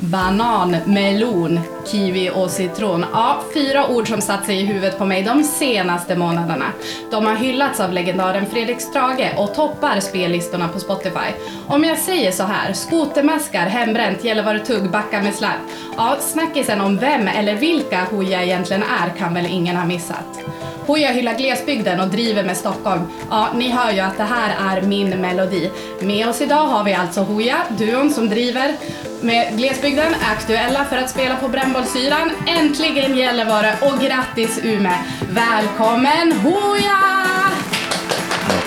Banan, 0.00 0.76
melon, 0.86 1.60
kiwi 1.86 2.30
och 2.34 2.50
citron. 2.50 3.04
Ja, 3.12 3.42
fyra 3.54 3.88
ord 3.88 4.08
som 4.08 4.20
satt 4.20 4.46
sig 4.46 4.60
i 4.60 4.64
huvudet 4.64 4.98
på 4.98 5.04
mig 5.04 5.22
de 5.22 5.44
senaste 5.44 6.16
månaderna. 6.16 6.64
De 7.10 7.26
har 7.26 7.34
hyllats 7.34 7.80
av 7.80 7.92
legendaren 7.92 8.46
Fredrik 8.46 8.80
Strage 8.80 9.34
och 9.38 9.54
toppar 9.54 10.00
spellistorna 10.00 10.68
på 10.68 10.78
Spotify. 10.78 11.32
Om 11.66 11.84
jag 11.84 11.98
säger 11.98 12.32
så 12.32 12.42
här, 12.42 12.72
skotermaskar, 12.72 13.66
hembränt, 13.66 14.24
Gällivare-tugg, 14.24 14.90
backa 14.90 15.22
med 15.22 15.34
slarv. 15.34 15.58
Ja, 15.96 16.16
snackisen 16.20 16.80
om 16.80 16.96
vem 16.96 17.28
eller 17.28 17.54
vilka 17.54 18.04
Hooja 18.04 18.44
egentligen 18.44 18.82
är 18.82 19.18
kan 19.18 19.34
väl 19.34 19.46
ingen 19.46 19.76
ha 19.76 19.84
missat. 19.84 20.47
Hooja 20.88 21.12
hyllar 21.12 21.34
glesbygden 21.34 22.00
och 22.00 22.08
driver 22.08 22.44
med 22.44 22.56
Stockholm. 22.56 23.00
Ja, 23.30 23.48
ni 23.54 23.70
hör 23.70 23.92
ju 23.92 24.00
att 24.00 24.16
det 24.16 24.24
här 24.24 24.76
är 24.76 24.82
min 24.82 25.10
melodi. 25.20 25.70
Med 26.02 26.28
oss 26.28 26.40
idag 26.40 26.66
har 26.66 26.84
vi 26.84 26.94
alltså 26.94 27.20
Hooja, 27.20 27.62
duon 27.78 28.10
som 28.10 28.28
driver 28.28 28.76
med 29.20 29.56
glesbygden, 29.58 30.14
aktuella 30.22 30.84
för 30.84 30.96
att 30.96 31.10
spela 31.10 31.36
på 31.36 31.48
Brännbollsyran. 31.48 32.30
Äntligen 32.46 33.16
Gällivare 33.16 33.74
och 33.80 34.00
grattis 34.00 34.64
Ume! 34.64 34.98
Välkommen 35.30 36.32
Hooja! 36.32 37.00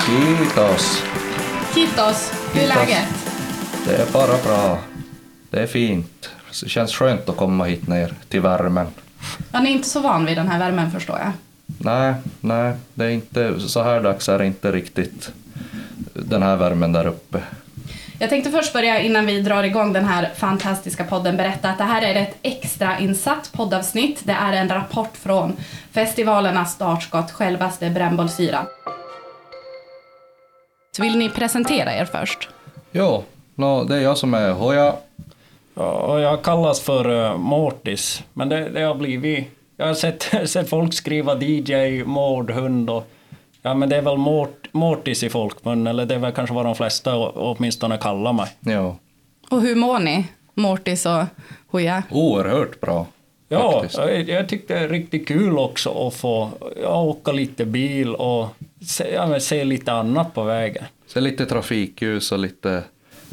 Kiitos. 0.05 1.03
Kitos, 1.75 2.33
hur 2.53 2.61
är 2.61 2.67
läget? 2.67 3.08
Det 3.85 3.95
är 3.95 4.11
bara 4.11 4.38
bra. 4.44 4.77
Det 5.49 5.59
är 5.59 5.67
fint. 5.67 6.30
Det 6.63 6.69
känns 6.69 6.94
skönt 6.94 7.30
att 7.30 7.38
komma 7.38 7.63
hit 7.63 7.88
ner 7.88 8.13
till 8.30 8.41
värmen. 8.41 8.88
Ja, 9.52 9.59
ni 9.59 9.69
är 9.69 9.73
inte 9.73 9.89
så 9.89 9.99
van 9.99 10.25
vid 10.25 10.38
den 10.38 10.47
här 10.47 10.59
värmen 10.59 10.91
förstår 10.91 11.19
jag. 11.19 11.31
Nej, 11.77 12.13
nej, 12.41 12.73
det 12.93 13.05
är 13.05 13.09
inte, 13.09 13.59
så 13.59 13.84
här 13.84 14.02
dags 14.02 14.30
är 14.30 14.39
det 14.39 14.45
inte 14.45 14.71
riktigt 14.71 15.31
den 16.13 16.44
här 16.44 16.55
värmen 16.55 16.91
där 16.91 17.07
uppe. 17.07 17.39
Jag 18.20 18.30
tänkte 18.30 18.52
först 18.52 18.73
börja 18.73 19.02
innan 19.02 19.25
vi 19.25 19.41
drar 19.41 19.63
igång 19.63 19.94
den 19.94 20.05
här 20.05 20.30
fantastiska 20.35 21.03
podden 21.03 21.38
berätta 21.38 21.70
att 21.70 21.77
det 21.77 21.83
här 21.83 22.02
är 22.02 22.16
ett 22.16 22.36
extra 22.42 22.99
insatt 22.99 23.52
poddavsnitt. 23.53 24.22
Det 24.23 24.31
är 24.31 24.53
en 24.53 24.69
rapport 24.69 25.17
från 25.17 25.53
festivalernas 25.92 26.73
startskott, 26.73 27.31
självaste 27.31 27.89
Brännbollsyra. 27.89 28.66
Så 30.95 31.02
vill 31.02 31.17
ni 31.17 31.30
presentera 31.30 31.94
er 31.95 32.05
först? 32.05 32.49
Jo, 32.92 33.23
no, 33.55 33.83
det 33.83 33.95
är 33.95 33.99
jag 33.99 34.17
som 34.17 34.33
är 34.33 34.52
Hoja. 34.52 34.94
Ja, 35.73 35.92
och 35.92 36.19
jag 36.22 36.42
kallas 36.42 36.81
för 36.81 37.09
uh, 37.09 37.38
Mortis, 37.38 38.23
men 38.33 38.49
det, 38.49 38.69
det 38.69 38.81
har 38.81 38.95
blivit... 38.95 39.61
Jag 39.77 39.88
har 39.88 39.94
sett, 39.94 40.30
sett 40.50 40.69
folk 40.69 40.94
skriva 40.94 41.41
DJ, 41.41 42.03
Mordhund 42.03 42.89
och... 42.89 43.08
Ja, 43.61 43.73
men 43.73 43.89
det 43.89 43.95
är 43.95 44.02
väl 44.02 44.17
Mort, 44.17 44.67
Mortis 44.72 45.23
i 45.23 45.30
folkmun, 45.30 45.88
eller 45.88 46.05
det 46.05 46.16
är 46.16 46.19
väl 46.19 46.31
kanske 46.31 46.55
vad 46.55 46.66
de 46.66 46.75
flesta 46.75 47.17
åtminstone 47.17 47.97
kallar 47.97 48.33
mig. 48.33 48.47
Jo, 48.59 48.97
Och 49.49 49.61
hur 49.61 49.75
mår 49.75 49.99
ni? 49.99 50.27
Mortis 50.53 51.05
och 51.05 51.23
Hooja? 51.67 52.03
oerhört 52.11 52.81
bra. 52.81 53.05
Ja, 53.49 53.86
jag, 53.94 54.30
jag 54.30 54.49
tyckte 54.49 54.73
det 54.73 54.80
är 54.80 54.89
riktigt 54.89 55.27
kul 55.27 55.58
också 55.58 56.08
att 56.08 56.14
få 56.16 56.49
ja, 56.81 57.02
åka 57.02 57.31
lite 57.31 57.66
bil 57.66 58.16
och 58.16 58.47
se, 58.86 59.14
ja, 59.14 59.39
se 59.39 59.64
lite 59.64 59.92
annat 59.92 60.33
på 60.33 60.44
vägen. 60.44 60.83
Så 61.08 61.19
lite 61.19 61.45
trafikljus 61.45 62.31
och 62.31 62.39
lite... 62.39 62.83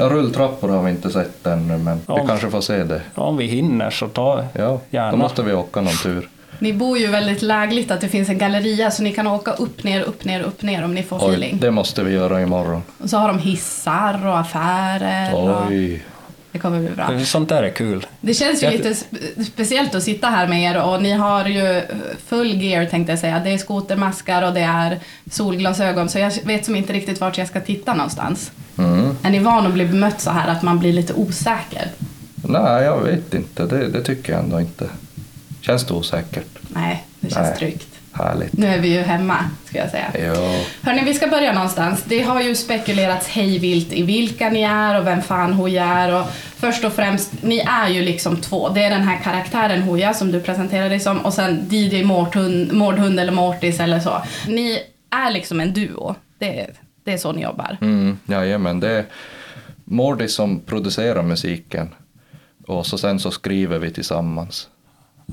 Ja, 0.00 0.08
rulltrappor 0.08 0.68
har 0.68 0.82
vi 0.82 0.90
inte 0.90 1.10
sett 1.10 1.46
ännu, 1.46 1.78
men 1.78 2.00
Ja. 2.06 2.14
vi 2.14 2.26
kanske 2.28 2.50
får 2.50 2.60
se 2.60 2.84
det. 2.84 3.02
Om 3.14 3.36
vi 3.36 3.46
hinner 3.46 3.90
så 3.90 4.08
ta 4.08 4.44
Ja, 4.52 4.80
gärna. 4.90 5.10
då 5.10 5.16
måste 5.16 5.42
vi 5.42 5.52
åka 5.52 5.80
någon 5.80 5.92
tur. 6.02 6.28
Ni 6.58 6.72
bor 6.72 6.98
ju 6.98 7.06
väldigt 7.06 7.42
lägligt 7.42 7.90
att 7.90 8.00
det 8.00 8.08
finns 8.08 8.28
en 8.28 8.38
galleria 8.38 8.90
så 8.90 9.02
ni 9.02 9.12
kan 9.12 9.26
åka 9.26 9.52
upp, 9.52 9.84
ner, 9.84 10.02
upp, 10.02 10.24
ner, 10.24 10.40
upp, 10.42 10.62
ner 10.62 10.84
om 10.84 10.94
ni 10.94 11.02
får 11.02 11.16
Oj, 11.16 11.22
feeling. 11.24 11.58
det 11.60 11.70
måste 11.70 12.02
vi 12.04 12.12
göra 12.12 12.42
imorgon. 12.42 12.82
Och 13.02 13.10
så 13.10 13.16
har 13.16 13.28
de 13.28 13.38
hissar 13.38 14.26
och 14.26 14.38
affärer. 14.38 15.34
Och 15.34 15.66
Oj. 15.68 16.02
Det 16.52 16.58
kommer 16.58 16.80
bli 16.80 16.90
bra. 16.90 17.20
Sånt 17.24 17.48
där 17.48 17.62
är 17.62 17.70
kul. 17.70 18.06
Det 18.20 18.34
känns 18.34 18.62
ju 18.62 18.66
Jag- 18.66 18.72
lite 18.72 18.92
spe- 18.92 19.44
speciellt 19.44 19.94
att 19.94 20.02
sitta 20.02 20.26
här 20.28 20.48
med 20.48 20.62
er 20.62 20.82
och 20.82 21.02
ni 21.02 21.12
har 21.12 21.46
ju 21.46 21.82
full 22.26 22.62
gear 22.62 22.84
tänkte 22.86 23.12
jag 23.12 23.18
säga. 23.18 23.38
Det 23.44 23.50
är 23.50 23.58
skotermaskar 23.58 24.42
och 24.42 24.54
det 24.54 24.60
är 24.60 24.98
solglasögon 25.30 26.08
så 26.08 26.18
jag 26.18 26.32
vet 26.44 26.64
som 26.64 26.76
inte 26.76 26.92
riktigt 26.92 27.20
vart 27.20 27.38
jag 27.38 27.48
ska 27.48 27.60
titta 27.60 27.94
någonstans. 27.94 28.50
Mm. 28.78 29.16
Är 29.22 29.30
ni 29.30 29.38
van 29.38 29.66
att 29.66 29.72
bli 29.72 29.84
bemött 29.86 30.20
så 30.20 30.30
här 30.30 30.48
att 30.48 30.62
man 30.62 30.78
blir 30.78 30.92
lite 30.92 31.12
osäker? 31.14 31.90
Nej, 32.34 32.84
jag 32.84 33.00
vet 33.00 33.34
inte. 33.34 33.66
Det, 33.66 33.88
det 33.88 34.02
tycker 34.02 34.32
jag 34.32 34.42
ändå 34.42 34.60
inte. 34.60 34.86
Känns 35.60 35.84
det 35.86 35.94
osäkert? 35.94 36.46
Nej, 36.68 37.04
det 37.20 37.30
känns 37.34 37.48
Nej. 37.48 37.58
tryggt. 37.58 37.88
Härligt. 38.18 38.52
Nu 38.52 38.66
är 38.66 38.78
vi 38.78 38.88
ju 38.88 39.00
hemma, 39.00 39.36
ska 39.64 39.78
jag 39.78 39.90
säga. 39.90 40.12
Hörni, 40.82 41.04
vi 41.04 41.14
ska 41.14 41.26
börja 41.26 41.52
någonstans. 41.52 42.04
Det 42.04 42.22
har 42.22 42.40
ju 42.40 42.54
spekulerats 42.54 43.28
hejvilt 43.28 43.92
i 43.92 44.02
vilka 44.02 44.50
ni 44.50 44.62
är 44.62 45.00
och 45.00 45.06
vem 45.06 45.22
fan 45.22 45.52
Hooja 45.52 45.84
är. 45.84 46.20
Och 46.20 46.26
först 46.56 46.84
och 46.84 46.92
främst, 46.92 47.42
ni 47.42 47.58
är 47.58 47.88
ju 47.88 48.02
liksom 48.02 48.36
två. 48.36 48.68
Det 48.68 48.82
är 48.82 48.90
den 48.90 49.02
här 49.02 49.18
karaktären 49.22 49.82
Hooja 49.82 50.14
som 50.14 50.32
du 50.32 50.40
presenterar 50.40 50.88
dig 50.88 51.00
som 51.00 51.18
och 51.18 51.34
sen 51.34 51.66
DJ 51.70 52.04
Mårdhund, 52.04 52.72
Mårdhund 52.72 53.20
eller 53.20 53.32
Mortis 53.32 53.80
eller 53.80 54.00
så. 54.00 54.22
Ni 54.48 54.78
är 55.10 55.30
liksom 55.30 55.60
en 55.60 55.72
duo. 55.72 56.14
Det 56.38 56.60
är, 56.60 56.70
det 57.04 57.12
är 57.12 57.18
så 57.18 57.32
ni 57.32 57.42
jobbar. 57.42 57.76
Mm, 57.80 58.18
jajamän, 58.26 58.80
det 58.80 58.90
är 58.90 59.04
Mordi 59.84 60.28
som 60.28 60.60
producerar 60.60 61.22
musiken. 61.22 61.94
Och 62.66 62.86
så 62.86 62.98
sen 62.98 63.20
så 63.20 63.30
skriver 63.30 63.78
vi 63.78 63.90
tillsammans. 63.90 64.68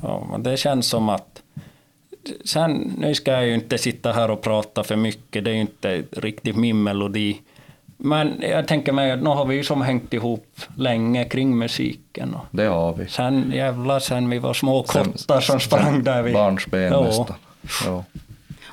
Ja, 0.01 0.27
men 0.31 0.43
det 0.43 0.57
känns 0.57 0.87
som 0.87 1.09
att... 1.09 1.41
Sen, 2.45 2.93
nu 2.97 3.15
ska 3.15 3.31
jag 3.31 3.47
ju 3.47 3.53
inte 3.53 3.77
sitta 3.77 4.11
här 4.11 4.31
och 4.31 4.41
prata 4.41 4.83
för 4.83 4.95
mycket, 4.95 5.43
det 5.45 5.51
är 5.51 5.55
ju 5.55 5.61
inte 5.61 6.03
riktigt 6.11 6.55
min 6.55 6.83
melodi. 6.83 7.41
Men 7.97 8.33
jag 8.41 8.67
tänker 8.67 8.91
mig 8.91 9.11
att 9.11 9.23
nu 9.23 9.29
har 9.29 9.45
vi 9.45 9.55
ju 9.55 9.63
som 9.63 9.81
hängt 9.81 10.13
ihop 10.13 10.47
länge 10.77 11.25
kring 11.25 11.57
musiken. 11.57 12.33
Och 12.35 12.45
Det 12.51 12.63
har 12.65 12.93
vi. 12.93 13.07
sen 13.07 13.51
jävlar, 13.55 13.99
sen 13.99 14.29
vi 14.29 14.39
var 14.39 14.53
små 14.53 14.83
kottar 14.83 15.41
som 15.41 15.59
sprang 15.59 16.03
där 16.03 16.21
vi... 16.21 16.33
Barnsben 16.33 16.81
Ja. 16.81 17.01
nästan. 17.01 17.35
Ja. 17.85 18.03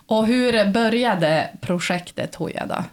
Och 0.07 0.27
hur 0.27 0.73
började 0.73 1.49
projektet 1.61 2.35
Hooja 2.35 2.67
då? 2.67 2.85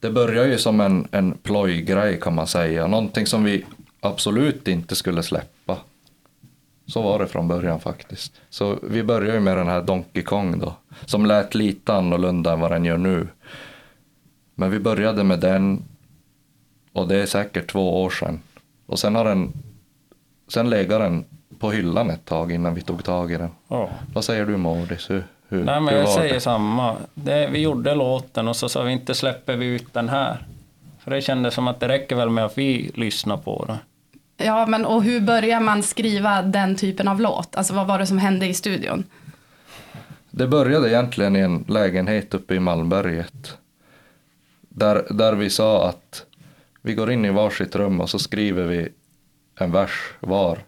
Det 0.00 0.10
börjar 0.10 0.44
ju 0.44 0.58
som 0.58 0.80
en, 0.80 1.08
en 1.10 1.32
plojgrej 1.42 2.20
kan 2.20 2.34
man 2.34 2.46
säga. 2.46 2.86
Någonting 2.86 3.26
som 3.26 3.44
vi 3.44 3.64
absolut 4.00 4.68
inte 4.68 4.96
skulle 4.96 5.22
släppa. 5.22 5.46
Så 6.86 7.02
var 7.02 7.18
det 7.18 7.26
från 7.26 7.48
början 7.48 7.80
faktiskt. 7.80 8.32
Så 8.50 8.78
vi 8.82 9.02
började 9.02 9.34
ju 9.34 9.40
med 9.40 9.56
den 9.56 9.68
här 9.68 9.82
Donkey 9.82 10.22
Kong 10.22 10.58
då. 10.58 10.74
Som 11.04 11.26
lät 11.26 11.54
lite 11.54 11.94
annorlunda 11.94 12.52
än 12.52 12.60
vad 12.60 12.70
den 12.70 12.84
gör 12.84 12.96
nu. 12.98 13.28
Men 14.54 14.70
vi 14.70 14.78
började 14.78 15.24
med 15.24 15.40
den. 15.40 15.82
Och 16.92 17.08
det 17.08 17.16
är 17.16 17.26
säkert 17.26 17.70
två 17.70 18.02
år 18.02 18.10
sedan. 18.10 18.40
Och 18.86 18.98
sen 18.98 19.14
har 19.14 19.24
den... 19.24 19.52
Sen 20.48 20.70
legat 20.70 21.00
den 21.00 21.24
på 21.58 21.70
hyllan 21.70 22.10
ett 22.10 22.24
tag 22.24 22.52
innan 22.52 22.74
vi 22.74 22.80
tog 22.80 23.04
tag 23.04 23.32
i 23.32 23.36
den. 23.36 23.50
Ja. 23.68 23.90
Vad 24.14 24.24
säger 24.24 24.46
du 24.46 24.56
Mordis? 24.56 25.10
Hur, 25.10 25.24
hur, 25.48 25.64
Nej, 25.64 25.80
men 25.80 25.94
hur 25.94 26.00
jag 26.00 26.08
säger 26.08 26.34
det? 26.34 26.40
samma. 26.40 26.96
Det, 27.14 27.48
vi 27.52 27.58
gjorde 27.58 27.94
låten 27.94 28.48
och 28.48 28.56
så 28.56 28.68
sa 28.68 28.82
vi 28.82 28.92
inte 28.92 29.14
släpper 29.14 29.56
vi 29.56 29.66
ut 29.66 29.92
den 29.92 30.08
här. 30.08 30.46
För 30.98 31.10
det 31.10 31.20
kändes 31.20 31.54
som 31.54 31.68
att 31.68 31.80
det 31.80 31.88
räcker 31.88 32.16
väl 32.16 32.30
med 32.30 32.44
att 32.44 32.58
vi 32.58 32.90
lyssnar 32.94 33.36
på 33.36 33.64
den. 33.66 33.76
Ja, 34.36 34.66
men 34.66 34.84
och 34.86 35.02
hur 35.02 35.20
börjar 35.20 35.60
man 35.60 35.82
skriva 35.82 36.42
den 36.42 36.76
typen 36.76 37.08
av 37.08 37.20
låt? 37.20 37.56
Alltså 37.56 37.74
vad 37.74 37.86
var 37.86 37.98
det 37.98 38.06
som 38.06 38.18
hände 38.18 38.46
i 38.46 38.54
studion? 38.54 39.04
Det 40.30 40.46
började 40.46 40.90
egentligen 40.90 41.36
i 41.36 41.40
en 41.40 41.64
lägenhet 41.68 42.34
uppe 42.34 42.54
i 42.54 42.60
Malmberget. 42.60 43.58
Där, 44.68 45.06
där 45.10 45.32
vi 45.32 45.50
sa 45.50 45.88
att 45.88 46.26
vi 46.82 46.94
går 46.94 47.12
in 47.12 47.24
i 47.24 47.30
varsitt 47.30 47.76
rum 47.76 48.00
och 48.00 48.10
så 48.10 48.18
skriver 48.18 48.64
vi 48.64 48.88
en 49.54 49.72
vers 49.72 50.12
var. 50.20 50.58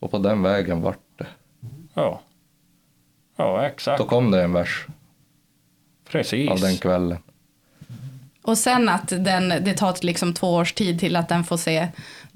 Och 0.00 0.10
på 0.10 0.18
den 0.18 0.42
vägen 0.42 0.80
vart 0.80 0.98
det. 1.16 1.26
Ja. 1.94 2.20
Ja, 3.36 3.66
exakt. 3.66 3.98
Då 3.98 4.04
kom 4.04 4.30
det 4.30 4.42
en 4.42 4.52
vers 4.52 4.86
Precis. 6.10 6.50
av 6.50 6.60
den 6.60 6.76
kvällen. 6.76 7.18
Och 8.42 8.58
sen 8.58 8.88
att 8.88 9.08
den, 9.08 9.48
det 9.48 9.74
tar 9.74 10.04
liksom 10.04 10.34
två 10.34 10.54
års 10.54 10.72
tid 10.72 11.00
till 11.00 11.16
att 11.16 11.28
den 11.28 11.44
får 11.44 11.56
se 11.56 11.88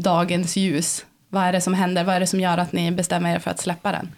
dagens 0.02 0.56
ljus. 0.56 1.06
Vad 1.28 1.42
är 1.42 1.52
det 1.52 1.60
som 1.60 1.74
händer? 1.74 2.04
Vad 2.04 2.14
är 2.14 2.20
det 2.20 2.26
som 2.26 2.40
gör 2.40 2.58
att 2.58 2.72
ni 2.72 2.90
bestämmer 2.90 3.34
er 3.34 3.38
för 3.38 3.50
att 3.50 3.58
släppa 3.58 3.92
den? 3.92 4.08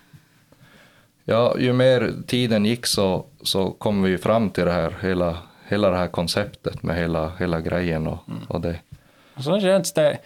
Ja, 1.24 1.56
ju 1.58 1.72
mer 1.72 2.12
tiden 2.26 2.64
gick 2.64 2.86
så, 2.86 3.26
så 3.42 3.70
kom 3.70 4.02
vi 4.02 4.18
fram 4.18 4.50
till 4.50 4.64
det 4.64 4.72
här, 4.72 4.94
hela, 5.02 5.38
hela 5.68 5.90
det 5.90 5.96
här 5.96 6.08
konceptet 6.08 6.82
med 6.82 6.96
hela, 6.96 7.32
hela 7.38 7.60
grejen 7.60 8.06
och, 8.06 8.18
och 8.48 8.60
det. 8.60 8.76
Så 9.36 9.60
känns 9.60 9.92
det... 9.92 10.18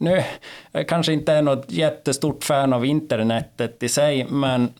Nu, 0.00 0.24
jag 0.72 0.88
kanske 0.88 1.12
inte 1.12 1.32
är 1.32 1.42
något 1.42 1.70
jättestort 1.70 2.44
fan 2.44 2.72
av 2.72 2.86
internetet 2.86 3.82
i 3.82 3.88
sig, 3.88 4.26
men 4.30 4.72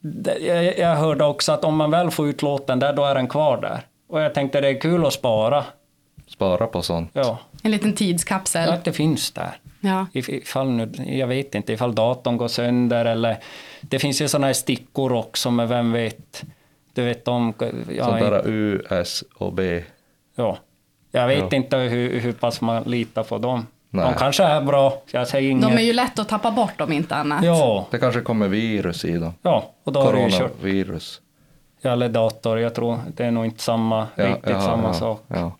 det, 0.00 0.38
jag, 0.38 0.78
jag 0.78 0.96
hörde 0.96 1.24
också 1.24 1.52
att 1.52 1.64
om 1.64 1.76
man 1.76 1.90
väl 1.90 2.10
får 2.10 2.28
ut 2.28 2.42
låten 2.42 2.78
där, 2.78 2.92
då 2.92 3.04
är 3.04 3.14
den 3.14 3.28
kvar 3.28 3.60
där. 3.60 3.80
Och 4.08 4.20
jag 4.20 4.34
tänkte 4.34 4.60
det 4.60 4.68
är 4.68 4.80
kul 4.80 5.06
att 5.06 5.12
spara. 5.12 5.64
Spara 6.26 6.66
på 6.66 6.82
sånt. 6.82 7.10
Ja, 7.12 7.38
En 7.62 7.70
liten 7.70 7.92
tidskapsel. 7.92 8.70
att 8.70 8.84
det 8.84 8.92
finns 8.92 9.30
där. 9.30 9.50
Ja. 9.80 10.06
If- 10.12 10.30
Ifall 10.30 10.68
nu, 10.70 10.92
jag 11.18 11.26
vet 11.26 11.54
inte, 11.54 11.72
ifall 11.72 11.94
datorn 11.94 12.36
går 12.36 12.48
sönder 12.48 13.04
eller... 13.04 13.36
Det 13.80 13.98
finns 13.98 14.22
ju 14.22 14.28
sådana 14.28 14.46
här 14.46 14.54
stickor 14.54 15.12
också, 15.12 15.50
men 15.50 15.68
vem 15.68 15.92
vet? 15.92 16.42
Du 16.94 17.02
vet 17.04 17.28
om... 17.28 17.54
Ja, 17.96 18.10
där 18.10 18.42
U, 18.48 18.82
S 18.90 19.24
och 19.34 19.52
B. 19.52 19.82
ja. 20.36 20.58
Jag 21.12 21.26
vet 21.28 21.38
Ja. 21.50 21.56
inte 21.56 21.76
hur, 21.76 22.20
hur 22.20 22.32
pass 22.32 22.60
man 22.60 22.82
litar 22.82 23.22
på 23.22 23.38
dem. 23.38 23.66
Nej. 23.90 24.04
De 24.04 24.14
kanske 24.18 24.42
är 24.44 24.60
bra, 24.62 25.02
jag 25.12 25.28
säger 25.28 25.50
inget. 25.50 25.62
De 25.68 25.72
är 25.78 25.80
ju 25.82 25.92
lätt 25.92 26.18
att 26.18 26.28
tappa 26.28 26.50
bort 26.50 26.80
om 26.80 26.92
inte 26.92 27.14
annat. 27.16 27.44
Ja, 27.44 27.86
Det 27.90 27.98
kanske 27.98 28.20
kommer 28.20 28.48
virus 28.48 29.04
i 29.04 29.12
dem. 29.18 29.32
ja, 29.42 29.70
och 29.84 29.92
då 29.92 30.00
har 30.00 30.12
du 30.12 30.18
kört. 30.18 30.38
Coronavirus. 30.38 31.20
Eller 31.82 32.08
dator, 32.08 32.58
jag 32.58 32.74
tror 32.74 32.98
det 33.16 33.24
är 33.24 33.30
nog 33.30 33.44
inte 33.44 33.62
samma, 33.62 34.06
Ja, 34.14 34.26
riktigt 34.28 34.50
jaha, 34.50 34.60
samma 34.60 34.88
ja, 34.88 34.92
sak. 34.94 35.24
Ja. 35.28 35.52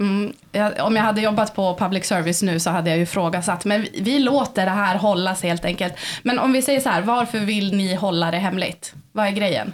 Mm, 0.00 0.32
jag, 0.52 0.72
om 0.86 0.96
jag 0.96 1.02
hade 1.02 1.20
jobbat 1.20 1.54
på 1.54 1.74
public 1.74 2.06
service 2.06 2.42
nu 2.42 2.60
så 2.60 2.70
hade 2.70 2.90
jag 2.90 2.98
ju 2.98 3.06
frågasatt. 3.06 3.64
Men 3.64 3.80
vi, 3.80 4.00
vi 4.00 4.18
låter 4.18 4.64
det 4.64 4.70
här 4.70 4.98
hållas 4.98 5.42
helt 5.42 5.64
enkelt. 5.64 5.94
Men 6.22 6.38
om 6.38 6.52
vi 6.52 6.62
säger 6.62 6.80
så 6.80 6.88
här, 6.88 7.02
varför 7.02 7.38
vill 7.38 7.76
ni 7.76 7.94
hålla 7.94 8.30
det 8.30 8.38
hemligt? 8.38 8.94
Vad 9.12 9.26
är 9.26 9.30
grejen? 9.30 9.72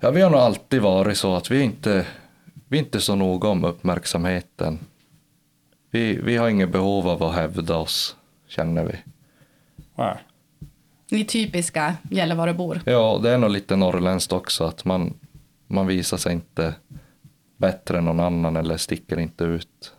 ja, 0.00 0.10
vi 0.10 0.22
har 0.22 0.30
nog 0.30 0.40
alltid 0.40 0.82
varit 0.82 1.16
så 1.16 1.36
att 1.36 1.50
vi 1.50 1.62
inte, 1.62 2.06
vi 2.68 2.78
är 2.78 2.82
inte 2.82 3.00
så 3.00 3.14
noga 3.14 3.48
om 3.48 3.64
uppmärksamheten. 3.64 4.78
Vi, 5.90 6.20
vi 6.22 6.36
har 6.36 6.48
inget 6.48 6.72
behov 6.72 7.08
av 7.08 7.22
att 7.22 7.34
hävda 7.34 7.76
oss, 7.76 8.16
känner 8.48 8.84
vi. 8.84 8.94
Nej. 9.94 10.16
Ni 11.10 11.20
är 11.20 11.24
typiska 11.24 11.94
Gällivarebor. 12.10 12.80
Ja, 12.84 13.20
det 13.22 13.30
är 13.30 13.38
nog 13.38 13.50
lite 13.50 13.76
norrländskt 13.76 14.32
också 14.32 14.64
att 14.64 14.84
man, 14.84 15.14
man 15.66 15.86
visar 15.86 16.16
sig 16.16 16.32
inte 16.32 16.74
bättre 17.56 17.98
än 17.98 18.04
någon 18.04 18.20
annan 18.20 18.56
eller 18.56 18.76
sticker 18.76 19.18
inte 19.18 19.44
ut. 19.44 19.94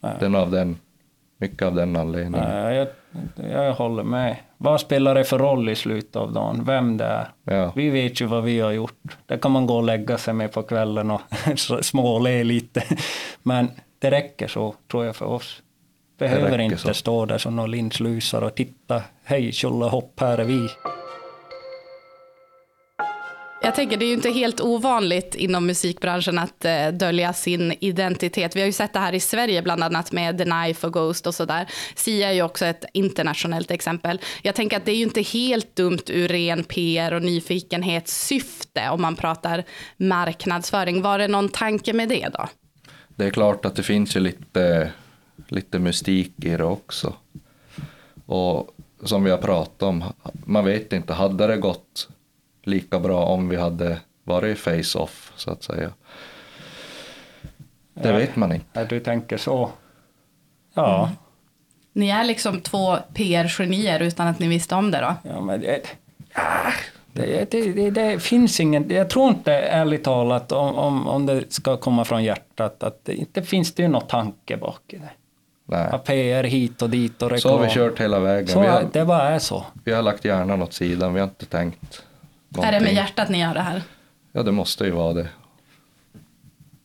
Nej. 0.00 0.16
Den 0.20 0.34
av 0.34 0.50
den, 0.50 0.76
mycket 1.38 1.62
av 1.62 1.74
den 1.74 1.96
anledningen. 1.96 2.48
Nej, 2.48 2.76
jag, 2.76 2.88
jag 3.50 3.74
håller 3.74 4.02
med. 4.02 4.36
Vad 4.56 4.80
spelar 4.80 5.14
det 5.14 5.24
för 5.24 5.38
roll 5.38 5.68
i 5.68 5.74
slutet 5.74 6.16
av 6.16 6.32
dagen? 6.32 6.64
Vem 6.64 6.96
det 6.96 7.04
är? 7.04 7.28
Ja. 7.44 7.72
Vi 7.76 7.90
vet 7.90 8.20
ju 8.20 8.26
vad 8.26 8.44
vi 8.44 8.60
har 8.60 8.72
gjort. 8.72 9.16
Det 9.26 9.38
kan 9.38 9.50
man 9.50 9.66
gå 9.66 9.76
och 9.76 9.82
lägga 9.84 10.18
sig 10.18 10.34
med 10.34 10.52
på 10.52 10.62
kvällen 10.62 11.10
och 11.10 11.20
småle 11.84 12.44
lite. 12.44 12.82
Men 13.42 13.70
det 13.98 14.10
räcker 14.10 14.48
så, 14.48 14.74
tror 14.90 15.04
jag, 15.04 15.16
för 15.16 15.26
oss. 15.26 15.62
Behöver 16.18 16.58
inte 16.58 16.76
så. 16.76 16.94
stå 16.94 17.26
där 17.26 17.38
som 17.38 17.56
några 17.56 17.66
linslusar 17.66 18.42
och 18.42 18.54
titta. 18.54 19.02
Hej, 19.24 19.52
tjolahopp, 19.52 20.20
här 20.20 20.38
är 20.38 20.44
vi. 20.44 20.68
Jag 23.62 23.74
tänker 23.74 23.96
det 23.96 24.04
är 24.04 24.06
ju 24.06 24.14
inte 24.14 24.30
helt 24.30 24.60
ovanligt 24.60 25.34
inom 25.34 25.66
musikbranschen 25.66 26.38
att 26.38 26.64
eh, 26.64 26.88
dölja 26.88 27.32
sin 27.32 27.74
identitet. 27.80 28.56
Vi 28.56 28.60
har 28.60 28.66
ju 28.66 28.72
sett 28.72 28.92
det 28.92 28.98
här 28.98 29.12
i 29.12 29.20
Sverige 29.20 29.62
bland 29.62 29.82
annat 29.82 30.12
med 30.12 30.38
The 30.38 30.44
Knife 30.44 30.86
och 30.86 30.92
Ghost 30.92 31.26
och 31.26 31.34
sådär. 31.34 31.66
Sia 31.94 32.28
är 32.28 32.32
ju 32.32 32.42
också 32.42 32.66
ett 32.66 32.84
internationellt 32.92 33.70
exempel. 33.70 34.20
Jag 34.42 34.54
tänker 34.54 34.76
att 34.76 34.84
det 34.84 34.92
är 34.92 34.96
ju 34.96 35.02
inte 35.02 35.22
helt 35.22 35.76
dumt 35.76 36.02
ur 36.06 36.28
ren 36.28 36.64
PR 36.64 37.12
och 37.12 37.22
nyfikenhetssyfte 37.22 38.90
om 38.90 39.02
man 39.02 39.16
pratar 39.16 39.64
marknadsföring. 39.96 41.02
Var 41.02 41.18
det 41.18 41.28
någon 41.28 41.48
tanke 41.48 41.92
med 41.92 42.08
det 42.08 42.28
då? 42.32 42.48
Det 43.08 43.24
är 43.24 43.30
klart 43.30 43.64
att 43.64 43.76
det 43.76 43.82
finns 43.82 44.16
ju 44.16 44.20
lite, 44.20 44.92
lite 45.48 45.78
mystik 45.78 46.44
i 46.44 46.56
det 46.56 46.64
också. 46.64 47.14
Och 48.26 48.76
som 49.04 49.24
vi 49.24 49.30
har 49.30 49.38
pratat 49.38 49.82
om, 49.82 50.04
man 50.32 50.64
vet 50.64 50.92
inte, 50.92 51.12
hade 51.12 51.46
det 51.46 51.56
gått 51.56 52.08
lika 52.62 53.00
bra 53.00 53.24
om 53.24 53.48
vi 53.48 53.56
hade 53.56 54.00
varit 54.24 54.58
face-off, 54.58 55.32
så 55.36 55.50
att 55.50 55.62
säga? 55.62 55.90
Det 57.94 58.08
Ja. 58.08 58.16
vet 58.16 58.36
man 58.36 58.52
inte. 58.52 58.84
Du 58.84 59.00
tänker 59.00 59.36
så. 59.36 59.70
Ja. 60.74 61.10
Ni 61.92 62.08
är 62.08 62.24
liksom 62.24 62.60
två 62.60 62.96
PR-genier 63.14 64.00
utan 64.00 64.26
att 64.26 64.38
ni 64.38 64.48
visste 64.48 64.74
om 64.74 64.90
det 64.90 65.00
då? 65.00 65.14
Ja, 65.30 65.40
men 65.40 65.60
det, 65.60 65.80
ah, 66.34 66.72
det, 67.12 67.50
det, 67.50 67.72
det, 67.72 67.90
det 67.90 68.22
finns 68.22 68.60
ingen... 68.60 68.90
Jag 68.90 69.10
tror 69.10 69.28
inte, 69.28 69.52
ärligt 69.52 70.04
talat, 70.04 70.52
om, 70.52 70.74
om, 70.74 71.06
om 71.06 71.26
det 71.26 71.52
ska 71.52 71.76
komma 71.76 72.04
från 72.04 72.24
hjärtat, 72.24 72.82
att 72.82 73.04
det 73.04 73.14
inte 73.14 73.42
finns 73.42 73.74
det 73.74 73.82
ju 73.82 73.88
någon 73.88 74.06
tanke 74.06 74.56
bak 74.56 74.80
i 74.86 74.96
det. 74.96 75.10
Nej. 75.64 75.98
PR 76.04 76.44
hit 76.44 76.82
och 76.82 76.90
dit 76.90 77.22
och 77.22 77.30
reklam. 77.30 77.52
Så 77.52 77.58
har 77.58 77.64
vi 77.66 77.70
kört 77.70 78.00
hela 78.00 78.18
vägen. 78.20 78.48
Så 78.48 78.60
vi, 78.60 78.66
har, 78.66 78.84
det 78.92 79.04
bara 79.04 79.28
är 79.28 79.38
så. 79.38 79.64
vi 79.84 79.92
har 79.92 80.02
lagt 80.02 80.24
hjärnan 80.24 80.62
åt 80.62 80.72
sidan, 80.72 81.14
vi 81.14 81.20
har 81.20 81.26
inte 81.28 81.46
tänkt 81.46 82.02
Är 82.58 82.60
det 82.60 82.62
med 82.62 82.72
någonting. 82.72 82.96
hjärtat 82.96 83.28
ni 83.28 83.40
gör 83.40 83.54
det 83.54 83.60
här? 83.60 83.82
Ja, 84.32 84.42
det 84.42 84.52
måste 84.52 84.84
ju 84.84 84.90
vara 84.90 85.12
det. 85.12 85.28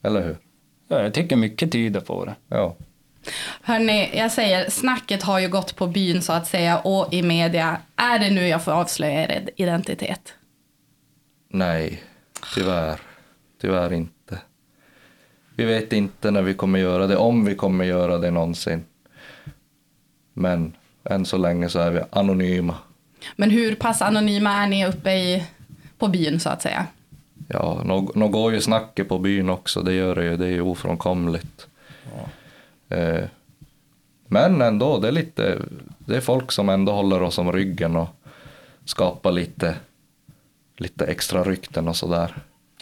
Eller 0.03 0.23
hur? 0.23 0.37
Ja, 0.87 1.01
jag 1.01 1.13
tycker 1.13 1.35
mycket 1.35 1.71
tyder 1.71 1.99
på 1.99 2.25
det. 2.25 2.35
Ja. 2.47 2.75
Hörni, 3.61 4.17
jag 4.17 4.31
säger, 4.31 4.69
snacket 4.69 5.23
har 5.23 5.39
ju 5.39 5.49
gått 5.49 5.75
på 5.75 5.87
byn 5.87 6.21
så 6.21 6.33
att 6.33 6.47
säga 6.47 6.79
och 6.79 7.13
i 7.13 7.21
media. 7.23 7.77
Är 7.95 8.19
det 8.19 8.29
nu 8.29 8.47
jag 8.47 8.63
får 8.63 8.71
avslöja 8.71 9.23
er 9.23 9.49
identitet? 9.55 10.33
Nej, 11.49 12.03
tyvärr. 12.55 12.99
Tyvärr 13.61 13.93
inte. 13.93 14.39
Vi 15.55 15.65
vet 15.65 15.93
inte 15.93 16.31
när 16.31 16.41
vi 16.41 16.53
kommer 16.53 16.79
göra 16.79 17.07
det, 17.07 17.17
om 17.17 17.45
vi 17.45 17.55
kommer 17.55 17.85
göra 17.85 18.17
det 18.17 18.31
någonsin. 18.31 18.85
Men 20.33 20.73
än 21.09 21.25
så 21.25 21.37
länge 21.37 21.69
så 21.69 21.79
är 21.79 21.91
vi 21.91 22.01
anonyma. 22.09 22.75
Men 23.35 23.49
hur 23.49 23.75
pass 23.75 24.01
anonyma 24.01 24.51
är 24.53 24.67
ni 24.67 24.87
uppe 24.87 25.11
i, 25.11 25.43
på 25.97 26.07
byn 26.07 26.39
så 26.39 26.49
att 26.49 26.61
säga? 26.61 26.87
Ja, 27.47 27.81
nå 28.15 28.27
går 28.27 28.53
ju 28.53 28.61
snacket 28.61 29.09
på 29.09 29.19
byn 29.19 29.49
också, 29.49 29.81
det 29.81 29.93
gör 29.93 30.15
det 30.15 30.25
ju, 30.25 30.37
det 30.37 30.45
är 30.45 30.51
ju 30.51 30.61
ofrånkomligt. 30.61 31.67
Eh, 32.89 33.23
men 34.27 34.61
ändå, 34.61 34.99
det 34.99 35.07
är 35.07 35.11
lite, 35.11 35.59
det 35.97 36.17
är 36.17 36.21
folk 36.21 36.51
som 36.51 36.69
ändå 36.69 36.91
håller 36.91 37.21
oss 37.21 37.37
om 37.37 37.51
ryggen 37.51 37.95
och 37.95 38.07
skapar 38.85 39.31
lite, 39.31 39.75
lite 40.77 41.05
extra 41.05 41.43
rykten 41.43 41.87
och 41.87 41.95
sådär. 41.95 42.35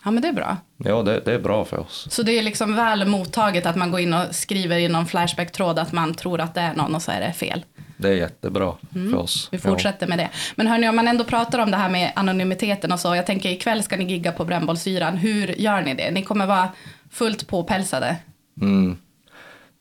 Ja, 0.06 0.12
men 0.12 0.21
det 0.21 0.27
är 0.27 0.33
bra. 0.33 0.57
Ja, 0.77 1.04
det, 1.04 1.19
det 1.19 1.33
är 1.33 1.39
bra 1.39 1.65
för 1.65 1.80
oss. 1.80 2.07
Så 2.12 2.24
det 2.24 2.31
är 2.31 2.44
liksom 2.44 2.75
väl 2.75 3.06
mottaget 3.06 3.65
att 3.65 3.75
man 3.75 3.92
går 3.92 4.00
in 4.00 4.13
och 4.13 4.36
skriver 4.36 4.77
i 4.77 4.88
någon 4.88 5.06
Flashback-tråd 5.06 5.80
att 5.80 5.92
man 5.92 6.13
tror 6.13 6.42
att 6.42 6.54
det 6.54 6.62
är 6.62 6.74
någon 6.74 6.95
och 6.95 7.01
så 7.01 7.12
är 7.12 7.21
det 7.21 7.33
fel. 7.33 7.65
Det 8.04 8.10
är 8.10 8.14
jättebra 8.18 8.74
för 8.94 9.16
oss. 9.16 9.48
Vi 9.52 9.58
fortsätter 9.58 10.08
med 10.08 10.18
det. 10.18 10.30
Men 10.56 10.68
hörni, 10.68 10.90
om 10.90 10.96
man 10.96 11.08
ändå 11.08 11.24
pratar 11.24 11.60
om 11.60 11.72
det 11.72 11.78
här 11.78 11.90
med 11.90 12.12
anonymiteten 12.16 12.92
och 12.92 13.00
så. 13.00 13.16
Jag 13.16 13.26
tänker 13.26 13.50
ikväll 13.50 13.84
ska 13.84 13.98
ni 13.98 14.04
gigga 14.06 14.32
på 14.32 14.46
Brännbollsyran. 14.46 15.18
Hur 15.18 15.48
gör 15.48 15.82
ni 15.82 15.94
det? 15.94 16.12
Ni 16.12 16.22
kommer 16.22 16.46
vara 16.46 16.70
fullt 17.12 17.48
påpälsade. 17.48 18.16
Ja. 18.54 18.66
Mm. 18.66 18.98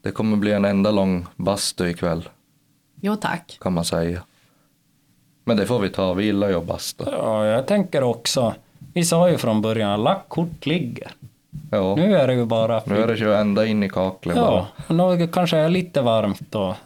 Det 0.02 0.10
kommer 0.10 0.36
bli 0.36 0.52
en 0.52 0.64
enda 0.64 0.90
lång 0.90 1.26
bastu 1.36 1.88
ikväll, 1.90 2.28
Jo 3.00 3.16
tack. 3.16 3.58
kan 3.60 3.72
man 3.72 3.84
säga. 3.84 4.22
Men 5.44 5.56
det 5.56 5.66
får 5.66 5.78
vi 5.78 5.88
ta, 5.90 6.14
vi 6.14 6.24
gillar 6.24 6.48
ju 6.48 6.54
att 6.54 6.64
basta. 6.66 7.04
Ja, 7.12 7.46
jag 7.46 7.66
tänker 7.66 8.02
också. 8.02 8.54
Vi 8.92 9.04
sa 9.04 9.30
ju 9.30 9.38
från 9.38 9.62
början 9.62 9.90
att 9.90 10.00
lackkort 10.00 10.66
ligger. 10.66 11.10
Ja, 11.70 11.94
Nu 11.96 12.16
är 12.16 12.26
det 12.26 12.34
ju 12.34 12.44
bara... 12.44 12.82
nu 12.86 13.02
är 13.02 13.06
det 13.06 13.14
ju 13.14 13.34
ända 13.34 13.66
in 13.66 13.82
i 13.82 13.88
kaklet 13.88 14.36
bara. 14.36 14.44
Ja, 14.54 14.66
och 14.86 14.94
nu 15.18 15.28
kanske 15.28 15.56
är 15.56 15.68
lite 15.68 16.02
varmt 16.02 16.42
då. 16.50 16.76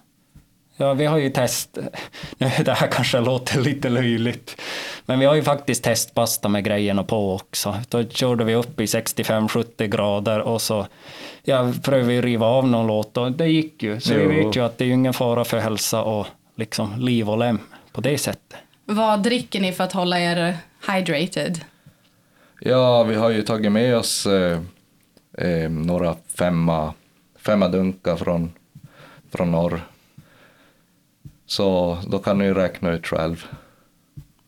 Ja, 0.77 0.95
vi 0.95 1.07
har 1.07 1.19
ju 1.19 1.31
test... 1.31 1.79
Nu, 2.39 2.51
det 2.65 2.73
här 2.73 2.87
kanske 2.87 3.21
låter 3.21 3.61
lite 3.61 3.89
löjligt. 3.89 4.61
Men 5.07 5.19
vi 5.19 5.27
har 5.27 5.35
ju 5.35 5.43
faktiskt 5.43 5.85
testbasta 5.85 6.49
med 6.49 6.65
grejerna 6.65 7.05
på 7.05 7.35
också. 7.35 7.75
Då 7.89 8.05
körde 8.09 8.45
vi 8.45 8.55
upp 8.55 8.81
i 8.81 8.85
65-70 8.85 9.87
grader 9.87 10.41
och 10.41 10.63
så 10.63 10.87
ja, 11.43 11.73
prövade 11.85 12.09
vi 12.09 12.21
riva 12.23 12.47
av 12.47 12.69
någon 12.69 12.87
låt 12.87 13.17
och 13.17 13.33
det 13.33 13.47
gick 13.47 13.83
ju. 13.83 14.01
Så 14.01 14.15
vi 14.15 14.23
Jo. 14.23 14.29
vet 14.47 14.57
ju 14.57 14.65
att 14.65 14.79
det 14.79 14.85
är 14.85 14.89
ingen 14.91 15.13
fara 15.15 15.45
för 15.45 15.59
hälsa 15.59 16.03
och 16.03 16.27
liksom 16.57 16.99
liv 16.99 17.31
och 17.31 17.39
lem 17.39 17.59
på 17.93 18.01
det 18.01 18.19
sättet. 18.19 18.59
Vad 18.85 19.23
dricker 19.23 19.61
ni 19.61 19.73
för 19.73 19.85
att 19.85 19.93
hålla 19.93 20.21
er 20.21 20.57
hydrated? 20.93 21.61
Ja, 22.61 23.03
vi 23.03 23.15
har 23.15 23.31
ju 23.31 23.43
tagit 23.43 23.73
med 23.73 23.97
oss 23.97 24.27
eh, 24.27 24.61
eh, 25.39 25.71
några 25.71 26.17
femma, 26.39 26.95
femma 27.39 27.69
dunkar 27.69 28.17
från, 28.17 28.53
från 29.33 29.51
norr. 29.51 29.81
Så 31.47 31.99
då 32.09 32.19
kan 32.19 32.39
ni 32.39 32.53
räkna 32.53 32.91
ut 32.93 33.07
själv. 33.07 33.45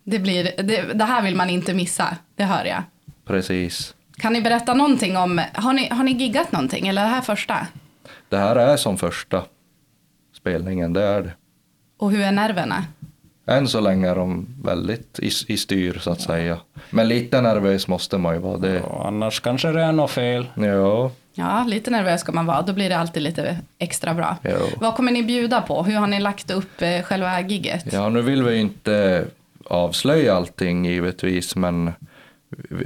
Det, 0.04 0.18
blir, 0.18 0.44
det, 0.62 0.92
det 0.94 1.04
här 1.04 1.22
vill 1.22 1.36
man 1.36 1.50
inte 1.50 1.74
missa, 1.74 2.16
det 2.36 2.44
hör 2.44 2.64
jag. 2.64 2.82
Precis. 3.24 3.94
Kan 4.16 4.32
ni 4.32 4.42
berätta 4.42 4.74
någonting 4.74 5.16
om, 5.16 5.40
har 5.54 5.72
ni, 5.72 5.88
har 5.88 6.04
ni 6.04 6.12
giggat 6.12 6.52
någonting 6.52 6.88
eller 6.88 7.02
är 7.02 7.06
det 7.06 7.12
här 7.14 7.20
första? 7.20 7.66
Det 8.28 8.36
här 8.36 8.56
är 8.56 8.76
som 8.76 8.96
första 8.96 9.44
spelningen, 10.36 10.92
det 10.92 11.02
är 11.02 11.22
det. 11.22 11.32
Och 11.98 12.10
hur 12.10 12.20
är 12.20 12.32
nerverna? 12.32 12.84
Än 13.46 13.68
så 13.68 13.80
länge 13.80 14.08
är 14.10 14.14
de 14.14 14.46
väldigt 14.62 15.18
i, 15.18 15.26
i 15.52 15.56
styr 15.56 15.98
så 15.98 16.10
att 16.10 16.20
säga. 16.20 16.58
Men 16.90 17.08
lite 17.08 17.40
nervös 17.40 17.88
måste 17.88 18.18
man 18.18 18.34
ju 18.34 18.40
vara. 18.40 18.58
Det, 18.58 18.80
Och 18.80 19.06
annars 19.06 19.40
kanske 19.40 19.72
det 19.72 19.82
är 19.82 19.92
något 19.92 20.10
fel. 20.10 20.46
ja, 20.56 21.10
Ja, 21.40 21.64
lite 21.68 21.90
nervös 21.90 22.20
ska 22.20 22.32
man 22.32 22.46
vara, 22.46 22.62
då 22.62 22.72
blir 22.72 22.88
det 22.88 22.98
alltid 22.98 23.22
lite 23.22 23.58
extra 23.78 24.14
bra. 24.14 24.36
Jo. 24.44 24.56
Vad 24.80 24.94
kommer 24.96 25.12
ni 25.12 25.22
bjuda 25.22 25.62
på? 25.62 25.82
Hur 25.82 25.94
har 25.96 26.06
ni 26.06 26.20
lagt 26.20 26.50
upp 26.50 26.82
eh, 26.82 27.02
själva 27.02 27.40
gigget? 27.40 27.92
ja, 27.92 28.08
nu 28.08 28.22
vill 28.22 28.42
vi 28.42 28.54
ju 28.54 28.60
inte 28.60 29.24
avslöja 29.64 30.34
allting 30.34 30.84
givetvis, 30.86 31.56
men 31.56 31.92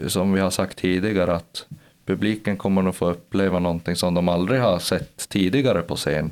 som 0.09 0.33
vi 0.33 0.41
har 0.41 0.51
sagt 0.51 0.79
tidigare 0.79 1.35
att 1.35 1.67
publiken 2.07 2.57
kommer 2.57 2.83
nog 2.83 2.95
få 2.95 3.11
uppleva 3.11 3.59
någonting 3.59 3.97
som 3.97 4.15
de 4.15 4.29
aldrig 4.29 4.61
har 4.61 4.79
sett 4.79 5.29
tidigare 5.29 5.83
på 5.83 5.97
scen. 5.97 6.31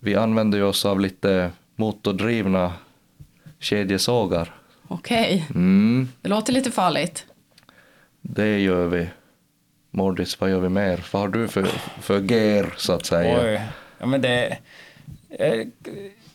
Vi 0.00 0.14
använder 0.16 0.58
ju 0.58 0.64
oss 0.64 0.84
av 0.84 1.00
lite 1.00 1.50
motordrivna 1.76 2.72
kedjesågar. 3.58 4.54
Okej, 4.88 5.46
Mm, 5.54 6.08
det 6.20 6.28
låter 6.28 6.52
lite 6.52 6.70
farligt. 6.70 7.24
det 8.22 8.58
gör 8.60 8.86
vi. 8.86 9.08
Mordis, 9.90 10.40
vad 10.40 10.50
gör 10.50 10.60
vi 10.60 10.68
mer? 10.68 11.04
Vad 11.12 11.22
har 11.22 11.28
du 11.28 11.48
för, 11.48 11.62
för 12.00 12.32
gear 12.32 12.74
så 12.76 12.92
att 12.92 13.06
säga? 13.06 13.40
Oj. 13.44 13.60
Ja, 13.98 14.06
men 14.06 14.20
det... 14.20 14.58
jag, 15.38 15.70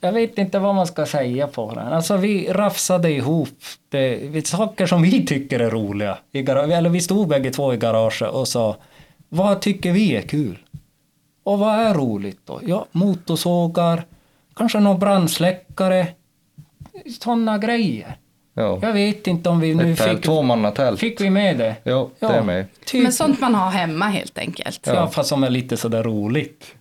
Jag 0.02 0.12
vet 0.14 0.38
inte 0.38 0.60
vad 0.60 0.76
man 0.76 0.88
ska 0.88 1.06
säga 1.06 1.48
på 1.48 1.74
den. 1.74 1.88
Alltså 1.88 2.18
vi 2.18 2.54
rafsade 2.54 3.12
ihop 3.12 3.50
det, 3.90 4.48
saker 4.48 4.86
som 4.86 5.02
vi 5.02 5.26
tycker 5.26 5.60
är 5.60 5.70
roliga. 5.70 6.18
I 6.32 6.42
garage, 6.42 6.72
eller 6.72 6.90
vi 6.90 7.02
stod 7.02 7.28
bägge 7.28 7.52
två 7.52 7.74
i 7.74 7.78
garaget 7.78 8.30
och 8.30 8.48
sa 8.48 8.78
vad 9.30 9.62
tycker 9.62 9.92
vi 9.92 10.16
är 10.16 10.22
kul? 10.22 10.58
Och 11.44 11.60
vad 11.60 11.76
är 11.80 11.94
roligt 11.94 12.40
då? 12.46 12.60
Ja, 12.66 12.86
motorsågar, 12.92 14.06
kanske 14.56 14.80
någon 14.80 15.00
brandsläckare, 15.00 16.08
sådana 17.20 17.58
grejer. 17.58 18.18
Ja. 18.54 18.80
Jag 18.82 18.94
vet 18.94 19.28
inte 19.28 19.50
om 19.50 19.60
vi 19.60 19.76
nu 19.76 19.96
tält, 19.96 21.00
fick... 21.00 21.00
Fick 21.00 21.22
vi 21.22 21.30
med 21.30 21.58
det? 21.58 21.76
Ja, 21.84 22.10
det 22.20 22.26
är 22.26 22.44
med. 22.44 22.66
Typ, 22.86 23.04
Men 23.04 23.14
sånt 23.14 23.40
man 23.42 23.56
har 23.56 23.72
hemma 23.72 24.06
helt 24.06 24.38
enkelt. 24.38 24.80
ja. 24.88 25.08
fast 25.10 25.30
som 25.30 25.44
är 25.44 25.50
lite 25.50 25.78
sådär 25.78 26.04
roligt. 26.04 26.76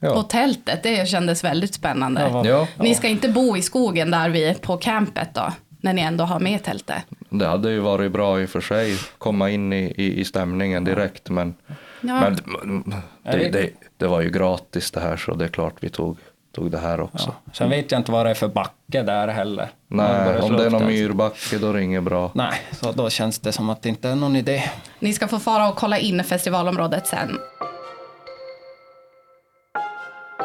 Ja. 0.00 0.10
Och 0.18 0.28
tältet, 0.28 0.82
det 0.82 1.08
kändes 1.08 1.44
väldigt 1.44 1.74
spännande. 1.74 2.20
Ja, 2.20 2.46
Ja, 2.46 2.68
Ni 2.78 2.94
ska 2.94 3.08
inte 3.08 3.28
bo 3.28 3.56
i 3.56 3.62
skogen 3.62 4.10
där 4.10 4.28
vi 4.28 4.54
på 4.54 4.76
campet 4.76 5.28
då? 5.34 5.52
När 5.80 5.92
ni 5.92 6.02
ändå 6.02 6.24
har 6.24 6.40
med 6.40 6.62
tältet? 6.64 6.96
det 7.30 7.46
hade 7.46 7.70
ju 7.70 7.78
varit 7.78 8.12
bra 8.12 8.40
i 8.40 8.44
och 8.44 8.48
för 8.50 8.60
sig, 8.60 8.96
komma 9.18 9.50
in 9.50 9.72
i, 9.72 9.94
i, 9.96 10.20
i 10.20 10.24
stämningen 10.24 10.84
direkt, 10.84 11.30
men, 11.30 11.54
Ja. 12.00 12.20
men 12.20 12.36
det, 13.22 13.48
det, 13.48 13.70
det 13.96 14.06
var 14.06 14.20
ju 14.20 14.30
gratis 14.30 14.90
det 14.90 15.00
här, 15.00 15.16
så 15.16 15.34
det 15.34 15.44
är 15.44 15.48
klart 15.48 15.74
vi 15.80 15.88
tog, 15.88 16.18
tog 16.56 16.70
det 16.70 16.78
här 16.78 17.00
också. 17.00 17.34
Ja. 17.44 17.52
Sen 17.52 17.70
vet 17.70 17.92
jag 17.92 18.00
inte 18.00 18.12
vad 18.12 18.26
det 18.26 18.30
är 18.30 18.34
för 18.34 18.48
backe 18.48 19.02
där 19.02 19.28
heller. 19.28 19.68
Nej, 19.88 20.40
om 20.40 20.56
det 20.56 20.66
är 20.66 20.70
någon 20.70 20.86
myrbacke 20.86 21.58
då 21.58 21.68
är 21.68 21.72
det 21.72 21.82
inget 21.82 22.02
bra. 22.02 22.30
Nej, 22.34 22.52
så 22.70 22.92
då 22.92 23.10
känns 23.10 23.38
det 23.38 23.52
som 23.52 23.70
att 23.70 23.82
det 23.82 23.88
inte 23.88 24.08
är 24.08 24.14
någon 24.14 24.36
idé. 24.36 24.62
Ni 24.98 25.12
ska 25.12 25.28
få 25.28 25.38
fara 25.38 25.68
och 25.68 25.76
kolla 25.76 25.98
in 25.98 26.24
festivalområdet 26.24 27.06
sen. 27.06 27.38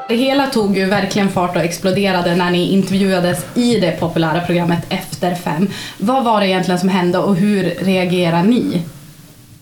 Det 0.09 0.15
hela 0.15 0.47
tog 0.47 0.77
ju 0.77 0.85
verkligen 0.85 1.29
fart 1.29 1.55
och 1.55 1.61
exploderade 1.61 2.35
när 2.35 2.51
ni 2.51 2.71
intervjuades 2.71 3.57
i 3.57 3.79
det 3.79 3.91
populära 3.99 4.41
programmet 4.41 4.85
Efter 4.89 5.35
fem. 5.35 5.67
Vad 5.99 6.23
var 6.23 6.41
det 6.41 6.47
egentligen 6.47 6.79
som 6.79 6.89
hände 6.89 7.17
och 7.17 7.35
hur 7.35 7.63
reagerar 7.63 8.43
ni? 8.43 8.83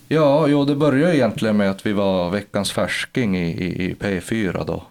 Ja, 0.07 0.47
jo, 0.47 0.65
det 0.65 0.75
började 0.75 1.15
egentligen 1.15 1.57
med 1.57 1.71
att 1.71 1.85
vi 1.85 1.93
var 1.93 2.29
veckans 2.29 2.71
färsking 2.71 3.37
i, 3.37 3.49
i, 3.49 3.85
i 3.85 3.93
P4 3.93 4.65
då. 4.65 4.83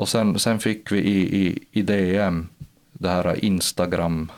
Och 0.00 0.08
sen, 0.08 0.38
sen 0.38 0.60
fick 0.60 0.92
vi 0.92 0.98
i, 0.98 1.46
i, 1.46 1.58
i 1.72 1.82
DM, 1.82 2.48
det 2.92 3.08
här 3.08 3.44
Instagram, 3.44 4.32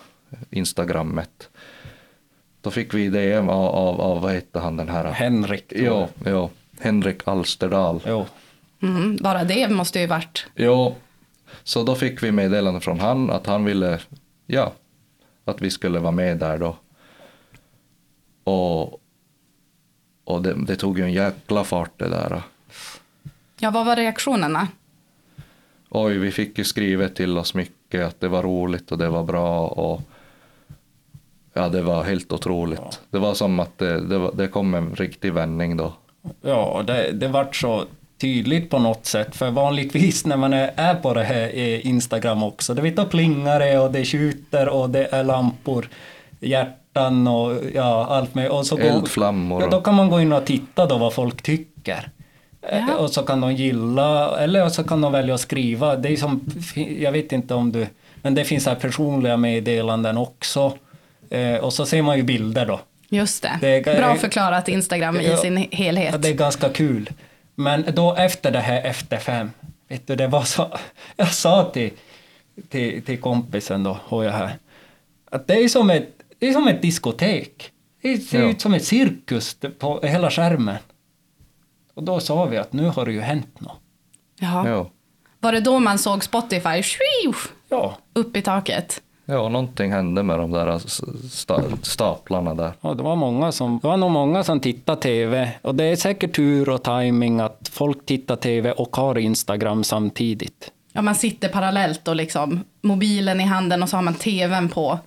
Instagrammet. 0.51 1.49
Då 2.61 2.71
fick 2.71 2.95
vi 2.95 3.05
i 3.05 3.09
DM 3.09 3.49
av, 3.49 3.67
av, 3.67 4.01
av 4.01 4.23
vad 4.23 4.33
hette 4.33 4.59
han 4.59 4.77
den 4.77 4.89
här? 4.89 5.05
Henrik. 5.05 5.73
Ja, 5.77 6.09
ja, 6.25 6.51
Henrik 6.81 7.29
Alsterdal. 7.29 8.01
Jo. 8.07 8.27
Mm, 8.83 9.17
bara 9.17 9.45
det 9.45 9.69
måste 9.69 10.01
ju 10.01 10.07
varit... 10.07 10.47
Jo, 10.55 10.95
så 11.63 11.83
då 11.83 11.95
fick 11.95 12.23
vi 12.23 12.33
meddelande 12.33 12.81
från 12.81 13.01
han 13.01 13.31
att 13.31 13.47
han 13.47 13.65
ville, 13.65 14.01
ja, 14.47 14.73
att 15.45 15.63
vi 15.63 15.71
skulle 15.71 15.99
vara 15.99 16.13
med 16.13 16.39
där 16.39 16.59
då. 16.59 16.77
Och, 18.45 19.01
och 20.25 20.43
det, 20.43 20.55
det 20.67 20.77
tog 20.77 20.99
ju 20.99 21.05
en 21.05 21.13
jäkla 21.13 21.65
fart 21.65 21.99
det 21.99 22.09
där. 22.09 22.43
Ja, 23.59 23.71
vad 23.71 23.87
var 23.87 23.97
reaktionerna? 23.97 24.69
Oj, 25.95 26.19
vi 26.19 26.31
fick 26.31 26.59
ju 26.59 26.65
skrivet 26.65 27.17
till 27.17 27.39
oss 27.39 27.55
mycket 27.55 28.07
att 28.07 28.21
det 28.21 28.29
var 28.29 28.43
roligt 28.43 28.93
och 28.93 28.99
det 28.99 29.09
var 29.09 29.23
bra 29.23 29.67
och 29.67 30.01
ja, 31.53 31.69
det 31.69 31.83
var 31.83 32.05
helt 32.05 32.33
otroligt. 32.33 33.01
Det 33.11 33.19
var 33.19 33.35
som 33.35 33.61
att 33.61 33.79
det, 33.79 34.01
det, 34.09 34.19
var, 34.19 34.33
det 34.35 34.49
kom 34.49 34.75
en 34.75 34.95
riktig 34.95 35.33
vändning 35.33 35.77
då. 35.77 35.93
Ja, 36.43 36.83
det, 36.87 37.13
det 37.13 37.29
vart 37.29 37.57
så 37.57 37.85
tydligt 38.21 38.71
på 38.71 38.79
något 38.79 39.07
sätt. 39.07 39.37
För 39.37 39.51
vanligtvis 39.51 40.27
när 40.27 40.37
man 40.37 40.53
är, 40.53 40.95
på 40.95 41.15
det 41.15 41.25
här 41.25 41.51
eh, 41.55 41.87
Instagram 41.87 42.43
också, 42.43 42.75
det 42.75 42.83
vet 42.83 42.97
då 42.97 43.05
plingar 43.05 43.61
det 43.61 43.79
och 43.79 43.93
det 43.93 44.05
tjuter 44.05 44.69
och 44.69 44.91
det 44.91 45.05
är 45.13 45.25
lampor, 45.25 45.89
hjärtan 46.41 47.29
och 47.29 47.53
ja, 47.75 48.07
allt 48.07 48.35
med. 48.35 48.51
Och 48.51 48.67
så 48.67 48.77
går- 48.77 48.85
Eldflammor 48.85 49.63
Ja, 49.63 49.69
då 49.71 49.81
kan 49.81 49.95
man 49.95 50.09
gå 50.11 50.21
in 50.21 50.33
och 50.33 50.45
titta 50.45 50.87
då 50.87 50.99
vad 50.99 51.15
folk 51.15 51.43
tycker. 51.43 52.09
Eh, 52.63 52.85
Ja. 52.89 52.97
Och 52.97 53.11
så 53.11 53.23
kan 53.23 53.41
de 53.41 53.55
gilla, 53.55 54.39
eller 54.41 54.69
så 54.69 54.85
kan 54.85 55.01
de 55.01 55.13
välja 55.13 55.35
att 55.35 55.41
skriva. 55.41 55.97
Det 55.97 56.09
är 56.09 56.17
som, 56.17 56.41
jag 56.99 57.13
vet 57.13 57.33
inte 57.33 57.55
om 57.55 57.73
du, 57.73 57.87
men 58.23 58.35
det 58.35 58.45
finns 58.45 58.67
här 58.67 58.75
personliga 58.75 59.37
meddelanden 59.37 60.19
också. 60.19 60.73
Eh, 61.31 61.55
och 61.57 61.73
så 61.73 61.87
ser 61.87 62.03
man 62.03 62.17
ju 62.17 62.23
bilder 62.23 62.67
då. 62.67 62.81
Just 63.09 63.43
det. 63.43 63.59
Det 63.61 63.89
är- 63.89 63.97
Bra 63.97 64.15
förklarat 64.15 64.69
Instagram 64.69 65.21
i 65.21 65.29
Ja. 65.31 65.37
sin 65.37 65.57
helhet. 65.73 66.23
Det 66.23 66.29
är 66.29 66.35
ganska 66.35 66.69
kul. 66.69 67.11
Men 67.55 67.85
då 67.95 68.15
efter 68.15 68.51
det 68.51 68.59
här 68.61 68.83
efter 68.83 69.17
fem, 69.17 69.51
vet 69.89 70.07
du, 70.07 70.17
det 70.17 70.27
var 70.27 70.43
så, 70.43 70.71
jag 71.17 71.33
sa 71.35 71.71
till, 71.75 71.91
till, 72.69 73.03
till 73.03 73.19
kompisen 73.21 73.85
då, 73.85 73.99
har 74.05 74.25
jag 74.25 74.33
här, 74.33 74.51
att 75.31 75.47
det 75.47 75.55
är 75.55 75.69
som 75.69 75.91
ett, 75.91 76.09
det 76.39 76.49
är 76.49 76.53
som 76.53 76.69
ett 76.69 76.83
diskotek. 76.83 77.71
Det 78.03 78.19
ser 78.19 78.41
Ja. 78.43 78.49
ut 78.51 78.61
som 78.61 78.75
ett 78.75 78.85
cirkus 78.85 79.57
på 79.79 80.01
hela 80.03 80.31
skärmen. 80.31 80.77
Och 81.95 82.03
då 82.03 82.21
sa 82.21 82.45
vi 82.45 82.57
att 82.57 82.73
nu 82.73 82.89
har 82.89 83.07
det 83.07 83.13
ju 83.13 83.21
hänt 83.21 83.61
något. 83.61 83.81
Jaha. 84.41 84.69
Ja, 84.69 84.91
Var 85.41 85.53
det 85.53 85.61
då 85.61 85.79
man 85.79 85.99
såg 85.99 86.25
Spotify 86.25 86.83
Ja, 87.69 87.97
upp 88.13 88.37
i 88.37 88.43
taket? 88.43 89.03
ja 89.25 89.49
någonting 89.49 89.93
hände 89.93 90.23
med 90.23 90.39
de 90.39 90.51
där 90.51 90.79
sta, 91.29 91.63
staplarna 91.83 92.55
där. 92.55 92.73
och 92.81 92.97
det 92.97 93.03
var 93.03 93.17
många 93.17 93.53
som, 93.53 93.79
det 93.83 93.89
var 93.89 93.97
nog 93.97 94.11
många 94.11 94.45
som 94.45 94.61
tittade 94.61 95.01
TV. 95.03 95.51
Och 95.63 95.75
det 95.75 95.85
är 95.85 95.97
säkert 95.97 96.37
tur 96.37 96.69
och 96.69 96.83
timing 96.83 97.41
att 97.41 97.71
folk 97.73 98.07
tittar 98.07 98.37
TV 98.37 98.73
och 98.73 98.97
har 98.97 99.19
Instagram 99.19 99.85
samtidigt. 99.85 100.73
Ja, 100.93 101.03
man 101.03 101.15
sitter 101.15 101.49
parallellt 101.49 102.09
och 102.09 102.17
liksom 102.17 102.65
mobilen 102.81 103.41
i 103.41 103.45
handen 103.45 103.83
och 103.83 103.89
så 103.89 103.97
har 103.97 104.03
man 104.03 104.15
tvn 104.15 104.69
på 104.69 104.99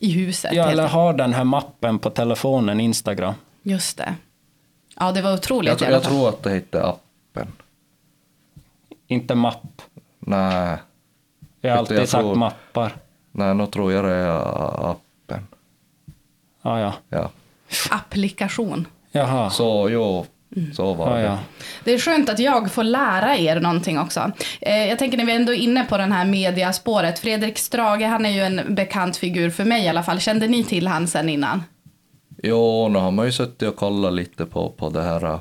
i 0.00 0.12
huset. 0.12 0.52
Ja, 0.54 0.70
eller 0.70 0.88
har 0.88 1.12
den 1.12 1.32
här 1.34 1.44
mappen 1.44 1.98
på 1.98 2.10
telefonen, 2.10 2.80
Instagram. 2.80 3.34
Just 3.62 3.96
det. 3.98 4.14
Ja, 5.00 5.12
det 5.12 5.22
var 5.22 5.32
otroligt 5.34 5.68
Jag, 5.68 5.74
i 5.76 5.78
tror- 5.78 5.86
alla 5.86 5.96
jag 5.96 6.02
fall. 6.02 6.12
tror 6.12 6.28
att 6.28 6.42
det 6.42 6.50
hette 6.50 6.82
appen. 6.84 7.52
Inte 9.06 9.34
mapp. 9.34 9.82
Nej, 10.18 10.76
Jag 11.60 11.70
har 11.70 11.78
alltid 11.78 11.96
jag 11.98 12.08
sagt 12.08 12.20
tror- 12.22 12.34
mappar. 12.34 12.92
nej, 13.32 13.54
nu 13.54 13.66
tror 13.66 13.92
jag 13.92 14.04
det 14.04 14.10
är 14.14 14.90
appen. 14.90 15.46
Ja, 16.62 16.80
ja. 16.80 16.92
Ja. 17.08 17.30
Applikation. 17.90 18.86
Jaha. 19.12 19.50
Så 19.50 19.88
jo, 19.90 20.26
så 20.74 20.94
var 20.94 21.10
Ja, 21.10 21.16
det. 21.16 21.22
ja. 21.22 21.38
Det 21.84 21.92
är 21.94 21.98
skönt 21.98 22.28
att 22.28 22.38
jag 22.38 22.72
får 22.72 22.84
lära 22.84 23.36
er 23.36 23.60
någonting 23.60 23.98
också. 23.98 24.32
Eh, 24.60 24.88
jag 24.88 24.98
tänker 24.98 25.18
när 25.18 25.24
vi 25.24 25.32
ändå 25.32 25.52
är 25.52 25.56
inne 25.58 25.84
på 25.84 25.96
den 25.98 26.12
här 26.12 26.24
mediaspåret. 26.24 27.18
Fredrik 27.18 27.58
Strage, 27.58 28.02
han 28.02 28.26
är 28.26 28.30
ju 28.30 28.40
en 28.42 28.74
bekant 28.74 29.16
figur 29.16 29.50
för 29.50 29.64
mig 29.64 29.84
i 29.84 29.88
alla 29.88 30.02
fall. 30.02 30.20
Kände 30.20 30.48
ni 30.48 30.64
till 30.64 30.86
han 30.88 31.06
sen 31.08 31.28
innan? 31.28 31.62
Jo, 32.42 32.88
nu 32.88 32.98
har 32.98 33.10
man 33.10 33.26
ju 33.26 33.32
suttit 33.32 33.68
och 33.68 33.76
kollat 33.76 34.12
lite 34.12 34.46
på, 34.46 34.70
på 34.70 34.88
det 34.88 35.02
här 35.02 35.38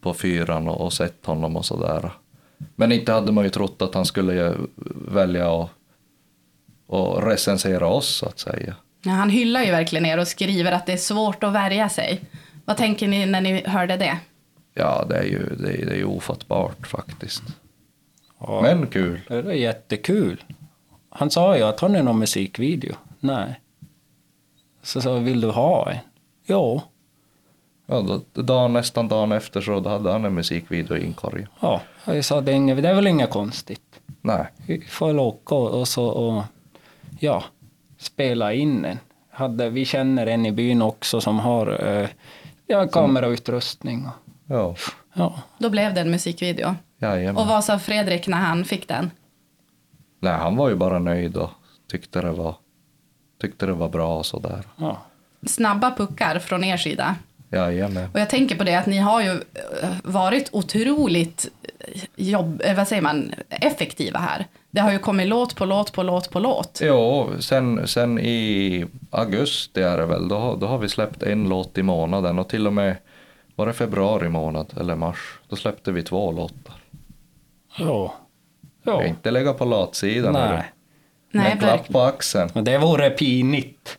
på 0.00 0.14
fyran 0.14 0.68
och, 0.68 0.80
och 0.80 0.92
sett 0.92 1.26
honom 1.26 1.56
och 1.56 1.64
sådär. 1.64 2.10
Men 2.76 2.92
inte 2.92 3.12
hade 3.12 3.32
man 3.32 3.44
ju 3.44 3.50
trott 3.50 3.82
att 3.82 3.94
han 3.94 4.04
skulle 4.04 4.54
välja 5.08 5.62
att 5.62 5.70
och 6.92 7.22
recensera 7.26 7.86
oss 7.86 8.08
så 8.08 8.26
att 8.26 8.38
säga. 8.38 8.74
Ja, 9.02 9.10
han 9.10 9.30
hyllar 9.30 9.62
ju 9.62 9.70
verkligen 9.70 10.06
er 10.06 10.18
och 10.18 10.28
skriver 10.28 10.72
att 10.72 10.86
det 10.86 10.92
är 10.92 10.96
svårt 10.96 11.42
att 11.42 11.52
värja 11.52 11.88
sig. 11.88 12.20
Vad 12.64 12.76
tänker 12.76 13.08
ni 13.08 13.26
när 13.26 13.40
ni 13.40 13.62
hörde 13.66 13.96
det? 13.96 14.18
Ja, 14.74 15.06
det 15.08 15.16
är 15.16 15.24
ju, 15.24 15.56
det 15.56 15.82
är, 15.82 15.86
det 15.86 15.92
är 15.92 15.96
ju 15.96 16.04
ofattbart 16.04 16.86
faktiskt. 16.86 17.42
Ja. 18.38 18.60
Men 18.62 18.86
kul. 18.86 19.20
Det 19.28 19.34
är 19.34 19.52
jättekul. 19.52 20.44
Han 21.10 21.30
sa 21.30 21.56
ju 21.56 21.62
att 21.62 21.80
har 21.80 21.88
ni 21.88 22.02
någon 22.02 22.18
musikvideo? 22.18 22.94
Nej. 23.20 23.60
Så 24.82 25.00
sa 25.00 25.14
vill 25.14 25.40
du 25.40 25.50
ha 25.50 25.90
en? 25.90 25.98
Ja. 26.46 26.82
Ja, 27.86 28.00
då, 28.32 28.42
dagen, 28.42 28.72
nästan 28.72 29.08
dagen 29.08 29.32
efter 29.32 29.60
så 29.60 29.80
då 29.80 29.90
hade 29.90 30.12
han 30.12 30.24
en 30.24 30.34
musikvideo 30.34 30.96
i 30.96 31.04
inkorgen. 31.04 31.48
Ja, 31.60 31.80
jag 32.04 32.24
sa 32.24 32.40
det 32.40 32.52
är, 32.52 32.56
inget, 32.56 32.82
det 32.82 32.88
är 32.88 32.94
väl 32.94 33.06
inget 33.06 33.30
konstigt. 33.30 34.00
Nej, 34.20 34.46
Vi 34.66 34.80
får 34.80 35.06
väl 35.06 35.18
åka 35.18 35.54
och, 35.54 35.80
och 35.80 35.88
så 35.88 36.06
och 36.06 36.42
ja, 37.20 37.44
spela 37.98 38.52
in 38.52 38.84
en. 38.84 38.98
Hade, 39.30 39.70
vi 39.70 39.84
känner 39.84 40.26
en 40.26 40.46
i 40.46 40.52
byn 40.52 40.82
också 40.82 41.20
som 41.20 41.38
har 41.38 41.86
eh, 41.88 42.08
ja, 42.66 42.88
kamerautrustning. 42.88 44.06
Och, 44.06 44.12
ja, 44.54 44.74
ja. 45.14 45.34
Då 45.58 45.70
blev 45.70 45.94
det 45.94 46.00
en 46.00 46.10
musikvideo. 46.10 46.74
jajamän. 46.98 47.36
Och 47.36 47.46
vad 47.46 47.64
sa 47.64 47.78
Fredrik 47.78 48.26
när 48.28 48.38
han 48.38 48.64
fick 48.64 48.88
den? 48.88 49.10
Nej, 50.20 50.32
han 50.32 50.56
var 50.56 50.68
ju 50.68 50.74
bara 50.74 50.98
nöjd 50.98 51.36
och 51.36 51.50
tyckte 51.90 52.20
det 52.22 52.32
var, 52.32 52.54
tyckte 53.42 53.66
det 53.66 53.72
var 53.72 53.88
bra 53.88 54.18
och 54.18 54.26
sådär. 54.26 54.62
ja. 54.76 55.02
Snabba 55.46 55.90
puckar 55.96 56.38
från 56.38 56.64
er 56.64 56.76
sida. 56.76 57.16
Jajamän. 57.50 58.10
Och 58.14 58.20
jag 58.20 58.30
tänker 58.30 58.56
på 58.56 58.64
det 58.64 58.74
att 58.74 58.86
ni 58.86 58.98
har 58.98 59.22
ju 59.22 59.30
eh, 59.30 59.88
varit 60.04 60.48
otroligt 60.52 61.48
eh, 61.78 62.02
jobb, 62.16 62.62
eh, 62.64 62.76
vad 62.76 62.88
säger 62.88 63.02
man, 63.02 63.32
effektiva 63.48 64.18
här. 64.18 64.46
Det 64.70 64.80
har 64.80 64.92
ju 64.92 64.98
kommit 64.98 65.26
låt 65.28 65.56
på 65.56 65.64
låt 65.64 65.92
på 65.92 66.02
låt 66.02 66.30
på 66.30 66.40
låt. 66.40 66.80
Jo, 66.82 67.30
sen, 67.40 67.88
sen 67.88 68.18
i 68.18 68.86
augusti 69.10 69.82
är 69.82 69.96
det 69.98 70.06
väl, 70.06 70.28
då, 70.28 70.36
har- 70.38 70.56
då 70.56 70.66
har 70.66 70.78
vi 70.78 70.88
släppt 70.88 71.22
en 71.22 71.48
låt 71.48 71.78
i 71.78 71.82
månaden 71.82 72.38
och 72.38 72.48
till 72.48 72.66
och 72.66 72.72
med 72.72 72.96
var 73.56 73.66
det 73.66 73.72
februari 73.72 74.28
månad 74.28 74.66
eller 74.80 74.94
mars, 74.96 75.38
då 75.48 75.56
släppte 75.56 75.92
vi 75.92 76.02
två 76.02 76.32
låtar. 76.32 76.74
Ja. 77.78 78.14
Jag 78.84 79.02
Ja. 79.02 79.04
inte 79.06 79.30
lägga 79.30 79.52
på 79.52 79.64
latsidan. 79.64 80.32
Nej. 80.32 80.48
Med 80.48 80.64
Nej, 81.32 81.52
en 81.52 81.58
klapp 81.58 81.88
på 81.88 82.00
axeln. 82.00 82.50
Men 82.54 82.64
det 82.64 82.78
vore 82.78 83.10
pinigt. 83.10 83.98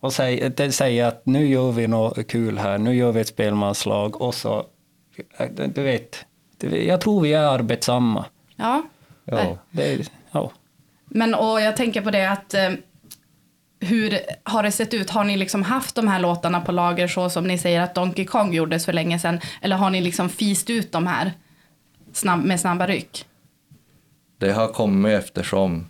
Och 0.00 0.12
säga, 0.12 0.72
säga 0.72 1.08
att 1.08 1.26
nu 1.26 1.46
gör 1.46 1.72
vi 1.72 1.86
något 1.86 2.26
kul 2.26 2.58
här, 2.58 2.78
nu 2.78 2.94
gör 2.94 3.12
vi 3.12 3.20
ett 3.20 3.28
spelmanslag 3.28 4.20
och 4.20 4.34
så, 4.34 4.66
du 5.74 5.82
vet, 5.82 6.26
jag 6.60 7.00
tror 7.00 7.20
vi 7.20 7.32
är 7.32 7.42
arbetsamma. 7.42 8.24
Ja. 8.56 8.82
Ja. 9.24 9.58
Det, 9.70 10.10
ja. 10.30 10.50
Men 11.04 11.34
och 11.34 11.60
jag 11.60 11.76
tänker 11.76 12.00
på 12.02 12.10
det 12.10 12.30
att 12.30 12.54
eh, 12.54 12.70
hur 13.80 14.18
har 14.42 14.62
det 14.62 14.72
sett 14.72 14.94
ut? 14.94 15.10
Har 15.10 15.24
ni 15.24 15.36
liksom 15.36 15.62
haft 15.62 15.94
de 15.94 16.08
här 16.08 16.20
låtarna 16.20 16.60
på 16.60 16.72
lager 16.72 17.08
så 17.08 17.30
som 17.30 17.46
ni 17.46 17.58
säger 17.58 17.80
att 17.80 17.94
Donkey 17.94 18.24
Kong 18.24 18.54
gjordes 18.54 18.86
för 18.86 18.92
länge 18.92 19.18
sedan? 19.18 19.40
Eller 19.62 19.76
har 19.76 19.90
ni 19.90 20.00
liksom 20.00 20.28
fist 20.28 20.70
ut 20.70 20.92
de 20.92 21.06
här 21.06 21.32
snabb, 22.12 22.44
med 22.44 22.60
snabba 22.60 22.86
ryck? 22.86 23.24
Det 24.38 24.52
har 24.52 24.68
kommit 24.68 25.12
eftersom. 25.12 25.86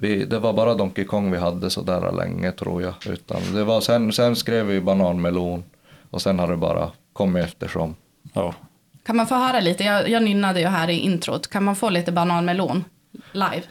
Vi, 0.00 0.24
det 0.24 0.38
var 0.38 0.52
bara 0.52 0.74
Donkey 0.74 1.04
Kong 1.04 1.30
vi 1.30 1.38
hade 1.38 1.70
så 1.70 1.82
där 1.82 2.12
länge 2.12 2.52
tror 2.52 2.82
jag. 2.82 2.94
Utan 3.06 3.40
det 3.54 3.64
var, 3.64 3.80
sen, 3.80 4.12
sen 4.12 4.36
skrev 4.36 4.66
vi 4.66 4.80
Bananmelon 4.80 5.64
och 6.10 6.22
sen 6.22 6.38
har 6.38 6.48
det 6.48 6.56
bara 6.56 6.90
kommit 7.12 7.44
eftersom. 7.44 7.94
ja. 8.32 8.54
Kan 9.02 9.16
man 9.16 9.26
få 9.26 9.34
höra 9.34 9.60
lite? 9.60 9.84
Jag, 9.84 10.08
jag 10.08 10.22
nynnade 10.22 10.60
ju 10.60 10.66
här 10.66 10.90
i 10.90 10.98
introt. 10.98 11.46
Kan 11.50 11.64
man 11.64 11.76
få 11.76 11.90
lite 11.90 12.12
bananmelon 12.12 12.84
live? 13.32 13.62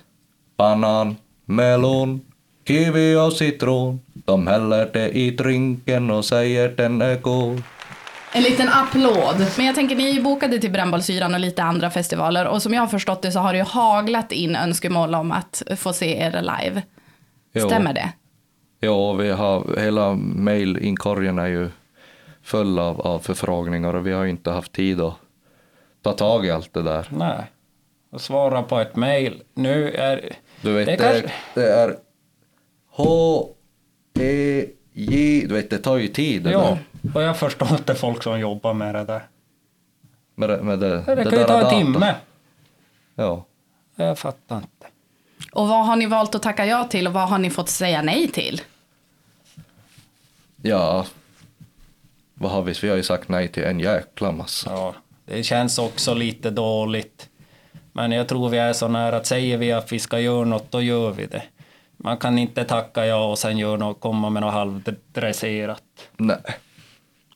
Banan, 0.57 1.15
melon, 1.45 2.21
kiwi 2.67 3.15
och 3.15 3.33
citron. 3.33 3.99
De 4.13 4.47
häller 4.47 4.89
det 4.93 5.09
i 5.09 5.31
drinken 5.31 6.11
och 6.11 6.25
säger 6.25 6.69
den 6.69 7.01
är 7.01 7.15
god. 7.15 7.63
En 8.37 8.43
liten 8.43 8.69
applåd. 8.69 9.45
Men 9.57 9.65
jag 9.65 9.75
tänker, 9.75 9.95
ni 9.95 10.09
är 10.09 10.13
ju 10.13 10.21
bokade 10.21 10.59
till 10.59 10.71
Brännbollsyran 10.71 11.33
och 11.33 11.39
lite 11.39 11.63
andra 11.63 11.89
festivaler. 11.89 12.47
Och 12.47 12.61
som 12.61 12.73
jag 12.73 12.81
har 12.81 12.87
förstått 12.87 13.21
det 13.21 13.31
så 13.31 13.39
har 13.39 13.53
det 13.53 13.57
ju 13.59 13.65
haglat 13.65 14.31
in 14.31 14.55
önskemål 14.55 15.15
om 15.15 15.31
att 15.31 15.63
få 15.77 15.93
se 15.93 16.17
er 16.17 16.31
live. 16.41 16.81
Jo. 17.53 17.65
Stämmer 17.69 17.93
det? 17.93 18.09
Ja, 18.79 19.13
vi 19.13 19.29
har, 19.31 19.77
hela 19.79 20.13
mailinkorgen 20.15 21.39
är 21.39 21.47
ju 21.47 21.69
full 22.43 22.79
av, 22.79 23.01
av 23.01 23.19
förfrågningar 23.19 23.93
och 23.93 24.07
vi 24.07 24.11
har 24.13 24.23
ju 24.23 24.29
inte 24.29 24.51
haft 24.51 24.71
tid 24.71 25.01
att 25.01 25.13
ta 26.03 26.11
tag 26.13 26.45
i 26.45 26.51
allt 26.51 26.73
det 26.73 26.81
där. 26.83 27.07
Nej. 27.11 27.43
Och 28.11 28.21
svara 28.21 28.63
på 28.63 28.79
ett 28.79 28.95
mejl. 28.95 29.41
Nu 29.53 29.91
är... 29.91 30.29
Du 30.61 30.73
vet, 30.73 30.85
Det 30.85 30.91
det, 30.91 30.97
kanske- 30.97 31.31
det 31.53 31.69
är 31.73 31.95
H, 32.91 33.49
E, 34.19 34.65
J, 34.93 35.45
du 35.47 35.53
vet 35.55 35.69
det 35.69 35.77
tar 35.77 35.97
ju 35.97 36.07
tid 36.07 36.43
det 36.43 36.51
Ja, 36.51 36.59
där. 36.59 36.77
Och 37.13 37.21
jag 37.21 37.37
förstår 37.37 37.71
inte 37.71 37.95
folk 37.95 38.23
som 38.23 38.39
jobbar 38.39 38.73
med 38.73 38.95
det 38.95 39.03
där. 39.03 39.27
Med 40.35 40.49
det, 40.49 40.63
med 40.63 40.79
det, 40.79 41.03
Det, 41.05 41.15
det 41.15 41.23
kan 41.23 41.39
ju 41.39 41.45
ta 41.45 41.61
en 41.61 41.69
timme. 41.69 42.15
Ja. 43.15 43.45
Jag 43.95 44.19
fattar 44.19 44.55
inte. 44.55 44.87
Och 45.51 45.67
vad 45.67 45.85
har 45.85 45.95
ni 45.95 46.05
valt 46.05 46.35
att 46.35 46.43
tacka 46.43 46.65
ja 46.65 46.83
till 46.83 47.07
och 47.07 47.13
vad 47.13 47.29
har 47.29 47.37
ni 47.37 47.49
fått 47.49 47.69
säga 47.69 48.01
nej 48.01 48.27
till? 48.27 48.61
ja, 50.61 51.05
vad 52.33 52.51
har 52.51 52.61
vi? 52.61 52.73
Vi 52.81 52.89
har 52.89 52.95
ju 52.95 53.03
sagt 53.03 53.29
nej 53.29 53.47
till 53.47 53.63
en 53.63 53.79
jäkla 53.79 54.31
massa. 54.31 54.71
Ja, 54.71 54.93
det 55.25 55.43
känns 55.43 55.79
också 55.79 56.13
lite 56.13 56.49
dåligt. 56.49 57.29
Men 57.91 58.11
jag 58.11 58.27
tror 58.27 58.49
vi 58.49 58.57
är 58.57 58.73
så 58.73 58.87
nära 58.87 59.17
att 59.17 59.25
säger 59.25 59.57
vi 59.57 59.71
att 59.71 59.91
vi 59.91 59.99
ska 59.99 60.19
göra 60.19 60.45
något, 60.45 60.71
då 60.71 60.81
gör 60.81 61.11
vi 61.11 61.25
det. 61.25 61.43
Man 61.97 62.17
kan 62.17 62.37
inte 62.37 62.63
tacka 62.63 63.05
ja 63.05 63.25
och 63.31 63.39
sen 63.39 63.57
göra 63.57 63.77
något, 63.77 63.99
komma 63.99 64.29
med 64.29 64.41
något 64.41 64.53
halvdresserat. 64.53 65.83
Nej. 66.17 66.37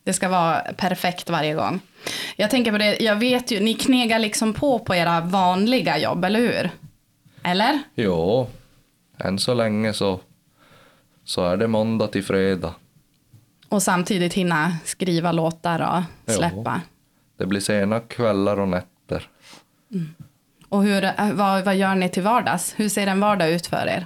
Det 0.03 0.13
ska 0.13 0.29
vara 0.29 0.61
perfekt 0.77 1.29
varje 1.29 1.53
gång. 1.53 1.79
Jag 2.35 2.49
tänker 2.49 2.71
på 2.71 2.77
det, 2.77 2.99
jag 2.99 3.15
vet 3.15 3.51
ju, 3.51 3.59
ni 3.59 3.73
knegar 3.73 4.19
liksom 4.19 4.53
på 4.53 4.79
på 4.79 4.95
era 4.95 5.21
vanliga 5.21 5.97
jobb, 5.97 6.25
eller 6.25 6.39
hur? 6.39 6.69
Eller? 7.43 7.79
Jo, 7.95 8.47
än 9.17 9.39
så 9.39 9.53
länge 9.53 9.93
så, 9.93 10.19
så 11.23 11.45
är 11.45 11.57
det 11.57 11.67
måndag 11.67 12.07
till 12.07 12.23
fredag. 12.23 12.73
Och 13.69 13.83
samtidigt 13.83 14.33
hinna 14.33 14.77
skriva 14.85 15.31
låtar 15.31 15.79
och 15.97 16.03
Jo. 16.25 16.33
släppa. 16.33 16.81
Det 17.37 17.45
blir 17.45 17.59
sena 17.59 17.99
kvällar 17.99 18.59
och 18.59 18.67
nätter. 18.67 19.29
Och 20.69 20.83
hur, 20.83 21.03
äh, 21.03 21.31
vad, 21.33 21.65
vad 21.65 21.75
gör 21.75 21.95
ni 21.95 22.09
till 22.09 22.23
vardags? 22.23 22.73
Hur 22.77 22.89
ser 22.89 23.07
en 23.07 23.19
vardag 23.19 23.51
ut 23.51 23.67
för 23.67 23.87
er? 23.87 24.05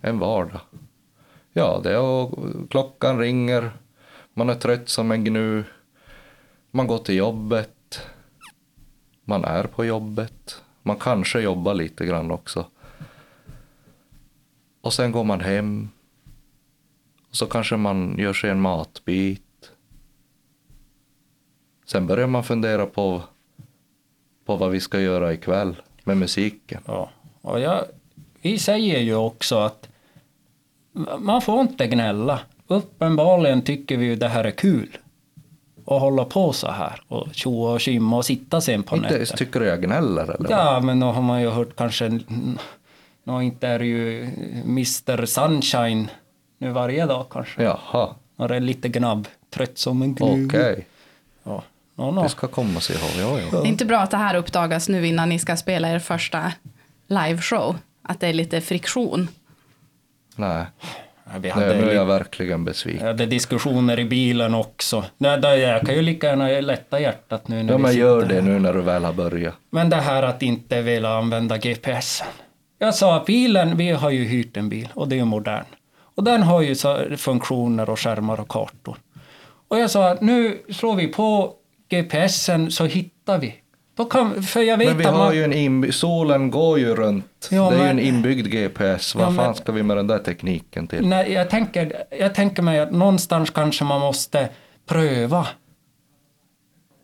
En 0.00 0.18
vardag. 0.18 0.60
Ja, 1.52 1.80
det 1.84 1.92
är 1.92 1.98
och 2.00 2.38
klockan 2.70 3.18
ringer, 3.18 3.70
man 4.34 4.50
är 4.50 4.54
trött 4.54 4.88
som 4.88 5.10
en 5.10 5.24
gnu, 5.24 5.64
man 6.70 6.86
går 6.86 6.98
till 6.98 7.14
jobbet, 7.14 8.00
man 9.24 9.44
är 9.44 9.64
på 9.64 9.84
jobbet, 9.84 10.62
man 10.82 10.96
kanske 10.96 11.40
jobbar 11.40 11.74
lite 11.74 12.06
grann 12.06 12.30
också. 12.30 12.66
Och 14.80 14.92
sen 14.92 15.12
går 15.12 15.24
man 15.24 15.40
hem, 15.40 15.88
och 17.28 17.36
så 17.36 17.46
kanske 17.46 17.76
man 17.76 18.18
gör 18.18 18.32
sig 18.32 18.50
en 18.50 18.60
matbit. 18.60 19.70
Sen 21.84 22.06
börjar 22.06 22.26
man 22.26 22.44
fundera 22.44 22.86
på, 22.86 23.22
på 24.44 24.56
vad 24.56 24.70
vi 24.70 24.80
ska 24.80 25.00
göra 25.00 25.32
ikväll 25.32 25.76
med 26.04 26.16
musiken. 26.16 26.82
Ja. 26.86 27.10
Och 27.40 27.60
jag, 27.60 27.84
vi 28.40 28.58
säger 28.58 28.98
ju 28.98 29.14
också 29.14 29.58
att 29.58 29.88
man 31.18 31.42
får 31.42 31.60
inte 31.60 31.86
gnälla. 31.86 32.40
Uppenbarligen 32.66 33.62
tycker 33.62 33.96
vi 33.96 34.04
ju 34.06 34.16
det 34.16 34.28
här 34.28 34.44
är 34.44 34.50
kul. 34.50 34.96
Och 35.84 36.00
hålla 36.00 36.24
på 36.24 36.52
så 36.52 36.70
här 36.70 37.02
och 37.08 37.28
tjoa 37.32 37.72
och 37.72 37.80
tjimma 37.80 38.16
och 38.16 38.24
sitta 38.24 38.60
sen 38.60 38.82
på 38.82 38.96
Inte 38.96 39.14
ens 39.14 39.30
tycker 39.30 39.60
du 39.60 39.66
jag 39.66 39.82
gnäller 39.82 40.22
eller? 40.22 40.50
Ja, 40.50 40.80
men 40.80 41.00
då 41.00 41.06
har 41.06 41.22
man 41.22 41.42
ju 41.42 41.50
hört 41.50 41.76
kanske... 41.76 42.20
Nå, 43.24 43.42
inte 43.42 43.68
är 43.68 43.78
det 43.78 43.86
ju 43.86 44.22
Mr 44.64 45.26
Sunshine 45.26 46.10
nu 46.58 46.70
varje 46.70 47.06
dag 47.06 47.26
kanske. 47.30 47.62
Jaha, 47.62 48.14
När 48.36 48.48
det 48.48 48.56
är 48.56 48.60
lite 48.60 48.88
gnabb, 48.88 49.28
trött 49.50 49.78
som 49.78 50.02
en 50.02 50.16
okej. 50.20 50.34
gnu. 50.46 50.84
Ja. 51.42 51.62
Nå, 51.94 52.10
nå. 52.10 52.22
Det 52.22 52.28
ska 52.28 52.46
komma 52.46 52.80
sig 52.80 52.96
ihåg, 52.96 53.10
ja, 53.40 53.40
ja. 53.52 53.60
Det 53.60 53.66
är 53.66 53.70
inte 53.70 53.84
bra 53.84 53.98
att 53.98 54.10
det 54.10 54.16
här 54.16 54.34
uppdagas 54.34 54.88
nu 54.88 55.06
innan 55.06 55.28
ni 55.28 55.38
ska 55.38 55.56
spela 55.56 55.88
er 55.90 55.98
första 55.98 56.52
liveshow. 57.06 57.76
Att 58.02 58.20
det 58.20 58.26
är 58.26 58.32
lite 58.32 58.60
friktion. 58.60 59.28
Nej, 60.36 60.64
Vi 61.38 61.48
hade, 61.48 61.74
nu 61.80 61.90
är 61.90 61.94
jag 61.94 62.06
verkligen 62.06 62.64
besviken. 62.64 63.06
hade 63.06 63.26
diskussioner 63.26 63.98
i 63.98 64.04
bilen 64.04 64.54
också. 64.54 65.04
Nej, 65.18 65.38
då, 65.38 65.48
jag 65.48 65.80
kan 65.86 65.94
ju 65.94 66.02
lika 66.02 66.26
gärna 66.26 66.48
lätta 66.48 67.00
hjärtat 67.00 67.48
nu 67.48 67.62
när 67.62 67.72
Ja, 67.72 67.78
men 67.78 67.94
gör 67.96 68.22
här. 68.22 68.28
det 68.28 68.40
nu 68.42 68.58
när 68.58 68.72
du 68.72 68.80
väl 68.80 69.04
har 69.04 69.12
börjat. 69.12 69.54
Men 69.70 69.90
det 69.90 69.96
här 69.96 70.22
att 70.22 70.42
inte 70.42 70.82
vilja 70.82 71.08
använda 71.08 71.58
GPSen. 71.58 72.26
Jag 72.78 72.94
sa 72.94 73.16
att 73.16 73.26
bilen, 73.26 73.76
vi 73.76 73.90
har 73.90 74.10
ju 74.10 74.24
hyrt 74.24 74.56
en 74.56 74.68
bil 74.68 74.88
och 74.94 75.08
det 75.08 75.14
är 75.14 75.18
ju 75.18 75.24
modern. 75.24 75.64
Och 76.14 76.24
den 76.24 76.42
har 76.42 76.60
ju 76.62 76.74
funktioner 77.16 77.90
och 77.90 78.00
skärmar 78.00 78.40
och 78.40 78.48
kartor. 78.48 78.96
Och 79.68 79.78
jag 79.78 79.90
sa 79.90 80.08
att 80.10 80.20
nu 80.20 80.58
slår 80.70 80.94
vi 80.96 81.06
på 81.08 81.52
GPSen 81.90 82.70
så 82.70 82.84
hittar 82.84 83.38
vi. 83.38 83.54
Då 83.94 84.04
kan, 84.04 84.42
för 84.42 84.60
jag 84.60 84.76
vet 84.76 84.88
Men 84.88 84.98
vi 84.98 85.04
att 85.04 85.12
har 85.12 85.18
man, 85.24 85.34
ju 85.36 85.44
en 85.44 85.52
inby- 85.52 85.90
solen 85.90 86.50
går 86.50 86.78
ju 86.78 86.94
runt. 86.94 87.48
Ja, 87.50 87.70
det 87.70 87.76
är 87.76 87.78
ju 87.80 87.86
men- 87.86 87.98
en 87.98 88.04
inbyggd 88.04 88.46
GPS. 88.46 89.14
Vad 89.14 89.24
Ja, 89.24 89.30
men- 89.30 89.44
fan 89.44 89.54
ska 89.54 89.72
vi 89.72 89.82
med 89.82 89.96
den 89.96 90.06
där 90.06 90.18
tekniken 90.18 90.86
till? 90.88 91.06
Nej, 91.08 91.32
jag, 91.32 91.50
tänker, 91.50 92.04
jag 92.18 92.34
tänker 92.34 92.62
mig 92.62 92.80
att 92.80 92.92
någonstans 92.92 93.50
kanske 93.50 93.84
man 93.84 94.00
måste 94.00 94.48
pröva. 94.86 95.46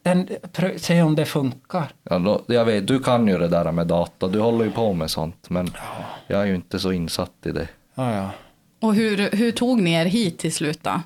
Den, 0.03 0.29
prö, 0.53 0.79
se 0.79 1.03
om 1.03 1.15
det 1.15 1.25
funkar. 1.25 1.87
Ja, 2.11 2.19
då, 2.19 2.43
jag 2.47 2.65
vet, 2.65 2.87
du 2.87 2.99
kan 3.01 3.29
ju 3.29 3.39
det 3.39 3.49
där 3.49 3.73
med 3.73 3.87
data, 3.87 4.29
du 4.29 4.41
håller 4.41 4.65
ju 4.65 4.71
på 4.71 4.93
med 4.93 5.11
sånt. 5.11 5.51
Men 5.51 5.71
jag 6.27 6.41
är 6.43 6.47
ju 6.47 6.55
inte 6.55 6.79
så 6.79 6.93
insatt 6.93 7.33
i 7.47 7.51
det. 7.53 7.69
Ja, 7.95 8.15
ja. 8.15 8.31
Och 8.81 8.95
hur, 8.95 9.31
hur 9.37 9.53
tog 9.53 9.81
ni 9.83 9.93
er 9.93 10.05
hit 10.05 10.39
till 10.39 10.53
slut 10.53 10.79
då? 10.83 11.01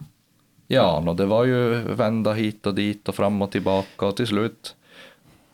Ja, 0.66 1.01
no, 1.01 1.14
det 1.14 1.27
var 1.27 1.45
ju 1.45 1.75
vända 1.81 2.33
hit 2.33 2.66
och 2.66 2.75
dit 2.75 3.09
och 3.09 3.14
fram 3.14 3.42
och 3.42 3.51
tillbaka 3.53 4.07
och 4.07 4.16
till 4.16 4.27
slut, 4.27 4.75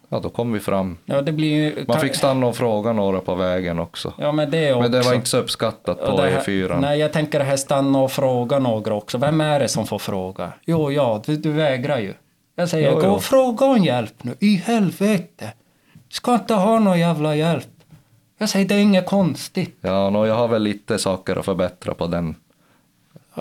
ja 0.09 0.21
då 0.21 0.31
kom 0.31 0.53
vi 0.53 0.61
fram. 0.61 0.99
ja 1.05 1.23
det 1.23 1.33
blir. 1.33 1.85
Man 1.89 2.01
fick 2.01 2.15
stanna 2.15 2.47
och 2.47 2.57
fråga 2.57 2.93
några 2.93 3.21
på 3.21 3.35
vägen 3.35 3.79
också. 3.79 4.13
Ja, 4.19 4.33
men 4.33 4.51
det 4.51 4.73
också. 4.73 4.83
Men 4.83 4.93
det 4.93 5.01
var 5.01 5.15
inte 5.15 5.29
så 5.29 5.39
uppskattat 5.39 5.99
på 6.07 6.21
här- 6.21 6.41
E4. 6.41 6.81
Nej, 6.81 6.99
jag 6.99 7.13
tänker 7.13 7.39
det 7.39 7.45
här 7.45 7.57
stanna 7.57 7.99
och 7.99 8.13
fråga 8.13 8.59
några 8.59 8.95
också. 8.95 9.19
Vem 9.19 9.41
är 9.41 9.61
det 9.61 9.69
som 9.69 9.87
får 9.87 9.99
fråga? 9.99 10.53
Jo, 10.65 10.93
ja, 10.93 11.23
du, 11.27 11.37
du 11.37 11.53
vägrar 11.53 11.99
ju. 11.99 12.15
Jag 12.57 12.69
säger, 12.69 12.93
Jo, 12.93 13.01
gå 13.01 13.07
och 13.09 13.23
fråga 13.23 13.67
om 13.67 13.85
hjälp 13.85 14.25
nu. 14.25 14.35
I 14.41 14.55
helvete! 14.57 15.53
Ska 16.11 16.35
inte 16.35 16.55
ha 16.55 16.79
någon 16.79 16.99
jävla 17.01 17.37
hjälp. 17.37 17.67
Jag 18.39 18.49
säger, 18.49 18.69
det 18.69 18.75
är 18.75 18.79
inget 18.79 19.07
konstigt. 19.07 19.79
Ja, 19.81 20.11
no, 20.11 20.27
jag 20.27 20.35
har 20.35 20.49
väl 20.49 20.63
lite 20.63 20.99
saker 20.99 21.37
att 21.37 21.45
förbättra 21.45 21.95
på 21.95 22.07
den, 22.07 22.35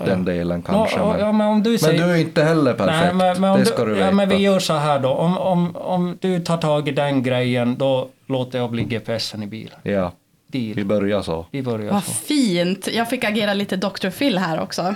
den 0.06 0.24
delen 0.24 0.62
kanske. 0.62 0.96
ja, 0.96 1.10
men, 1.12 1.20
ja, 1.20 1.32
men 1.32 1.46
om 1.46 1.62
du 1.62 1.70
men 1.70 1.78
säger... 1.78 2.06
du 2.06 2.12
är 2.12 2.16
inte 2.16 2.44
heller 2.44 2.74
perfekt, 2.74 3.14
Nej, 3.16 3.34
men, 3.34 3.40
men 3.40 3.60
det 3.60 3.66
ska 3.66 3.84
du, 3.84 3.90
du, 3.90 3.94
veta. 3.94 4.06
ja, 4.06 4.12
men 4.12 4.28
vi 4.28 4.36
gör 4.36 4.58
så 4.58 4.74
här 4.74 4.98
då. 4.98 5.08
Om, 5.08 5.38
om, 5.38 5.76
om 5.76 6.18
du 6.20 6.40
tar 6.40 6.56
tag 6.56 6.88
i 6.88 6.92
den 6.92 7.22
grejen, 7.22 7.76
då 7.78 8.08
låter 8.26 8.58
jag 8.58 8.70
bli 8.70 8.84
GPSen 8.84 9.42
i 9.42 9.46
bilen. 9.46 9.78
Ja, 9.82 10.12
vi 10.52 10.74
Deal. 10.74 10.86
börjar 10.86 11.22
så. 11.22 11.46
Vi 11.50 11.62
börjar 11.62 11.92
Vad 11.92 12.04
så. 12.04 12.12
fint! 12.12 12.88
Jag 12.92 13.10
fick 13.10 13.24
agera 13.24 13.54
lite 13.54 13.76
Dr. 13.76 14.10
Phil 14.10 14.38
här 14.38 14.60
också. 14.60 14.94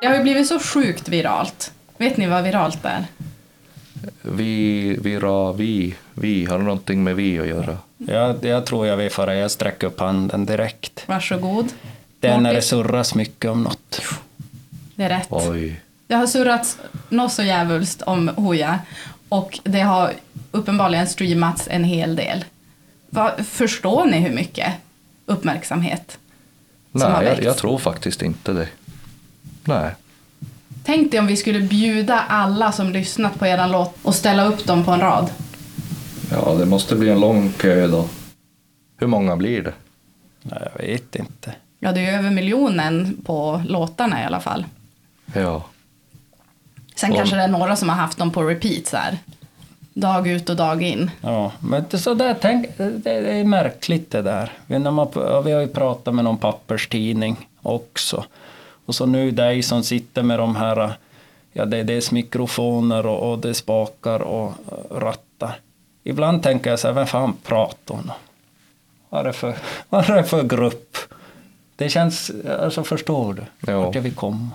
Det 0.00 0.06
har 0.06 0.16
ju 0.16 0.22
blivit 0.22 0.46
så 0.46 0.58
sjukt 0.58 1.08
viralt. 1.08 1.72
Vet 1.96 2.16
ni 2.16 2.26
vad 2.26 2.44
viralt 2.44 2.84
är? 2.84 3.04
Vi, 4.22 4.96
vi, 5.02 5.18
ra, 5.18 5.52
vi, 5.52 5.94
vi, 6.14 6.44
har 6.44 6.58
någonting 6.58 7.04
med 7.04 7.16
vi 7.16 7.40
att 7.40 7.46
göra? 7.46 7.78
Jag, 8.06 8.44
jag 8.44 8.66
tror 8.66 8.86
jag 8.86 8.98
det 8.98 9.18
är. 9.18 9.32
Jag 9.32 9.50
sträcker 9.50 9.86
upp 9.86 10.00
handen 10.00 10.46
direkt. 10.46 11.04
Varsågod. 11.06 11.68
Det 12.20 12.28
är 12.28 12.40
när 12.40 12.54
det 12.54 12.62
surras 12.62 13.14
mycket 13.14 13.50
om 13.50 13.62
något. 13.62 14.02
Det 14.94 15.04
är 15.04 15.08
rätt. 15.08 15.28
Oj. 15.30 15.80
Det 16.06 16.14
har 16.14 16.26
surrats 16.26 16.78
något 17.08 17.32
så 17.32 17.42
djävulskt 17.42 18.02
om 18.02 18.28
Hooja 18.28 18.78
och 19.28 19.58
det 19.64 19.80
har 19.80 20.12
uppenbarligen 20.50 21.06
streamats 21.06 21.68
en 21.70 21.84
hel 21.84 22.16
del. 22.16 22.44
Va, 23.10 23.32
förstår 23.44 24.04
ni 24.04 24.18
hur 24.18 24.34
mycket 24.34 24.72
uppmärksamhet 25.26 26.18
som 26.92 27.00
har 27.02 27.10
Nej, 27.10 27.24
jag, 27.24 27.30
väckts? 27.30 27.44
jag 27.44 27.56
tror 27.56 27.78
faktiskt 27.78 28.22
inte 28.22 28.52
det. 28.52 28.68
Nej. 29.64 29.90
Tänk 30.84 31.10
dig 31.10 31.20
om 31.20 31.26
vi 31.26 31.36
skulle 31.36 31.60
bjuda 31.60 32.20
alla 32.20 32.72
som 32.72 32.92
lyssnat 32.92 33.38
på 33.38 33.46
eran 33.46 33.72
låt 33.72 33.94
och 34.02 34.14
ställa 34.14 34.44
upp 34.44 34.64
dem 34.64 34.84
på 34.84 34.90
en 34.90 35.00
rad. 35.00 35.30
Ja, 36.32 36.54
det 36.54 36.66
måste 36.66 36.94
bli 36.96 37.08
en 37.08 37.20
lång 37.20 37.52
kö 37.52 37.86
då. 37.86 38.08
Hur 38.96 39.06
många 39.06 39.36
blir 39.36 39.62
det? 39.62 39.72
Nej, 40.42 40.68
jag 40.74 40.86
vet 40.86 41.14
inte. 41.16 41.54
Ja, 41.78 41.92
det 41.92 42.00
är 42.06 42.18
över 42.18 42.30
miljonen 42.30 43.16
på 43.24 43.62
låtarna 43.68 44.22
i 44.22 44.24
alla 44.24 44.40
fall. 44.40 44.64
Ja. 45.34 45.64
Sen 46.94 47.10
Om- 47.10 47.16
kanske 47.16 47.36
det 47.36 47.42
är 47.42 47.48
några 47.48 47.76
som 47.76 47.88
har 47.88 47.96
haft 47.96 48.18
dem 48.18 48.30
på 48.30 48.42
repeat 48.42 48.86
så 48.86 48.96
här. 48.96 49.18
Dag 49.94 50.28
ut 50.28 50.48
och 50.48 50.56
dag 50.56 50.82
in. 50.82 51.10
Ja, 51.20 51.52
men 51.60 51.84
det, 51.90 51.98
så 51.98 52.14
där, 52.14 52.36
tänk, 52.40 52.66
det, 52.76 52.90
det 52.90 53.10
är 53.10 53.44
märkligt 53.44 54.10
det 54.10 54.22
där. 54.22 54.52
Vi, 54.66 54.78
när 54.78 54.90
man, 54.90 55.08
vi 55.44 55.52
har 55.52 55.60
ju 55.60 55.68
pratat 55.68 56.14
med 56.14 56.24
någon 56.24 56.38
papperstidning 56.38 57.48
också. 57.62 58.24
Och 58.86 58.94
så 58.94 59.06
nu 59.06 59.30
dig 59.30 59.62
som 59.62 59.82
sitter 59.82 60.22
med 60.22 60.38
de 60.38 60.56
här, 60.56 60.92
ja 61.52 61.64
det 61.64 61.76
är 61.78 61.84
dels 61.84 62.10
mikrofoner 62.12 63.06
och, 63.06 63.32
och 63.32 63.38
det 63.38 63.48
är 63.48 63.52
spakar 63.52 64.20
och 64.20 64.52
rattar. 64.90 65.31
Ibland 66.02 66.42
tänker 66.42 66.70
jag 66.70 66.78
så 66.78 66.88
här, 66.88 66.94
vem 66.94 67.06
fan 67.06 67.34
pratar 67.42 67.94
hon? 67.94 68.10
Vad 69.08 69.20
är 69.20 69.24
det 69.24 69.32
för, 69.32 69.56
vad 69.88 70.10
är 70.10 70.16
det 70.16 70.24
för 70.24 70.42
grupp? 70.42 70.96
Det 71.76 71.88
känns, 71.88 72.30
alltså 72.60 72.84
förstår 72.84 73.34
du? 73.34 73.72
Ja. 73.72 73.80
Vart 73.80 73.94
jag 73.94 74.02
vill 74.02 74.14
komma. 74.14 74.50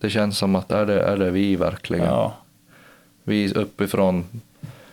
Det 0.00 0.10
känns 0.10 0.38
som 0.38 0.56
att 0.56 0.72
är 0.72 0.86
det, 0.86 1.02
är 1.02 1.16
det 1.16 1.30
vi 1.30 1.56
verkligen? 1.56 2.06
Ja. 2.06 2.32
Vi 3.22 3.54
uppifrån 3.54 4.24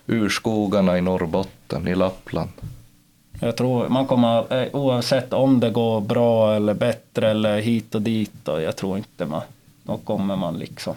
urskogarna 0.05 0.97
i 0.97 1.01
Norrbotten, 1.01 1.87
i 1.87 1.95
Lappland. 1.95 2.49
Jag 3.39 3.57
tror 3.57 3.89
man 3.89 4.07
kommer, 4.07 4.61
eh, 4.61 4.67
oavsett 4.75 5.33
om 5.33 5.59
det 5.59 5.69
går 5.69 6.01
bra 6.01 6.55
eller 6.55 6.73
bättre 6.73 7.31
eller 7.31 7.59
hit 7.59 7.95
och 7.95 8.01
dit, 8.01 8.47
och 8.47 8.61
jag 8.61 8.75
tror 8.75 8.97
inte 8.97 9.25
man, 9.25 9.41
då 9.83 9.97
kommer 9.97 10.35
man 10.35 10.59
liksom 10.59 10.95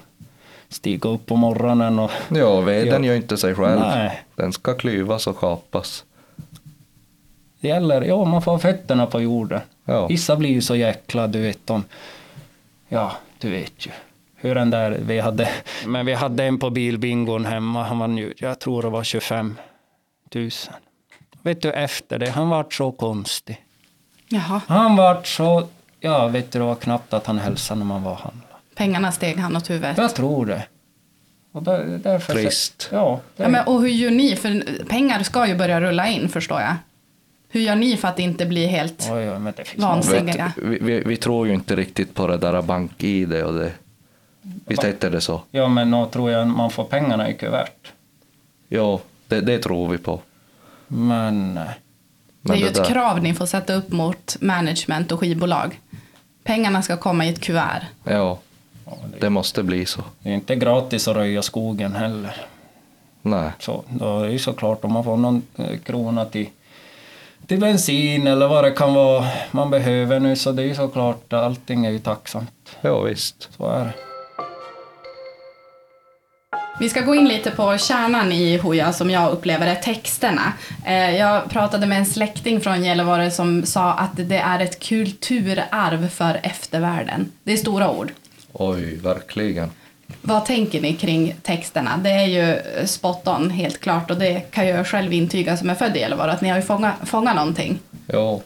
stiga 0.71 1.09
upp 1.09 1.27
på 1.27 1.37
morgonen 1.37 1.99
och 1.99 2.11
Ja, 2.29 2.61
veden 2.61 3.05
gör 3.05 3.15
inte 3.15 3.37
sig 3.37 3.55
själv. 3.55 3.81
Nej. 3.81 4.23
Den 4.35 4.53
ska 4.53 4.75
klyvas 4.75 5.27
och 5.27 5.39
kapas. 5.39 6.05
det 7.61 7.69
gäller, 7.69 8.03
ja 8.03 8.25
man 8.25 8.43
får 8.43 8.53
ha 8.53 8.59
fötterna 8.59 9.07
på 9.07 9.21
jorden. 9.21 9.61
Ja. 9.85 10.07
Vissa 10.07 10.37
blir 10.37 10.51
ju 10.51 10.61
så 10.63 10.77
jäkla, 10.77 11.27
du 11.27 11.41
vet 11.41 11.67
de, 11.67 11.85
ja 12.89 13.13
du 13.39 13.51
vet 13.51 13.87
ju. 13.87 13.91
Hur 14.37 14.55
den 14.55 14.71
där, 14.71 14.99
vi 15.07 15.21
hade, 15.21 15.49
men 15.87 16.07
vi 16.07 16.15
hade 16.15 16.45
en 16.45 16.59
på 16.59 16.71
bilbingon 16.71 17.45
hemma, 17.45 17.85
han 17.85 17.99
var 17.99 18.09
ju, 18.09 18.35
jag 18.39 18.59
tror 18.59 18.83
det 18.83 18.89
var 18.89 19.05
25 19.05 19.57
000. 20.35 20.51
Vet 21.43 21.63
du 21.63 21.71
efter 21.73 22.19
det, 22.19 22.31
han 22.31 22.49
vart 22.49 22.75
så 22.75 22.93
konstig. 22.93 23.65
Jaha, 24.29 24.61
Han 24.67 24.97
vart 24.97 25.27
så, 25.27 25.69
ja 26.01 26.29
vet 26.29 26.53
du 26.53 26.59
det 26.59 26.65
var 26.65 26.75
knappt 26.75 27.13
att 27.13 27.27
han 27.27 27.39
hälsade 27.39 27.79
när 27.79 27.87
man 27.87 28.03
var 28.03 28.15
handlade. 28.15 28.50
Pengarna 28.75 29.13
steg 29.13 29.37
han 29.37 29.57
åt 29.57 29.71
huvudet. 29.71 29.99
Jag 29.99 30.15
tror 30.15 30.47
det. 30.47 30.63
Och 31.53 31.63
där, 31.63 32.01
därför 32.03 32.33
Trist. 32.33 32.89
Ja, 32.93 33.21
det, 33.37 33.43
Ja, 33.43 33.49
men, 33.49 33.67
och 33.67 33.81
hur 33.81 33.89
gör 33.89 34.11
ni? 34.11 34.37
För 34.37 34.85
pengar 34.85 35.23
ska 35.23 35.47
ju 35.47 35.55
börja 35.55 35.81
rulla 35.81 36.09
in 36.09 36.29
förstår 36.29 36.61
jag. 36.61 36.75
Hur 37.49 37.61
gör 37.61 37.75
ni 37.77 37.97
för 37.97 38.09
att 38.09 38.19
inte 38.19 38.47
bli 38.47 38.67
helt... 38.67 39.09
oj, 39.13 39.31
oj, 39.31 39.39
men. 39.39 39.53
Vet, 39.57 40.57
vi, 40.57 40.79
vi, 40.81 41.01
vi 41.01 41.17
tror 41.17 41.47
ju 41.47 41.55
inte 41.55 41.77
riktigt 41.77 42.15
på 42.15 42.27
det 42.27 42.37
där 42.37 42.63
bank-id 42.63 43.33
och 43.43 43.55
det. 43.55 43.73
Visst 44.43 44.85
heter 44.85 45.11
det 45.11 45.21
så? 45.21 45.43
Ja, 45.51 45.69
men 45.69 45.91
då 45.91 46.07
tror 46.07 46.31
jag 46.31 46.47
man 46.47 46.71
får 46.71 46.85
pengarna 46.85 47.31
i 47.31 47.35
kuvert. 47.35 47.93
Ja, 48.69 49.01
det, 49.29 49.41
det 49.41 49.59
tror 49.59 49.89
vi 49.89 49.99
på. 49.99 50.21
Men 50.87 51.55
nej. 51.55 51.69
det 52.43 52.53
är 52.53 52.57
ju 52.57 52.63
det 52.63 52.69
ett 52.69 52.75
där- 52.75 52.85
krav 52.85 53.23
ni 53.23 53.35
får 53.35 53.47
sätta 53.47 53.75
upp 53.75 53.93
mot 53.93 54.37
management 54.41 55.13
och 55.13 55.21
skivbolag. 55.21 55.81
Pengarna 56.45 56.83
ska 56.83 56.97
komma 56.97 57.27
i 57.27 57.29
ett 57.29 57.41
kuvert. 57.41 57.83
Ja, 58.05 58.39
det, 59.13 59.19
det 59.21 59.31
måste 59.31 59.63
bli 59.63 59.87
så. 59.87 60.01
det 60.19 60.31
är 60.31 60.35
inte 60.35 60.55
gratis 60.57 61.09
att 61.09 61.17
röja 61.17 61.43
skogen 61.43 61.95
heller. 61.95 62.37
Nej. 63.23 63.51
Så 63.59 63.85
då 63.89 64.19
är 64.21 64.27
det 64.27 64.33
ju 64.33 64.39
såklart 64.39 64.85
om 64.85 64.93
man 64.93 65.05
får 65.05 65.17
någon 65.17 65.43
eh, 65.57 65.79
krona 65.85 66.25
till, 66.25 66.49
till 67.47 67.61
bensin 67.61 68.27
eller 68.27 68.49
vad 68.49 68.65
det 68.65 68.71
kan 68.71 68.95
vara 68.95 69.27
man 69.51 69.71
behöver 69.71 70.21
nu 70.21 70.37
så 70.37 70.53
det 70.53 70.63
är 70.63 70.67
ju 70.67 70.75
såklart 70.75 71.33
allting 71.33 71.87
är 71.87 71.91
ju 71.91 71.99
tacksamt. 71.99 72.77
Ja, 72.81 73.01
visst. 73.01 73.49
Så 73.57 73.67
är 73.71 73.85
det. 73.85 73.93
Vi 76.81 76.89
ska 76.89 77.01
gå 77.01 77.15
in 77.15 77.29
lite 77.29 77.51
på 77.51 77.79
kärnan 77.79 78.33
i 78.33 78.57
Hooja 78.57 78.93
som 78.93 79.11
jag 79.11 79.33
upplever 79.33 79.67
är 79.67 79.75
texterna. 79.75 80.53
Eh, 80.87 81.17
Jag 81.17 81.51
pratade 81.51 81.87
med 81.87 81.99
en 81.99 82.07
släkting 82.07 82.61
från 82.61 82.85
Gällivare 82.85 83.31
som 83.31 83.67
sa 83.67 83.93
att 83.93 84.11
det 84.15 84.37
är 84.39 84.61
ett 84.61 84.81
kulturarv 84.81 86.09
för 86.09 86.41
eftervärlden. 86.43 87.33
Det 87.45 87.53
är 87.53 87.57
stora 87.57 87.91
ord. 87.91 88.13
Oj, 88.53 88.97
verkligen. 88.97 89.71
Vad 90.23 90.47
tänker 90.47 90.81
ni 90.81 90.95
kring 90.95 91.35
texterna? 91.43 91.97
Det 92.05 92.11
är 92.11 92.27
ju 92.27 92.59
spot 92.87 93.29
on 93.29 93.51
helt 93.51 93.81
klart 93.81 94.11
och 94.11 94.19
det 94.19 94.41
kan 94.51 94.67
jag 94.69 94.87
själv 94.87 95.13
intyga 95.13 95.57
som 95.57 95.71
är 95.71 95.75
född 95.75 95.97
i 95.97 96.01
Gällivare 96.01 96.33
att 96.33 96.41
ni 96.41 96.49
har 96.49 96.57
ju 96.57 96.63
fångat, 96.63 96.95
fångat 97.05 97.37
någonting. 97.37 97.79
Ja. 98.07 98.41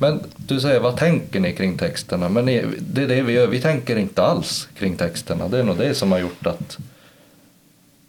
Men 0.00 0.20
du 0.36 0.60
säger, 0.60 0.80
vad 0.80 0.96
tänker 0.96 1.40
ni 1.40 1.52
kring 1.52 1.78
texterna? 1.78 2.28
Men 2.28 2.46
det 2.46 3.02
är 3.02 3.08
det 3.08 3.22
vi 3.22 3.32
gör. 3.32 3.46
Vi 3.46 3.60
tänker 3.60 3.96
inte 3.96 4.22
alls 4.22 4.68
kring 4.78 4.96
texterna. 4.96 5.48
Det 5.48 5.58
är 5.58 5.62
nog 5.62 5.78
det 5.78 5.94
som 5.94 6.12
har 6.12 6.18
gjort 6.18 6.46
att 6.46 6.78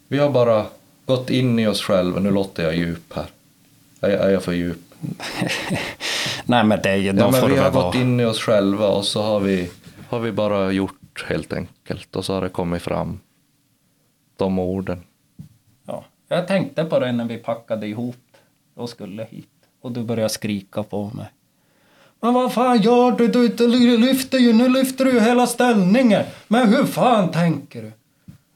vi 0.07 0.17
har 0.17 0.29
bara 0.29 0.65
gått 1.05 1.29
in 1.29 1.59
i 1.59 1.67
oss 1.67 1.81
själva. 1.81 2.19
Nu 2.19 2.31
låter 2.31 2.63
jag 2.63 2.75
djup 2.75 3.13
här. 3.15 3.25
Är, 4.01 4.09
är 4.09 4.29
jag 4.29 4.43
för 4.43 4.51
djup? 4.53 4.77
Nej 6.45 6.63
men 6.63 6.79
det 6.83 6.89
är 6.89 6.95
ju, 6.95 7.11
då 7.11 7.21
Ja, 7.23 7.31
men 7.31 7.49
vi 7.51 7.57
har 7.57 7.71
vara. 7.71 7.85
gått 7.85 7.95
in 7.95 8.19
i 8.19 8.25
oss 8.25 8.39
själva 8.39 8.87
och 8.87 9.05
så 9.05 9.21
har 9.21 9.39
vi, 9.39 9.69
har 10.09 10.19
vi 10.19 10.31
bara 10.31 10.71
gjort 10.71 11.00
helt 11.23 11.53
enkelt. 11.53 12.15
Och 12.15 12.25
så 12.25 12.33
har 12.33 12.41
det 12.41 12.49
kommit 12.49 12.81
fram 12.81 13.19
de 14.37 14.59
orden. 14.59 15.03
Ja. 15.85 16.05
Jag 16.27 16.47
tänkte 16.47 16.85
på 16.85 16.99
det 16.99 17.11
när 17.11 17.25
vi 17.25 17.37
packade 17.37 17.87
ihop 17.87 18.37
och 18.75 18.89
skulle 18.89 19.23
hit. 19.23 19.49
Och 19.81 19.91
du 19.91 20.03
började 20.03 20.29
skrika 20.29 20.83
på 20.83 21.11
mig. 21.13 21.25
Men 22.21 22.33
vad 22.33 22.53
fan 22.53 22.81
gör 22.81 23.11
du? 23.11 23.27
Du, 23.27 23.47
du 23.47 23.97
lyfter 23.97 24.37
ju, 24.37 24.53
nu 24.53 24.69
lyfter 24.69 25.05
du 25.05 25.11
ju 25.11 25.19
hela 25.19 25.47
ställningen. 25.47 26.23
Men 26.47 26.67
hur 26.67 26.85
fan 26.85 27.31
tänker 27.31 27.81
du? 27.81 27.91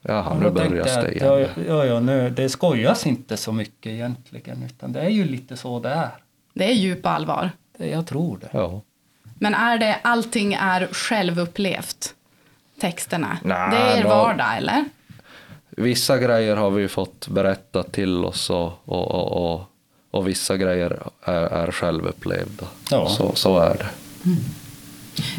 Jaha, 0.01 0.37
nu 0.39 0.49
börjar 0.49 1.01
det 1.01 1.11
igen. 1.11 1.27
Ja, 1.27 1.63
ja, 1.67 1.85
ja, 1.85 1.99
nu, 1.99 2.29
det 2.29 2.49
skojas 2.49 3.05
inte 3.05 3.37
så 3.37 3.51
mycket 3.51 3.91
egentligen. 3.91 4.63
Utan 4.63 4.93
det 4.93 5.01
är 5.01 5.09
ju 5.09 5.25
lite 5.25 5.57
så 5.57 5.79
det 5.79 5.89
är. 5.89 6.09
Det 6.53 6.65
är 6.65 6.73
djup 6.73 7.05
allvar. 7.05 7.49
Det, 7.77 7.89
jag 7.89 8.07
tror 8.07 8.37
det. 8.37 8.49
Ja. 8.51 8.81
Men 9.39 9.53
är 9.53 9.77
det 9.77 9.99
allting 10.01 10.53
är 10.53 10.87
självupplevt? 10.87 12.14
Texterna? 12.81 13.37
Nej, 13.43 13.69
det 13.71 13.77
är 13.77 13.97
er 13.97 14.03
då- 14.03 14.09
vardag 14.09 14.57
eller? 14.57 14.85
Vissa 15.77 16.17
grejer 16.17 16.55
har 16.55 16.69
vi 16.69 16.87
fått 16.87 17.27
berätta 17.27 17.83
till 17.83 18.25
oss 18.25 18.49
och, 18.49 18.73
och, 18.85 19.11
och, 19.11 19.53
och, 19.53 19.61
och 20.11 20.27
vissa 20.27 20.57
grejer 20.57 20.99
är, 21.23 21.33
är 21.33 21.71
självupplevda. 21.71 22.65
Ja. 22.91 23.07
Så, 23.09 23.31
så 23.35 23.59
är 23.59 23.73
det. 23.77 23.87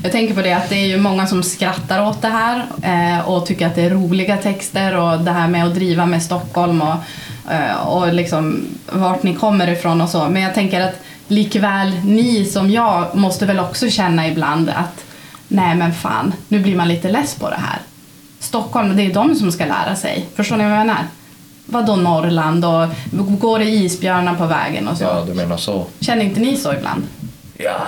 Jag 0.02 0.12
tänker 0.12 0.34
på 0.34 0.42
det 0.42 0.52
att 0.52 0.68
det 0.68 0.74
är 0.76 0.86
ju 0.86 0.98
många 0.98 1.26
som 1.26 1.42
skrattar 1.42 2.06
åt 2.08 2.22
det 2.22 2.28
här 2.28 2.66
eh, 2.82 3.28
och 3.28 3.46
tycker 3.46 3.66
att 3.66 3.74
det 3.74 3.82
är 3.82 3.90
roliga 3.90 4.36
texter 4.36 4.96
och 4.96 5.18
det 5.20 5.30
här 5.30 5.48
med 5.48 5.64
att 5.64 5.74
driva 5.74 6.06
med 6.06 6.22
Stockholm 6.22 6.82
och, 6.82 6.96
eh, 7.52 7.86
och 7.88 8.12
liksom 8.14 8.66
vart 8.92 9.22
ni 9.22 9.34
kommer 9.34 9.68
ifrån 9.68 10.00
och 10.00 10.08
så. 10.08 10.28
Men 10.28 10.42
jag 10.42 10.54
tänker 10.54 10.80
att 10.80 10.94
likväl 11.28 11.90
ni 12.04 12.44
som 12.44 12.70
jag 12.70 13.16
måste 13.16 13.46
väl 13.46 13.58
också 13.60 13.90
känna 13.90 14.28
ibland 14.28 14.70
att 14.70 15.04
nej 15.48 15.76
men 15.76 15.94
fan, 15.94 16.34
nu 16.48 16.60
blir 16.60 16.76
man 16.76 16.88
lite 16.88 17.10
less 17.10 17.34
på 17.34 17.50
det 17.50 17.56
här. 17.56 17.78
Stockholm, 18.38 18.96
det 18.96 19.02
är 19.02 19.14
de 19.14 19.34
som 19.34 19.52
ska 19.52 19.64
lära 19.66 19.96
sig. 19.96 20.26
Förstår 20.34 20.56
ni 20.56 20.64
vad 20.64 20.72
jag 20.72 20.78
menar? 20.86 21.06
Vadå 21.66 21.96
Norrland 21.96 22.64
och 22.64 22.88
går 23.40 23.58
det 23.58 23.64
isbjörnar 23.64 24.34
på 24.34 24.46
vägen 24.46 24.88
och 24.88 24.96
så? 24.96 25.04
Ja, 25.04 25.24
du 25.26 25.34
menar 25.34 25.56
så. 25.56 25.86
Känner 26.00 26.24
inte 26.24 26.40
ni 26.40 26.56
så 26.56 26.72
ibland? 26.74 27.02
Ja, 27.58 27.80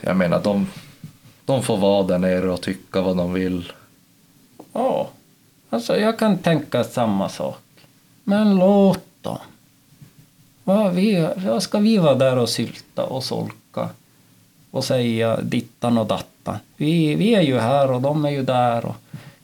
jag 0.00 0.16
menar 0.16 0.42
de, 0.42 0.66
de 1.44 1.62
får 1.62 1.76
vara 1.76 2.02
där 2.02 2.18
nere 2.18 2.50
och 2.50 2.60
tycka 2.60 3.00
vad 3.00 3.16
de 3.16 3.32
vill. 3.32 3.72
Ja, 4.72 5.08
alltså 5.70 5.96
jag 5.98 6.18
kan 6.18 6.38
tänka 6.38 6.84
samma 6.84 7.28
sak. 7.28 7.60
Men 8.24 8.56
låt 8.56 9.04
dem. 9.20 9.38
Vad, 10.64 10.94
vi, 10.94 11.28
vad 11.36 11.62
ska 11.62 11.78
vi 11.78 11.98
vara 11.98 12.14
där 12.14 12.38
och 12.38 12.48
sylta 12.48 13.04
och 13.04 13.24
solka 13.24 13.88
och 14.70 14.84
säga 14.84 15.40
dittan 15.40 15.98
och 15.98 16.06
dattan? 16.06 16.35
Vi, 16.76 17.14
vi 17.14 17.34
är 17.34 17.42
ju 17.42 17.58
här 17.58 17.90
och 17.92 18.00
de 18.00 18.24
är 18.24 18.30
ju 18.30 18.42
där. 18.42 18.84
Och, 18.84 18.96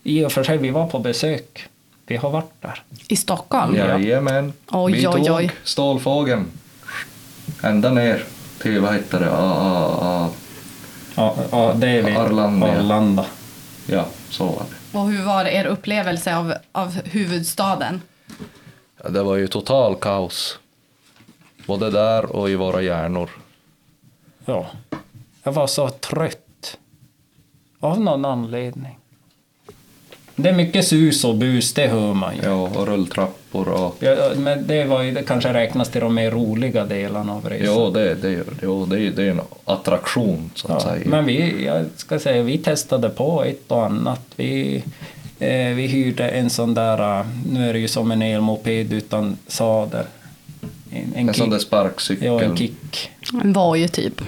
I 0.02 0.24
och 0.24 0.32
för 0.32 0.44
sig, 0.44 0.58
vi 0.58 0.70
var 0.70 0.86
på 0.86 0.98
besök. 0.98 1.68
Vi 2.06 2.16
har 2.16 2.30
varit 2.30 2.52
där. 2.60 2.82
I 3.08 3.16
Stockholm? 3.16 3.76
Jajamän. 3.76 4.52
Oj, 4.70 4.92
Vi 4.92 5.06
oj, 5.08 5.12
tog 5.12 5.36
oj. 5.36 5.50
stålfågeln 5.64 6.46
ända 7.62 7.90
ner 7.90 8.24
till, 8.58 8.80
vad 8.80 8.94
heter 8.94 9.20
det, 9.20 9.30
ah, 9.30 9.52
ah, 9.52 9.98
ah. 10.06 10.28
Ja, 11.14 11.36
ja 11.50 11.72
det 11.76 11.88
är 11.88 12.02
vi. 12.02 12.16
Arlanda. 12.16 12.66
Arlanda. 12.66 13.24
ja, 13.86 14.06
så 14.30 14.44
var 14.44 14.52
det. 14.70 14.98
Och 14.98 15.06
hur 15.10 15.24
var 15.24 15.44
er 15.44 15.64
upplevelse 15.64 16.36
av, 16.36 16.54
av 16.72 17.02
huvudstaden? 17.04 18.02
Ja, 19.02 19.08
det 19.08 19.22
var 19.22 19.36
ju 19.36 19.46
total 19.48 19.96
kaos. 19.96 20.58
Både 21.66 21.90
där 21.90 22.36
och 22.36 22.50
i 22.50 22.54
våra 22.54 22.82
hjärnor. 22.82 23.30
Ja. 24.44 24.66
Jag 25.42 25.52
var 25.52 25.66
så 25.66 25.88
trött. 25.88 26.38
Av 27.82 28.00
någon 28.00 28.24
anledning. 28.24 28.98
Det 30.36 30.48
är 30.48 30.52
mycket 30.54 30.86
sus 30.86 31.24
och 31.24 31.34
bus, 31.36 31.72
det 31.74 31.86
hör 31.86 32.14
man 32.14 32.36
ju. 32.36 32.42
Ja, 32.42 32.52
och 32.54 32.86
rulltrappor 32.86 33.68
och... 33.68 33.96
Ja, 34.00 34.30
men 34.36 34.66
det 34.66 34.84
var 34.84 35.02
ju, 35.02 35.10
det 35.12 35.22
kanske 35.22 35.52
räknas 35.52 35.88
till 35.90 36.00
de 36.00 36.14
mer 36.14 36.30
roliga 36.30 36.84
delarna 36.84 37.32
av 37.34 37.48
resan. 37.48 37.74
Jo, 37.76 37.90
det, 37.90 38.14
det, 38.14 38.30
gör 38.30 38.44
det. 38.60 38.96
det, 38.96 39.06
är- 39.06 39.10
det 39.10 39.22
är 39.22 39.30
en 39.30 39.40
attraktion 39.64 40.50
så 40.54 40.72
att 40.72 40.84
Ja, 40.84 40.90
säga. 40.90 41.04
men 41.10 41.24
vi, 41.24 41.64
jag 41.64 41.84
ska 41.96 42.18
säga, 42.18 42.42
vi 42.42 42.58
testade 42.58 43.08
på 43.08 43.44
ett 43.44 43.70
och 43.72 43.84
annat. 43.86 44.20
Vi, 44.36 44.82
eh, 45.38 45.68
vi 45.74 45.86
hyrde 45.86 46.28
en 46.28 46.50
sån 46.50 46.74
där, 46.74 47.20
eh, 47.20 47.26
nu 47.52 47.68
är 47.68 47.72
det 47.72 47.78
ju 47.78 47.88
som 47.88 48.10
en 48.10 48.22
elmoped 48.22 48.92
utan 48.92 49.36
sadel. 49.46 50.06
En, 50.90 51.28
en 51.28 51.34
sån 51.34 51.50
där 51.50 51.58
sparkcykel. 51.58 52.26
Ja, 52.26 52.42
en 52.42 52.56
kick. 52.56 53.10
En 53.42 53.52
var 53.52 53.76
ju 53.76 53.88
typ. 53.88 54.20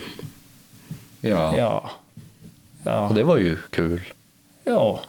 Ja. 1.20 1.54
Ja. 1.58 1.90
Ja. 2.84 3.08
Och 3.08 3.14
det 3.14 3.22
var 3.24 3.36
ju 3.36 3.56
kul. 3.70 4.00
ja. 4.64 5.00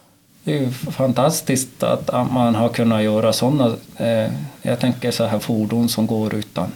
Det 0.43 0.57
är 0.57 0.61
ju 0.61 0.71
fantastiskt 0.71 1.83
att 1.83 2.09
att 2.09 2.31
man 2.31 2.55
har 2.55 2.69
kunnat 2.69 3.03
göra 3.03 3.33
sådana, 3.33 3.75
eh, 3.97 4.31
jag 4.61 4.79
tänker 4.79 5.11
så 5.11 5.25
här 5.25 5.39
fordon 5.39 5.89
som 5.89 6.07
går 6.07 6.35
utan 6.35 6.71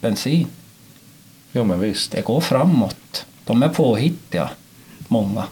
bensin. 0.00 0.46
Jo, 1.52 1.64
men 1.64 1.80
visst. 1.80 2.12
Det 2.12 2.24
går 2.24 2.40
framåt. 2.40 3.26
De 3.44 3.62
är 3.62 3.68
påhittiga, 3.68 4.50
många. 5.08 5.44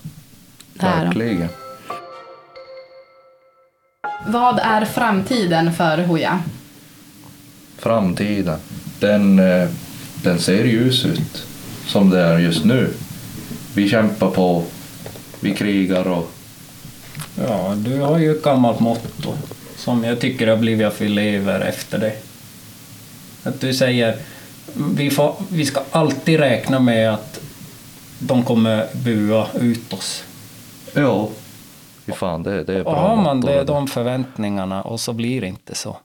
Verkligen. 0.75 1.49
Vad 4.27 4.59
är 4.59 4.85
framtiden 4.85 5.73
för 5.73 5.99
Hoja? 5.99 6.41
Framtiden. 7.79 8.59
Den, 9.01 9.39
eh, 9.39 9.69
den 10.23 10.39
ser 10.39 10.65
ljus 10.65 11.05
ut. 11.05 11.47
Som 11.87 12.11
det 12.11 12.21
är 12.21 12.39
just 12.39 12.65
nu. 12.65 12.93
Vi 13.75 13.89
kämpar 13.89 14.31
på. 14.31 14.65
Vi 15.41 15.55
krigar 15.55 16.09
och... 16.09 16.31
Ja, 17.39 17.75
du 17.77 18.01
har 18.01 18.19
ju 18.19 18.37
ett 18.37 18.43
gammalt 18.43 18.81
motto 18.81 19.35
som 19.77 20.05
jag 20.05 20.21
tycker 20.21 20.47
har 20.47 20.57
blivit 20.57 20.87
att 20.87 21.01
vi 21.01 21.09
lever 21.09 21.61
efter 21.61 21.99
det. 21.99 22.17
Att 23.43 23.61
du 23.61 23.75
säger 23.75 24.19
vi, 24.75 25.11
får, 25.11 25.35
vi 25.49 25.67
ska 25.67 25.81
alltid 25.91 26.41
räkna 26.41 26.81
med 26.81 27.15
att 27.15 27.41
de 28.19 28.43
kommer 28.43 28.87
bua 29.05 29.47
ut 29.61 29.93
oss. 29.93 30.25
Ja. 30.95 31.29
Fy 32.07 32.13
fan, 32.13 32.43
det, 32.43 32.65
det 32.65 32.75
är 32.75 32.83
bra 32.83 32.93
Och 32.93 32.99
har 33.01 33.17
man 33.17 33.41
det, 33.41 33.65
de 33.65 33.87
förväntningarna 33.87 34.83
och 34.83 35.01
så 35.01 35.13
blir 35.13 35.41
det 35.41 35.47
inte 35.47 35.75
så, 35.75 35.97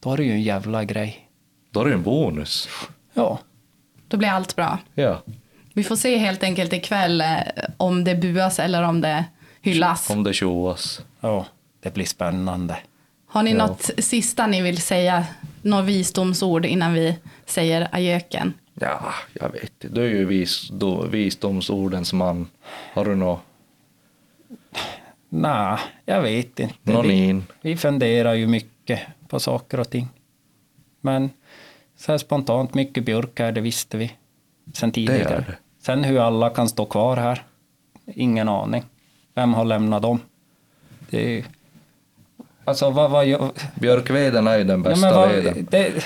då 0.00 0.12
är 0.12 0.16
det 0.16 0.24
ju 0.24 0.32
en 0.32 0.42
jävla 0.42 0.84
grej. 0.84 1.28
Då 1.70 1.80
är 1.80 1.84
det 1.84 1.92
en 1.92 2.02
bonus. 2.02 2.68
Ja, 3.14 3.38
Då 4.08 4.16
blir 4.16 4.28
allt 4.28 4.56
bra. 4.56 4.78
Ja. 4.94 5.22
Vi 5.76 5.84
får 5.84 5.96
se 5.96 6.16
helt 6.16 6.42
enkelt 6.42 6.72
ikväll 6.72 7.20
eh, 7.20 7.36
om 7.76 8.04
det 8.04 8.14
buas 8.14 8.58
eller 8.58 8.82
om 8.82 9.00
det 9.00 9.24
hyllas. 9.62 10.10
Om 10.10 10.22
det 10.24 10.32
tjoas. 10.32 11.00
ja 11.20 11.46
det 11.80 11.94
blir 11.94 12.04
spännande. 12.04 12.76
Har 13.26 13.42
ni 13.42 13.50
Ja. 13.50 13.56
något 13.66 13.90
sista 13.98 14.46
ni 14.46 14.62
vill 14.62 14.80
säga? 14.80 15.26
Några 15.62 15.82
visdomsord 15.82 16.66
innan 16.66 16.92
vi 16.92 17.18
säger 17.46 17.88
adjöken? 17.92 18.52
Ja, 18.74 19.14
jag 19.32 19.48
vet. 19.52 19.72
Du 19.78 20.04
är 20.04 20.08
ju 20.08 20.24
vis, 20.24 20.68
då, 20.72 21.02
visdomsordens 21.06 22.12
man. 22.12 22.48
Har 22.94 23.04
du 23.04 23.14
något? 23.14 23.40
Nej, 25.28 25.78
jag 26.04 26.22
vet 26.22 26.60
inte. 26.60 26.74
Någon 26.82 27.08
Vi- 27.08 27.14
in? 27.28 27.44
Vi 27.60 27.76
funderar 27.76 28.34
ju 28.34 28.46
mycket 28.46 29.00
på 29.28 29.40
saker 29.40 29.80
och 29.80 29.90
ting. 29.90 30.08
Men 31.00 31.30
så 31.96 32.12
här 32.12 32.18
spontant, 32.18 32.74
mycket 32.74 33.04
björk 33.04 33.38
här, 33.40 33.52
det 33.52 33.60
visste 33.60 33.96
vi 33.96 34.12
sen 34.74 34.92
tidigare. 34.92 35.44
det. 35.48 35.56
Sen 35.86 36.04
hur 36.04 36.18
alla 36.20 36.50
kan 36.50 36.68
stå 36.68 36.84
kvar 36.86 37.16
här, 37.16 37.42
ingen 38.06 38.48
aning. 38.48 38.84
Vem 39.34 39.54
har 39.54 39.64
lämnat 39.64 40.02
dem? 40.02 40.20
Det 41.10 41.38
är, 41.38 41.44
alltså 42.64 42.90
vad, 42.90 43.10
vad 43.10 43.26
gör... 43.26 43.50
Björkveden 43.74 44.46
är 44.46 44.58
ju 44.58 44.64
den 44.64 44.82
Ja, 44.82 44.88
bästa 44.90 45.06
men 45.06 45.14
vad, 45.14 45.28
veden. 45.28 45.66
det, 45.70 45.94
nu, 45.94 46.00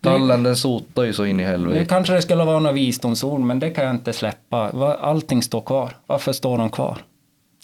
Tallen 0.00 0.42
den 0.42 0.56
sotar 0.56 1.02
ju 1.04 1.12
så 1.12 1.24
in 1.24 1.30
i 1.40 1.42
nu 1.42 1.48
helvete. 1.48 1.84
kanske 1.84 2.12
det 2.14 2.22
skulle 2.22 2.44
vara 2.44 2.58
några 2.58 2.72
visdomsord, 2.72 3.40
men 3.40 3.58
det 3.58 3.70
kan 3.70 3.84
jag 3.84 3.94
inte 3.94 4.12
släppa. 4.12 4.70
Allting 5.00 5.42
står 5.42 5.60
kvar. 5.60 5.96
Varför 6.06 6.32
står 6.32 6.58
de 6.58 6.70
kvar? 6.70 6.98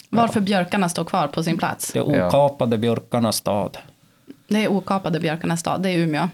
Varför 0.09 0.41
björkarna 0.41 0.89
står 0.89 1.03
kvar 1.03 1.27
på 1.27 1.43
sin 1.43 1.57
plats? 1.57 1.91
Det 1.93 1.99
är 1.99 2.15
Ja. 2.17 2.27
okapade 2.27 2.77
björkarnas 2.77 3.35
stad. 3.35 3.77
Det 4.47 4.63
är 4.63 4.67
okapade 4.67 5.19
björkarnas 5.19 5.59
stad, 5.59 5.81
det 5.81 5.89
är 5.89 5.97
Umeå. 5.97 6.29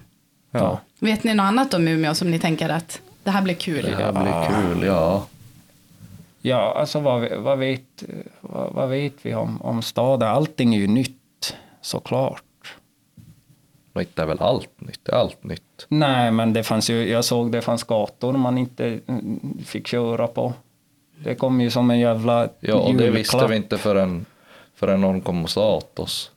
Ja. 0.52 0.80
Vet 1.00 1.24
ni 1.24 1.34
något 1.34 1.44
annat 1.44 1.74
om 1.74 1.88
Umeå 1.88 2.14
som 2.16 2.32
ni 2.32 2.40
tänker 2.40 2.70
att 2.70 3.02
det 3.24 3.32
här 3.32 3.42
blir 3.42 3.54
kul? 3.54 3.86
Det 3.86 3.96
här 3.96 4.12
blir 4.12 4.62
kul, 4.62 4.84
ja. 4.88 5.26
Ja, 6.42 6.74
alltså 6.80 7.00
vad, 7.00 7.32
vad, 7.38 7.58
vet, 7.58 8.04
vad, 8.42 8.74
vad 8.74 8.90
vet 8.90 9.14
vi 9.22 9.36
om, 9.36 9.62
om 9.62 9.82
staden? 9.82 10.30
Allting 10.30 10.76
är 10.76 10.80
ju 10.80 10.88
nytt, 10.88 11.56
såklart. 11.82 12.44
Nytt 13.94 14.20
är 14.20 14.26
väl 14.26 14.40
allt 14.42 14.70
nytt. 14.82 15.10
Allt 15.10 15.44
nytt. 15.44 15.86
Nej, 15.88 16.32
men 16.32 16.54
det 16.54 16.64
fanns 16.64 16.90
ju, 16.90 17.10
jag 17.10 17.26
såg 17.26 17.52
det 17.52 17.62
fanns 17.62 17.84
gator 17.84 18.34
man 18.34 18.58
inte 18.58 19.00
mm, 19.08 19.58
fick 19.66 19.88
köra 19.88 20.28
på. 20.28 20.54
Det 21.24 21.36
kom 21.36 21.62
ju 21.62 21.70
som 21.70 21.92
en 21.92 22.00
jävla 22.00 22.48
Ja, 22.60 22.76
och 22.76 22.86
det 22.96 23.04
julklapp. 23.04 23.16
visste 23.20 23.48
vi 23.48 23.56
inte 23.56 23.78
förrän, 23.78 24.26
förrän 24.76 25.02
någon 25.02 25.22
kom 25.22 25.44
och 25.44 25.50
sa 25.50 25.76
åt 25.76 26.00
oss. 26.00 26.32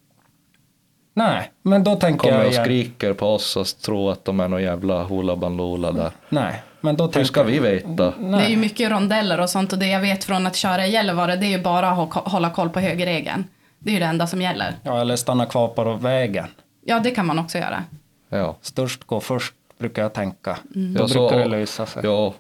Nej, 1.14 1.50
men 1.62 1.84
då 1.84 1.96
tänker 1.96 2.18
Kommer 2.18 2.34
jag... 2.38 2.46
och 2.46 2.52
igen- 2.52 2.64
skriker 2.64 3.12
på 3.12 3.26
oss 3.34 3.56
och 3.56 3.66
tror 3.66 4.12
att 4.12 4.24
de 4.24 4.40
är 4.40 4.48
någon 4.48 4.62
jävla 4.62 5.04
hula 5.04 5.36
bandoola 5.36 5.92
där. 5.92 6.10
Nej, 6.28 6.62
men 6.84 6.96
då 6.96 7.06
Hur 7.14 7.24
ska 7.24 7.42
vi 7.42 7.58
veta? 7.58 8.12
Det 8.18 8.36
är 8.36 8.48
ju 8.48 8.56
mycket 8.56 8.90
rondeller 8.90 9.40
och 9.40 9.50
sånt 9.50 9.72
och 9.72 9.78
det 9.78 9.86
jag 9.86 10.00
vet 10.00 10.24
från 10.24 10.46
att 10.46 10.56
köra 10.56 10.86
i 10.86 10.90
Gällivare 10.90 11.36
det 11.36 11.46
är 11.46 11.50
ju 11.50 11.62
bara 11.62 11.88
att 11.90 12.14
hålla 12.14 12.50
koll 12.50 12.68
på 12.70 12.80
högerregeln. 12.80 13.44
Det 13.78 13.90
är 13.90 13.94
ju 13.94 14.00
det 14.00 14.06
enda 14.06 14.26
som 14.26 14.42
gäller. 14.42 14.74
Ja, 14.82 15.00
eller 15.00 15.16
stanna 15.16 15.46
kvar 15.46 15.68
på 15.68 15.94
vägen. 15.94 16.46
Ja, 16.84 17.00
det 17.00 17.10
kan 17.10 17.26
man 17.26 17.38
också 17.38 17.58
göra. 17.58 17.84
Ja. 18.28 18.56
Störst 18.60 19.04
går 19.04 19.20
först, 19.20 19.54
brukar 19.78 20.02
jag 20.02 20.12
tänka. 20.12 20.58
Då 20.62 20.80
Ja, 20.80 21.04
brukar 21.04 21.06
så- 21.06 21.30
det 21.38 21.44
lösa 21.44 21.86
sig. 21.86 22.02
Ja, 22.04 22.34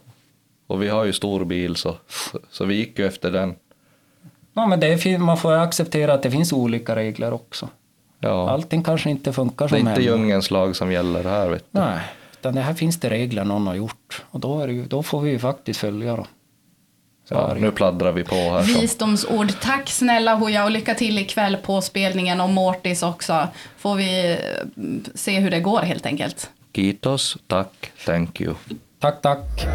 och 0.66 0.82
vi 0.82 0.88
har 0.88 1.04
ju 1.04 1.12
stor 1.12 1.44
bil 1.44 1.76
så, 1.76 1.96
så 2.50 2.64
vi 2.64 2.74
gick 2.74 2.98
ju 2.98 3.06
efter 3.06 3.30
den. 3.30 3.54
Ja, 4.54 4.66
men 4.66 4.80
det 4.80 5.18
man 5.18 5.36
får 5.36 5.52
ju 5.52 5.58
acceptera 5.60 6.14
att 6.14 6.22
det 6.22 6.30
finns 6.30 6.52
olika 6.52 6.96
regler 6.96 7.32
också. 7.32 7.68
Ja. 8.20 8.50
Allting 8.50 8.82
kanske 8.82 9.10
inte 9.10 9.32
funkar 9.32 9.68
det 9.68 9.78
som 9.78 9.86
är 9.86 9.90
inte 9.90 10.02
djungelns 10.02 10.50
lag 10.50 10.76
som 10.76 10.92
gäller 10.92 11.24
här 11.24 11.48
vet 11.48 11.64
du. 11.70 11.78
Nej, 11.80 12.00
utan 12.44 12.54
det 12.54 12.60
här 12.60 12.74
finns 12.74 13.00
det 13.00 13.10
regler 13.10 13.44
någon 13.44 13.66
har 13.66 13.74
gjort. 13.74 14.22
Och 14.30 14.40
då, 14.40 14.60
är 14.60 14.66
det 14.66 14.72
ju, 14.72 14.86
då 14.86 15.02
får 15.02 15.20
vi 15.20 15.30
ju 15.30 15.38
faktiskt 15.38 15.80
följa 15.80 16.16
dem. 16.16 16.26
Ja, 17.28 17.54
nu 17.58 17.70
pladdrar 17.70 18.12
vi 18.12 18.24
på 18.24 18.34
här. 18.34 18.62
Så. 18.62 18.80
Visdomsord. 18.80 19.52
Tack 19.60 19.90
snälla 19.90 20.34
Hoja 20.34 20.64
och 20.64 20.70
lycka 20.70 20.94
till 20.94 21.18
ikväll 21.18 21.56
på 21.56 21.80
spelningen 21.80 22.40
och 22.40 22.50
Mortis 22.50 23.02
också. 23.02 23.48
Får 23.78 23.94
vi 23.94 24.32
eh, 24.32 24.38
se 25.14 25.40
hur 25.40 25.50
det 25.50 25.60
går 25.60 25.80
helt 25.80 26.06
enkelt. 26.06 26.50
Kiitos, 26.74 27.36
tack, 27.46 27.92
thank 28.04 28.40
you. 28.40 28.54
Tack, 29.00 29.22
tack. 29.22 29.66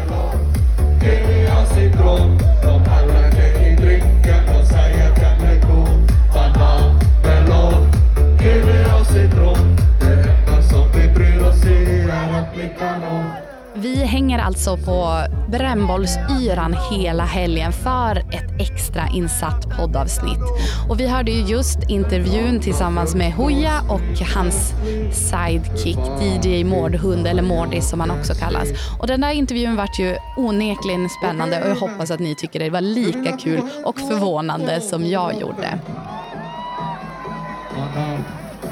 Vi 13.82 13.94
hänger 13.94 14.38
alltså 14.38 14.76
på 14.76 15.24
brännbollsyran 15.48 16.76
hela 16.90 17.24
helgen 17.24 17.72
för 17.72 18.16
ett 18.16 18.60
extra 18.60 19.08
insatt 19.14 19.76
poddavsnitt. 19.76 20.40
Och 20.88 21.00
vi 21.00 21.06
hörde 21.06 21.30
ju 21.30 21.40
just 21.40 21.78
intervjun 21.88 22.60
tillsammans 22.60 23.14
med 23.14 23.32
Hoja 23.32 23.80
och 23.88 24.20
hans 24.34 24.72
sidekick 25.12 25.98
DJ 26.20 26.64
Mårdhund, 26.64 27.26
eller 27.26 27.42
Mårdis 27.42 27.90
som 27.90 28.00
han 28.00 28.10
också 28.10 28.34
kallas. 28.34 28.68
Och 28.98 29.06
den 29.06 29.20
där 29.20 29.30
intervjun 29.30 29.76
vart 29.76 29.98
ju 29.98 30.16
onekligen 30.36 31.08
spännande 31.08 31.62
och 31.62 31.70
jag 31.70 31.76
hoppas 31.76 32.10
att 32.10 32.20
ni 32.20 32.34
tycker 32.34 32.60
det 32.60 32.70
var 32.70 32.80
lika 32.80 33.36
kul 33.36 33.60
och 33.84 33.98
förvånande 33.98 34.80
som 34.80 35.06
jag 35.06 35.40
gjorde. 35.40 35.78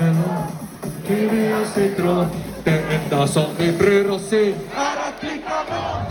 Mm 0.00 0.16
det 2.68 2.82
enda 2.94 3.26
som 3.26 3.44
vi 3.58 3.72
bryr 3.72 4.10
oss 4.10 4.32
i 4.32 4.54
är 4.76 5.08
att 5.08 5.20
klicka 5.20 5.64
bra. 5.68 6.02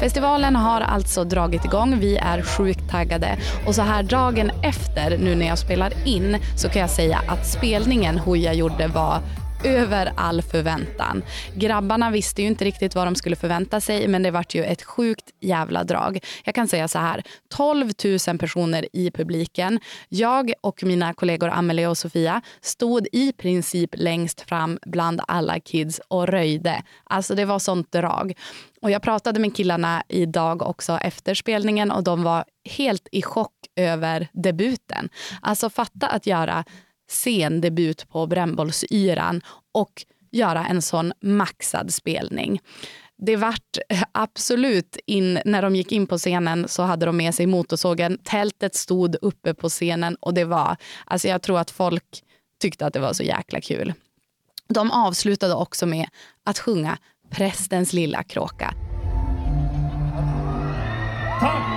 Festivalen 0.00 0.56
har 0.56 0.80
alltså 0.80 1.24
dragit 1.24 1.64
igång. 1.64 1.98
Vi 2.00 2.16
är 2.16 2.42
sjukt 2.42 2.90
taggade. 2.90 3.38
Och 3.66 3.74
så 3.74 3.82
här 3.82 4.02
dagen 4.02 4.50
efter, 4.62 5.18
nu 5.18 5.34
när 5.34 5.46
jag 5.46 5.58
spelar 5.58 5.92
in, 6.04 6.38
så 6.56 6.68
kan 6.68 6.80
jag 6.80 6.90
säga 6.90 7.20
att 7.28 7.46
spelningen 7.46 8.18
Hooja 8.18 8.52
gjorde 8.52 8.86
var 8.86 9.20
över 9.64 10.12
all 10.16 10.42
förväntan. 10.42 11.22
Grabbarna 11.54 12.10
visste 12.10 12.42
ju 12.42 12.48
inte 12.48 12.64
riktigt 12.64 12.94
vad 12.94 13.06
de 13.06 13.14
skulle 13.14 13.36
förvänta 13.36 13.80
sig 13.80 14.08
men 14.08 14.22
det 14.22 14.30
vart 14.30 14.54
ju 14.54 14.64
ett 14.64 14.82
sjukt 14.82 15.30
jävla 15.40 15.84
drag. 15.84 16.18
Jag 16.44 16.54
kan 16.54 16.68
säga 16.68 16.88
så 16.88 16.98
här, 16.98 17.22
12 17.56 17.90
000 18.28 18.38
personer 18.38 18.86
i 18.92 19.10
publiken. 19.10 19.80
Jag 20.08 20.52
och 20.60 20.84
mina 20.84 21.14
kollegor 21.14 21.48
Amelie 21.48 21.86
och 21.86 21.98
Sofia 21.98 22.42
stod 22.60 23.06
i 23.12 23.32
princip 23.32 23.90
längst 23.96 24.40
fram 24.40 24.78
bland 24.86 25.20
alla 25.28 25.60
kids 25.60 26.00
och 26.08 26.28
röjde. 26.28 26.82
Alltså 27.04 27.34
det 27.34 27.44
var 27.44 27.58
sånt 27.58 27.92
drag. 27.92 28.34
Och 28.82 28.90
jag 28.90 29.02
pratade 29.02 29.40
med 29.40 29.56
killarna 29.56 30.02
idag 30.08 30.62
också 30.62 30.92
efter 30.92 31.34
spelningen 31.34 31.90
och 31.90 32.04
de 32.04 32.22
var 32.22 32.44
helt 32.64 33.08
i 33.12 33.22
chock 33.22 33.52
över 33.76 34.28
debuten. 34.32 35.08
Alltså 35.42 35.70
fatta 35.70 36.06
att 36.06 36.26
göra 36.26 36.64
scendebut 37.10 38.08
på 38.08 38.26
Brännbollsyran 38.26 39.42
och 39.72 40.04
göra 40.32 40.66
en 40.66 40.82
sån 40.82 41.12
maxad 41.20 41.94
spelning. 41.94 42.60
Det 43.18 43.36
vart 43.36 43.78
eh, 43.88 44.02
absolut 44.12 44.96
in, 45.06 45.38
när 45.44 45.62
de 45.62 45.76
gick 45.76 45.92
in 45.92 46.06
på 46.06 46.18
scenen 46.18 46.68
så 46.68 46.82
hade 46.82 47.06
de 47.06 47.16
med 47.16 47.34
sig 47.34 47.46
motorsågen. 47.46 48.18
Tältet 48.24 48.74
stod 48.74 49.16
uppe 49.22 49.54
på 49.54 49.68
scenen 49.68 50.16
och 50.20 50.34
det 50.34 50.44
var, 50.44 50.76
alltså 51.04 51.28
jag 51.28 51.42
tror 51.42 51.58
att 51.58 51.70
folk 51.70 52.22
tyckte 52.60 52.86
att 52.86 52.92
det 52.92 53.00
var 53.00 53.12
så 53.12 53.22
jäkla 53.22 53.60
kul. 53.60 53.92
De 54.68 54.90
avslutade 54.90 55.54
också 55.54 55.86
med 55.86 56.08
att 56.44 56.58
sjunga 56.58 56.98
Prästens 57.30 57.92
lilla 57.92 58.22
kråka. 58.22 58.74
Tack! 61.40 61.73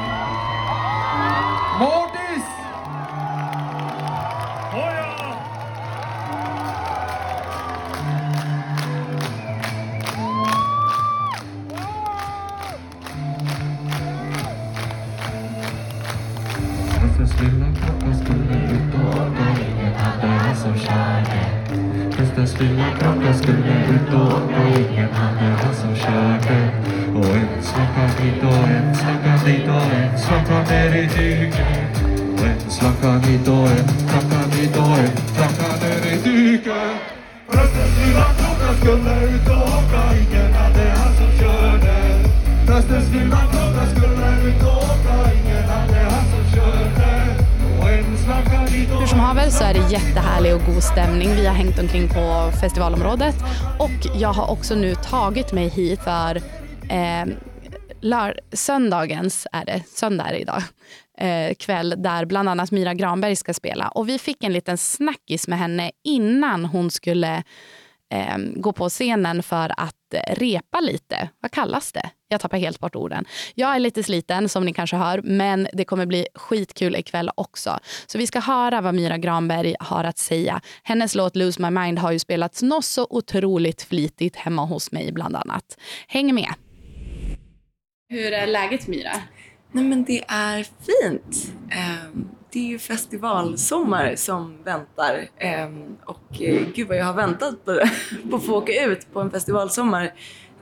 Jag 54.19 54.33
har 54.33 54.51
också 54.51 54.75
nu 54.75 54.95
tagit 54.95 55.51
mig 55.53 55.67
hit 55.69 55.99
för 56.03 56.35
eh, 56.89 57.25
lör- 58.01 58.39
söndagens, 58.51 59.47
är 59.51 59.65
det, 59.65 59.83
söndag 59.87 60.25
är 60.27 60.33
det 60.33 60.39
idag, 60.39 60.63
eh, 61.17 61.53
kväll 61.55 61.95
där 61.97 62.25
bland 62.25 62.49
annat 62.49 62.71
Myra 62.71 62.93
Granberg 62.93 63.35
ska 63.35 63.53
spela. 63.53 63.87
Och 63.87 64.09
vi 64.09 64.19
fick 64.19 64.43
en 64.43 64.53
liten 64.53 64.77
snackis 64.77 65.47
med 65.47 65.59
henne 65.59 65.91
innan 66.03 66.65
hon 66.65 66.91
skulle 66.91 67.43
eh, 68.13 68.37
gå 68.55 68.73
på 68.73 68.89
scenen 68.89 69.43
för 69.43 69.73
att 69.77 70.13
eh, 70.13 70.35
repa 70.35 70.79
lite. 70.79 71.29
Vad 71.41 71.51
kallas 71.51 71.91
det? 71.91 72.09
Jag 72.29 72.41
tappar 72.41 72.57
helt 72.57 72.79
bort 72.79 72.95
orden. 72.95 73.25
Jag 73.55 73.75
är 73.75 73.79
lite 73.79 74.03
sliten 74.03 74.49
som 74.49 74.65
ni 74.65 74.73
kanske 74.73 74.95
hör, 74.95 75.21
men 75.23 75.67
det 75.73 75.85
kommer 75.85 76.05
bli 76.05 76.27
skitkul 76.35 76.95
ikväll 76.95 77.31
också. 77.35 77.79
Så 78.07 78.17
vi 78.17 78.27
ska 78.27 78.39
höra 78.39 78.81
vad 78.81 78.95
Myra 78.95 79.17
Granberg 79.17 79.75
har 79.79 80.03
att 80.03 80.17
säga. 80.17 80.61
Hennes 80.83 81.15
låt 81.15 81.35
Lose 81.35 81.61
My 81.61 81.79
Mind 81.79 81.99
har 81.99 82.11
ju 82.11 82.19
spelats 82.19 82.61
något 82.61 82.85
så 82.85 83.07
otroligt 83.09 83.81
flitigt 83.81 84.35
hemma 84.35 84.65
hos 84.65 84.91
mig 84.91 85.11
bland 85.11 85.35
annat. 85.35 85.77
Häng 86.07 86.35
med! 86.35 86.53
Hur 88.09 88.33
är 88.33 88.47
läget 88.47 88.87
Myra? 88.87 89.11
Nej 89.71 89.83
men 89.83 90.03
det 90.03 90.23
är 90.27 90.63
fint. 90.63 91.51
Det 92.57 92.61
är 92.61 92.67
ju 92.67 92.79
festivalsommar 92.79 94.15
som 94.15 94.63
väntar 94.63 95.27
Ehm, 95.37 95.97
och 96.05 96.41
eh, 96.41 96.61
gud 96.75 96.87
vad 96.87 96.97
jag 96.97 97.05
har 97.05 97.13
väntat 97.13 97.65
på, 97.65 97.79
på 98.29 98.35
att 98.35 98.45
få 98.45 98.55
åka 98.55 98.85
ut 98.85 99.13
på 99.13 99.21
en 99.21 99.31
festivalsommar. 99.31 100.13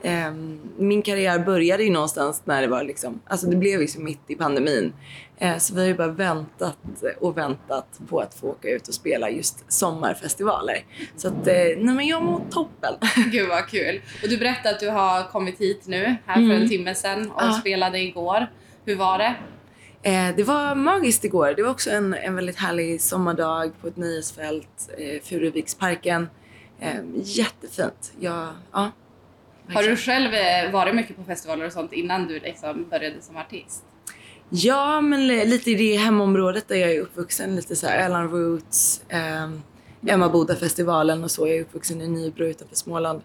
Ehm, 0.02 0.60
min 0.78 1.02
karriär 1.02 1.38
började 1.38 1.84
ju 1.84 1.90
någonstans 1.90 2.42
när 2.44 2.62
det 2.62 2.68
var 2.68 2.84
liksom, 2.84 3.20
alltså 3.26 3.46
det 3.46 3.56
blev 3.56 3.80
liksom 3.80 4.04
mitt 4.04 4.20
i 4.26 4.34
pandemin. 4.34 4.92
Eh, 5.38 5.58
så 5.58 5.74
vi 5.74 5.80
har 5.80 5.86
ju 5.88 5.94
bara 5.94 6.08
väntat 6.08 6.78
och 7.20 7.38
väntat 7.38 8.00
på 8.08 8.20
att 8.20 8.34
få 8.34 8.46
åka 8.46 8.68
ut 8.68 8.88
och 8.88 8.94
spela 8.94 9.30
just 9.30 9.72
sommarfestivaler. 9.72 10.84
Så 11.16 11.28
att, 11.28 11.46
eh, 11.46 11.54
nej 11.54 11.94
men 11.94 12.06
jag 12.06 12.22
mår 12.22 12.40
toppen. 12.50 12.94
Gud 13.32 13.48
vad 13.48 13.66
kul. 13.68 14.00
Och 14.22 14.28
du 14.28 14.38
berättade 14.38 14.74
att 14.74 14.80
du 14.80 14.90
har 14.90 15.30
kommit 15.30 15.60
hit 15.60 15.82
nu, 15.86 16.16
här 16.26 16.34
för 16.34 16.54
en 16.54 16.68
timme 16.68 16.94
sedan 16.94 17.30
och 17.30 17.42
Ja. 17.42 17.52
spelade 17.52 17.98
igår. 17.98 18.46
Hur 18.84 18.96
var 18.96 19.18
det? 19.18 19.34
Eh, 20.06 20.36
det 20.36 20.42
var 20.42 20.74
magiskt 20.74 21.24
igår. 21.24 21.54
Det 21.56 21.62
var 21.62 21.70
också 21.70 21.90
en, 21.90 22.14
en 22.14 22.34
väldigt 22.34 22.56
härlig 22.56 23.00
sommardag 23.00 23.70
på 23.80 23.88
ett 23.88 23.96
nöjesfält, 23.96 24.90
eh, 24.98 25.22
Furuviksparken. 25.22 26.28
Eh, 26.80 26.94
jättefint. 27.22 28.12
Jag, 28.20 28.48
ja, 28.72 28.90
Har 29.74 29.82
du 29.82 29.96
själv 29.96 30.34
eh, 30.34 30.72
varit 30.72 30.94
mycket 30.94 31.16
på 31.16 31.24
festivaler 31.24 31.66
och 31.66 31.72
sånt 31.72 31.92
innan 31.92 32.26
du 32.26 32.40
liksom 32.40 32.88
började 32.90 33.22
som 33.22 33.36
artist? 33.36 33.84
Ja, 34.50 35.00
men 35.00 35.26
li- 35.26 35.44
lite 35.44 35.70
i 35.70 35.74
det 35.74 35.96
hemområdet 35.96 36.68
där 36.68 36.76
jag 36.76 36.92
är 36.92 37.00
uppvuxen. 37.00 37.56
Lite 37.56 37.76
så 37.76 37.86
här 37.86 37.98
Ellen 38.06 38.28
Roots, 38.30 39.00
eh, 39.08 39.50
Emmaboda-festivalen 40.14 41.24
och 41.24 41.30
så. 41.30 41.46
Jag 41.46 41.56
är 41.56 41.60
uppvuxen 41.60 42.00
i 42.00 42.08
Nybro 42.08 42.44
utanför 42.44 42.76
Småland. 42.76 43.22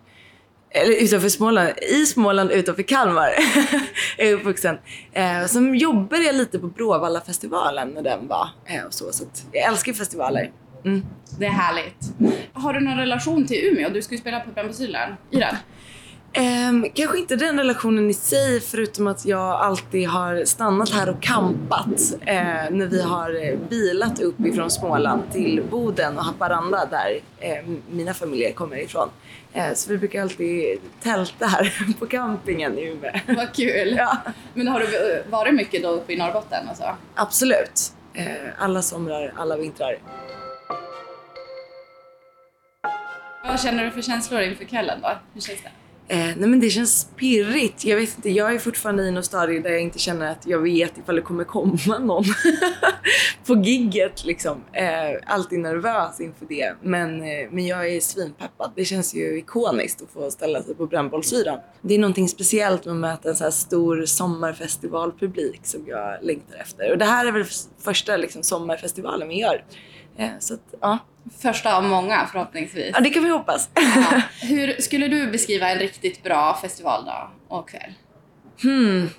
Eller 0.74 1.04
utanför 1.04 1.30
Småland, 1.30 1.70
i 1.82 2.06
Småland 2.06 2.52
utanför 2.52 2.84
Kalmar 2.84 3.30
är 4.18 4.34
uppvuxen. 4.34 4.78
Eh, 5.14 5.46
sen 5.46 5.76
jobbade 5.76 6.24
jag 6.24 6.36
lite 6.36 6.60
på 6.60 6.68
Bråvalla-festivalen 6.68 7.90
när 7.90 8.02
den 8.02 8.28
var. 8.28 8.50
Eh, 8.66 8.86
och 8.86 8.94
så, 8.94 9.12
så 9.12 9.24
jag 9.52 9.64
älskar 9.64 9.94
festivaler. 9.94 10.52
Mm. 10.86 11.06
Det 11.40 11.46
är 11.46 11.50
härligt. 11.50 12.14
Har 12.54 12.74
du 12.74 12.80
någon 12.80 12.98
relation 12.98 13.48
till 13.48 13.66
Umeå? 13.66 13.90
Du 13.90 14.02
ska 14.02 14.16
ju 14.16 14.22
spela 14.22 14.40
på 14.40 14.52
Brännbosyran. 14.52 15.16
Iran? 15.32 15.56
Ehm, 16.34 16.86
kanske 16.96 17.18
inte 17.18 17.36
den 17.36 17.58
relationen 17.58 18.10
i 18.10 18.14
sig 18.14 18.60
förutom 18.60 19.08
att 19.08 19.26
jag 19.26 19.62
alltid 19.62 20.08
har 20.08 20.46
stannat 20.46 20.90
här 20.90 21.10
och 21.10 21.22
campat 21.22 22.14
eh, 22.26 22.36
när 22.72 22.86
vi 22.86 23.02
har 23.02 23.58
bilat 23.70 24.20
upp 24.20 24.40
ifrån 24.40 24.72
Småland 24.72 25.22
till 25.32 25.64
Boden 25.72 26.18
och 26.18 26.24
Haparanda 26.24 26.86
där 26.86 27.20
eh, 27.40 27.66
mina 27.90 28.14
familjer 28.14 28.52
kommer 28.52 28.78
ifrån. 28.78 29.10
Eh, 29.54 29.74
så 29.74 29.90
vi 29.92 29.98
brukar 29.98 30.22
alltid 30.22 30.80
tälta 31.04 31.46
här 31.46 31.94
på 32.00 32.06
campingen 32.06 32.78
i 32.78 32.84
Umeå. 32.84 33.12
Vad 33.28 33.56
kul. 33.56 33.96
ja, 33.98 34.18
Men 34.54 34.68
har 34.68 34.80
du 34.80 34.86
eh, 35.16 35.26
varit 35.30 35.54
mycket 35.54 35.84
då 35.84 35.90
uppe 35.90 36.14
i 36.14 36.18
Norrbotten? 36.18 36.70
Alltså? 36.70 36.96
absolut. 37.16 37.94
Eh, 38.14 38.26
alla 38.58 38.82
somrar, 38.82 39.34
alla 39.38 39.58
vintrar. 39.58 39.97
Vad 43.43 43.62
känner 43.62 43.86
du 43.86 43.91
för 43.91 44.02
känslor 44.02 44.41
inför 44.41 44.66
kvällen 44.66 45.02
då? 45.02 45.10
Hur 45.34 45.41
känns 45.41 45.64
det? 45.64 45.72
Eh, 46.12 46.18
nej 46.18 46.49
men 46.49 46.59
det 46.59 46.70
känns 46.70 47.07
pirrigt. 47.16 47.86
Jag 47.86 47.97
vet 47.97 48.16
inte, 48.16 48.30
jag 48.30 48.53
är 48.53 48.59
fortfarande 48.59 49.03
i 49.03 49.12
något 49.12 49.26
stadie 49.26 49.59
där 49.59 49.70
jag 49.70 49.82
inte 49.82 49.99
känner 49.99 50.32
att 50.32 50.47
jag 50.47 50.59
vet 50.59 50.97
ifall 50.97 51.16
det 51.16 51.22
kommer 51.22 51.43
komma 51.43 51.97
någon 51.99 52.24
på 53.45 53.55
gigget 53.55 54.26
liksom. 54.26 54.64
Eh, 54.74 55.34
alltid 55.34 55.59
nervös 55.59 56.20
inför 56.20 56.45
det. 56.45 56.76
Men, 56.82 57.22
eh, 57.22 57.47
men 57.51 57.68
jag 57.68 57.89
är 57.89 57.99
svinpeppad. 57.99 58.72
Det 58.76 58.86
känns 58.86 59.16
ju 59.16 59.38
ikoniskt 59.38 60.01
att 60.01 60.09
få 60.09 60.32
ställa 60.32 60.64
sig 60.64 60.76
på 60.76 60.86
brännbollsyran. 60.86 61.59
Det 61.82 61.93
är 61.93 61.99
någonting 61.99 62.30
speciellt 62.30 62.86
med 62.86 62.93
att 62.93 62.99
möta 62.99 63.30
en 63.30 63.36
så 63.36 63.43
här 63.43 63.51
stor 63.51 64.05
sommarfestivalpublik 64.05 65.62
som 65.64 65.84
jag 65.88 66.18
längtar 66.22 66.55
efter. 66.55 66.91
Och 66.91 66.97
det 66.97 67.05
här 67.05 67.26
är 67.26 67.32
väl 67.32 67.45
första 67.80 68.18
liksom, 68.18 68.43
sommarfestivalen 68.43 69.28
vi 69.28 69.39
gör. 69.39 69.64
Eh, 70.18 70.30
så 70.39 70.53
att, 70.53 70.74
ja. 70.82 70.97
Första 71.41 71.78
av 71.78 71.84
många 71.84 72.28
förhoppningsvis. 72.32 72.91
ja, 72.93 72.99
det 72.99 73.09
kan 73.09 73.24
vi 73.24 73.30
hoppas. 73.30 73.70
Ja. 73.76 74.22
Hur 74.47 74.82
skulle 74.82 75.07
du 75.07 75.32
beskriva 75.32 75.70
en 75.70 75.80
riktigt 75.80 76.24
bra 76.24 76.57
festivaldag 76.62 77.30
och 77.47 77.70
kväll? 77.70 77.93
Hmm. 78.62 79.09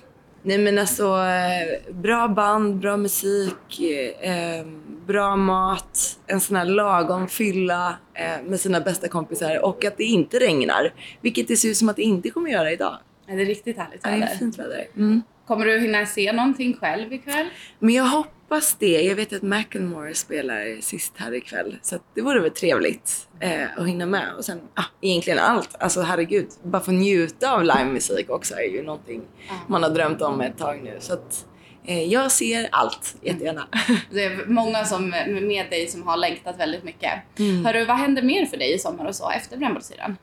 Nej 0.45 0.57
men 0.57 0.79
alltså, 0.79 1.03
eh, 1.17 1.93
bra 1.93 2.27
band, 2.27 2.75
bra 2.75 2.97
musik, 2.97 3.79
eh, 4.21 4.65
bra 5.07 5.35
mat, 5.35 6.19
en 6.27 6.39
sån 6.39 6.55
här 6.55 6.65
lagom 6.65 7.27
fylla 7.27 7.97
eh, 8.13 8.43
med 8.43 8.59
sina 8.59 8.79
bästa 8.81 9.07
kompisar 9.07 9.65
och 9.65 9.85
att 9.85 9.97
det 9.97 10.03
inte 10.03 10.39
regnar. 10.39 10.93
Vilket 11.21 11.47
det 11.47 11.57
ser 11.57 11.69
ut 11.69 11.77
som 11.77 11.89
att 11.89 11.95
det 11.95 12.01
inte 12.01 12.29
kommer 12.29 12.49
göra 12.49 12.71
idag. 12.71 12.97
Är 13.27 13.37
det 13.37 13.43
riktigt 13.43 13.77
härligt 13.77 14.01
Ja, 14.03 14.09
det 14.09 14.15
är 14.15 14.19
väder? 14.19 14.35
fint 14.35 14.59
väder. 14.59 14.87
Mm. 14.95 15.21
Kommer 15.47 15.65
du 15.65 15.79
hinna 15.79 16.05
se 16.05 16.33
någonting 16.33 16.77
själv 16.77 17.13
ikväll? 17.13 17.47
Men 17.79 17.93
jag 17.93 18.03
hoppas 18.05 18.31
det. 18.79 19.01
Jag 19.01 19.15
vet 19.15 19.33
att 19.33 19.41
Macklemore 19.41 20.13
spelar 20.13 20.81
sist 20.81 21.13
här 21.15 21.33
ikväll. 21.33 21.77
Så 21.81 21.99
det 22.15 22.21
vore 22.21 22.39
väl 22.39 22.51
trevligt 22.51 23.27
eh, 23.39 23.77
att 23.77 23.87
hinna 23.87 24.05
med. 24.05 24.33
Och 24.37 24.45
sen, 24.45 24.61
ah, 24.73 24.83
egentligen 25.01 25.39
allt. 25.39 25.75
Alltså 25.79 26.01
herregud, 26.01 26.47
bara 26.63 26.81
få 26.81 26.91
njuta 26.91 27.51
av 27.51 27.63
livemusik 27.63 28.29
också 28.29 28.55
är 28.55 28.69
ju 28.69 28.83
någonting 28.83 29.21
man 29.67 29.83
har 29.83 29.89
drömt 29.89 30.21
om 30.21 30.41
ett 30.41 30.57
tag 30.57 30.81
nu. 30.83 30.97
Så 30.99 31.13
att 31.13 31.45
eh, 31.85 32.03
jag 32.03 32.31
ser 32.31 32.69
allt 32.71 33.15
jättegärna. 33.21 33.67
Det 34.11 34.23
är 34.23 34.45
många 34.47 34.85
som, 34.85 35.09
med 35.27 35.69
dig 35.69 35.87
som 35.87 36.07
har 36.07 36.17
längtat 36.17 36.59
väldigt 36.59 36.83
mycket. 36.83 37.39
Mm. 37.39 37.65
Hörru, 37.65 37.85
vad 37.85 37.97
händer 37.97 38.21
mer 38.21 38.45
för 38.45 38.57
dig 38.57 38.73
i 38.73 38.79
sommar 38.79 39.05
och 39.05 39.15
så 39.15 39.29
efter 39.29 39.57
brännbollsyran? 39.57 40.17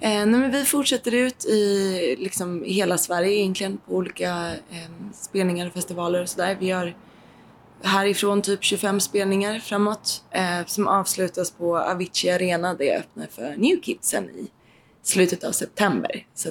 Eh, 0.00 0.26
nej, 0.26 0.50
vi 0.50 0.64
fortsätter 0.64 1.14
ut 1.14 1.44
i 1.44 2.16
liksom, 2.18 2.64
hela 2.66 2.98
Sverige 2.98 3.36
egentligen 3.36 3.78
på 3.86 3.94
olika 3.94 4.52
eh, 4.70 5.12
spelningar 5.14 5.66
och 5.66 5.72
festivaler 5.72 6.22
och 6.22 6.28
sådär. 6.28 6.56
Vi 6.60 6.70
har 6.70 6.94
härifrån 7.84 8.42
typ 8.42 8.64
25 8.64 9.00
spelningar 9.00 9.58
framåt 9.58 10.24
eh, 10.30 10.66
som 10.66 10.88
avslutas 10.88 11.50
på 11.50 11.78
Avicii 11.78 12.30
Arena. 12.30 12.74
Det 12.74 12.96
öppnar 12.96 13.26
för 13.26 13.54
New 13.56 13.80
Kidsen 13.82 14.30
i 14.30 14.50
slutet 15.02 15.44
av 15.44 15.52
september. 15.52 16.26
Så 16.34 16.50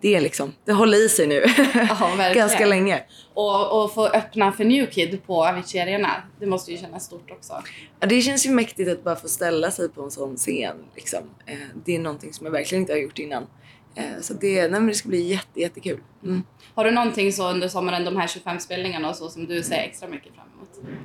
det 0.00 0.14
är 0.14 0.20
liksom, 0.20 0.52
det 0.64 0.72
håller 0.72 1.04
i 1.04 1.08
sig 1.08 1.26
nu 1.26 1.40
verkligen. 1.80 2.34
ganska 2.34 2.66
länge. 2.66 3.02
Och, 3.34 3.84
och 3.84 3.94
få 3.94 4.06
öppna 4.06 4.52
för 4.52 4.64
New 4.64 4.86
Kid 4.86 5.26
på 5.26 5.46
Avicii 5.46 5.80
Arena, 5.80 6.22
det 6.40 6.46
måste 6.46 6.72
ju 6.72 6.78
kännas 6.78 7.04
stort 7.04 7.30
också. 7.30 7.62
Ja, 8.00 8.06
det 8.06 8.20
känns 8.20 8.46
ju 8.46 8.50
mäktigt 8.50 8.90
att 8.90 9.04
bara 9.04 9.16
få 9.16 9.28
ställa 9.28 9.70
sig 9.70 9.88
på 9.88 10.02
en 10.02 10.10
sån 10.10 10.36
scen. 10.36 10.76
Liksom. 10.94 11.20
Eh, 11.46 11.54
det 11.84 11.96
är 11.96 11.98
någonting 11.98 12.32
som 12.32 12.46
jag 12.46 12.52
verkligen 12.52 12.82
inte 12.82 12.92
har 12.92 12.98
gjort 12.98 13.18
innan. 13.18 13.46
Eh, 13.94 14.20
så 14.20 14.34
det, 14.34 14.68
nej, 14.68 14.80
det 14.80 14.94
ska 14.94 15.08
bli 15.08 15.22
jätte, 15.22 15.60
jättekul. 15.60 16.00
Mm. 16.24 16.42
Har 16.74 16.84
du 16.84 16.90
någonting 16.90 17.32
så 17.32 17.50
under 17.50 17.68
sommaren, 17.68 18.04
de 18.04 18.16
här 18.16 18.26
25 18.26 18.58
spelningarna 18.58 19.08
och 19.08 19.16
så, 19.16 19.28
som 19.28 19.46
du 19.46 19.62
ser 19.62 19.76
extra 19.76 20.08
mycket 20.08 20.34
fram 20.34 20.46
emot? 20.56 20.98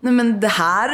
Nej 0.00 0.12
men 0.12 0.40
det 0.40 0.48
här 0.48 0.90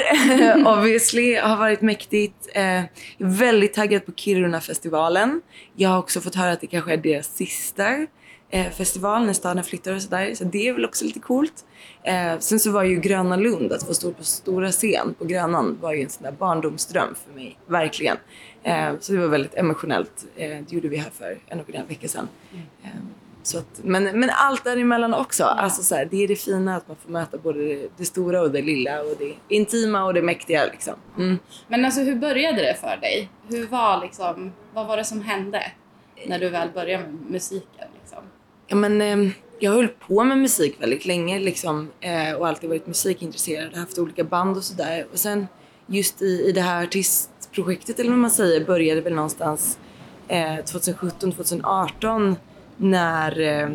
obviously 0.79 1.37
har 1.37 1.57
varit 1.57 1.81
mäktigt. 1.81 2.49
Eh, 2.55 2.63
jag 2.65 2.85
är 3.19 3.39
väldigt 3.39 3.75
taggad 3.75 4.07
på 4.07 4.13
Kiruna-festivalen. 4.13 5.43
Jag 5.77 5.89
har 5.89 5.99
också 5.99 6.21
fått 6.21 6.35
höra 6.35 6.53
att 6.53 6.61
det 6.61 6.67
kanske 6.67 6.93
är 6.93 6.97
deras 6.97 7.37
sista 7.37 8.07
eh, 8.51 8.71
festival 8.71 9.27
när 9.27 9.33
staden 9.33 9.65
flyttar 9.65 9.95
och 9.95 10.03
sådär. 10.03 10.35
Så 10.35 10.45
det 10.45 10.69
är 10.69 10.73
väl 10.73 10.85
också 10.85 11.05
lite 11.05 11.21
coolt. 11.21 11.65
Sen 12.39 12.61
så 12.61 12.71
var 12.71 12.83
ju 12.83 13.01
Gröna 13.01 13.37
Lund, 13.37 13.73
att 13.73 13.87
få 13.87 13.95
stå 13.95 14.13
på 14.13 14.25
stora 14.25 14.73
scen 14.73 15.15
på 15.19 15.25
Grönan 15.25 15.79
var 15.81 15.93
ju 15.93 16.03
en 16.03 16.11
sån 16.11 16.23
där 16.23 16.33
barndomsdröm 16.33 17.15
för 17.25 17.35
mig. 17.35 17.59
Verkligen. 17.67 18.17
Eh, 18.65 18.93
så 19.01 19.13
det 19.13 19.19
var 19.19 19.27
väldigt 19.27 19.55
emotionellt. 19.55 20.25
Eh, 20.37 20.49
det 20.49 20.73
gjorde 20.73 20.89
vi 20.89 20.97
här 20.97 21.11
för 21.11 21.39
en 21.47 21.61
och 21.61 21.71
en 21.71 21.77
halv 21.77 21.89
vecka 21.89 22.09
sedan. 22.09 22.29
Eh, 22.83 22.89
så 23.43 23.59
att, 23.59 23.81
men, 23.83 24.21
men 24.21 24.31
allt 24.33 24.65
däremellan 24.65 25.15
också. 25.15 25.45
Alltså 25.45 25.83
så 25.83 25.95
här, 25.95 26.05
det 26.05 26.25
är 26.25 26.29
det 26.29 26.37
fina 26.37 26.77
att 26.77 26.89
man 26.89 26.97
får 26.97 27.11
möta 27.11 27.39
både 27.39 27.89
det, 27.97 28.05
stora 28.05 28.43
och 28.43 28.51
det 28.51 28.63
lilla 28.63 29.01
och 29.01 29.15
det 29.19 29.35
intima 29.49 30.05
och 30.05 30.15
det 30.15 30.23
mäktiga. 30.23 30.67
Liksom. 30.67 30.95
Mm. 31.19 31.39
Men 31.69 31.85
alltså 31.85 32.01
hur 32.01 32.15
började 32.15 32.63
det 32.63 32.75
för 32.75 32.97
dig? 32.97 33.29
Hur 33.49 33.67
var 33.67 34.01
liksom, 34.01 34.53
vad 34.75 34.87
var 34.87 34.97
det 34.97 35.05
som 35.05 35.23
hände 35.23 35.63
när 36.27 36.39
du 36.39 36.49
väl 36.49 36.69
började 36.75 37.05
med 37.05 37.31
musiken? 37.31 37.89
Liksom? 38.01 38.19
Ja, 38.67 38.77
men, 38.77 39.33
jag 39.59 39.71
har 39.71 39.77
hållit 39.77 40.01
på 40.01 40.25
med 40.25 40.39
musik 40.39 40.77
väldigt 40.79 41.07
länge 41.07 41.39
liksom, 41.39 41.91
och 42.39 42.49
alltid 42.49 42.69
varit 42.71 42.87
musikintresserad. 42.87 43.75
Haft 43.75 43.99
olika 43.99 44.25
band 44.25 44.57
och 44.57 44.65
sådär. 44.65 45.07
Och 45.13 45.19
sen 45.19 45.47
just 45.87 46.23
i, 46.23 46.45
i 46.49 46.53
det 46.53 46.61
här 46.61 46.87
projektet 47.55 48.01
eller 48.01 48.11
vad 48.11 48.19
man 48.19 48.31
säger 48.31 48.65
började 48.65 49.01
väl 49.01 49.15
någonstans 49.15 49.79
eh, 50.29 50.65
2017, 50.65 51.33
2018 51.33 52.37
när 52.77 53.41
eh, 53.41 53.69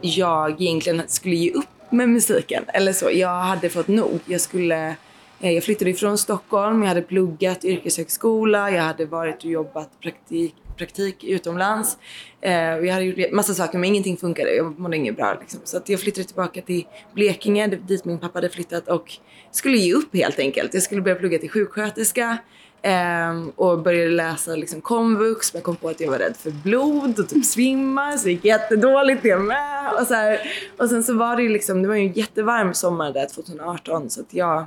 jag 0.00 0.60
egentligen 0.62 1.02
skulle 1.06 1.34
ge 1.34 1.52
upp 1.52 1.64
med 1.90 2.08
musiken. 2.08 2.64
Eller 2.68 2.92
så. 2.92 3.10
Jag 3.12 3.40
hade 3.40 3.68
fått 3.68 3.88
nog. 3.88 4.20
Jag, 4.26 4.40
skulle, 4.40 4.94
eh, 5.40 5.50
jag 5.50 5.64
flyttade 5.64 5.90
ifrån 5.90 6.18
Stockholm, 6.18 6.82
jag 6.82 6.88
hade 6.88 7.02
pluggat 7.02 7.64
yrkeshögskola, 7.64 8.70
jag 8.70 8.82
hade 8.82 9.04
varit 9.06 9.36
och 9.36 9.50
jobbat 9.50 10.00
praktik, 10.00 10.54
praktik 10.76 11.24
utomlands. 11.24 11.96
Eh, 12.40 12.74
och 12.74 12.86
jag 12.86 12.92
hade 12.92 13.04
gjort 13.04 13.32
massa 13.32 13.54
saker 13.54 13.78
men 13.78 13.88
ingenting 13.88 14.16
funkade. 14.16 14.54
Jag 14.54 14.78
mådde 14.78 14.96
inget 14.96 15.16
bra. 15.16 15.36
Liksom. 15.40 15.60
Så 15.64 15.76
att 15.76 15.88
jag 15.88 16.00
flyttade 16.00 16.24
tillbaka 16.24 16.62
till 16.62 16.86
Blekinge 17.14 17.66
dit 17.66 18.04
min 18.04 18.18
pappa 18.18 18.36
hade 18.36 18.48
flyttat 18.48 18.88
och 18.88 19.18
skulle 19.50 19.76
ge 19.76 19.94
upp 19.94 20.14
helt 20.14 20.38
enkelt. 20.38 20.74
Jag 20.74 20.82
skulle 20.82 21.00
börja 21.00 21.16
plugga 21.16 21.38
till 21.38 21.50
sjuksköterska. 21.50 22.38
Ehm, 22.82 23.50
och 23.56 23.82
började 23.82 24.10
läsa 24.10 24.56
liksom 24.56 24.80
komvux, 24.80 25.52
men 25.52 25.58
jag 25.58 25.64
kom 25.64 25.76
på 25.76 25.88
att 25.88 26.00
jag 26.00 26.10
var 26.10 26.18
rädd 26.18 26.36
för 26.36 26.50
blod 26.50 27.18
och 27.18 27.28
typ 27.28 27.44
svimma, 27.44 28.18
så 28.18 28.24
det 28.24 28.30
gick 28.30 28.44
jättedåligt 28.44 29.22
det 29.22 29.36
med. 29.36 29.92
Och, 30.00 30.06
så 30.06 30.14
här, 30.14 30.40
och 30.78 30.88
sen 30.88 31.04
så 31.04 31.14
var 31.14 31.36
det 31.36 31.42
ju 31.42 31.48
liksom, 31.48 31.82
det 31.82 31.88
var 31.88 31.94
ju 31.94 32.06
en 32.06 32.12
jättevarm 32.12 32.74
sommar 32.74 33.12
där 33.12 33.26
2018 33.26 34.10
så 34.10 34.20
att 34.20 34.34
jag 34.34 34.66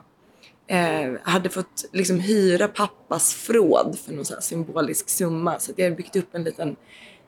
eh, 0.68 1.12
hade 1.24 1.50
fått 1.50 1.86
liksom 1.92 2.20
hyra 2.20 2.68
pappas 2.68 3.34
förråd 3.34 3.98
för 4.06 4.14
någon 4.14 4.26
så 4.26 4.34
här 4.34 4.42
symbolisk 4.42 5.10
summa. 5.10 5.60
Så 5.60 5.72
att 5.72 5.78
jag 5.78 5.86
hade 5.86 5.96
byggt 5.96 6.16
upp 6.16 6.36
en 6.36 6.44
liten 6.44 6.76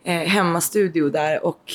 eh, 0.04 0.14
hemmastudio 0.14 1.10
där 1.10 1.46
och 1.46 1.72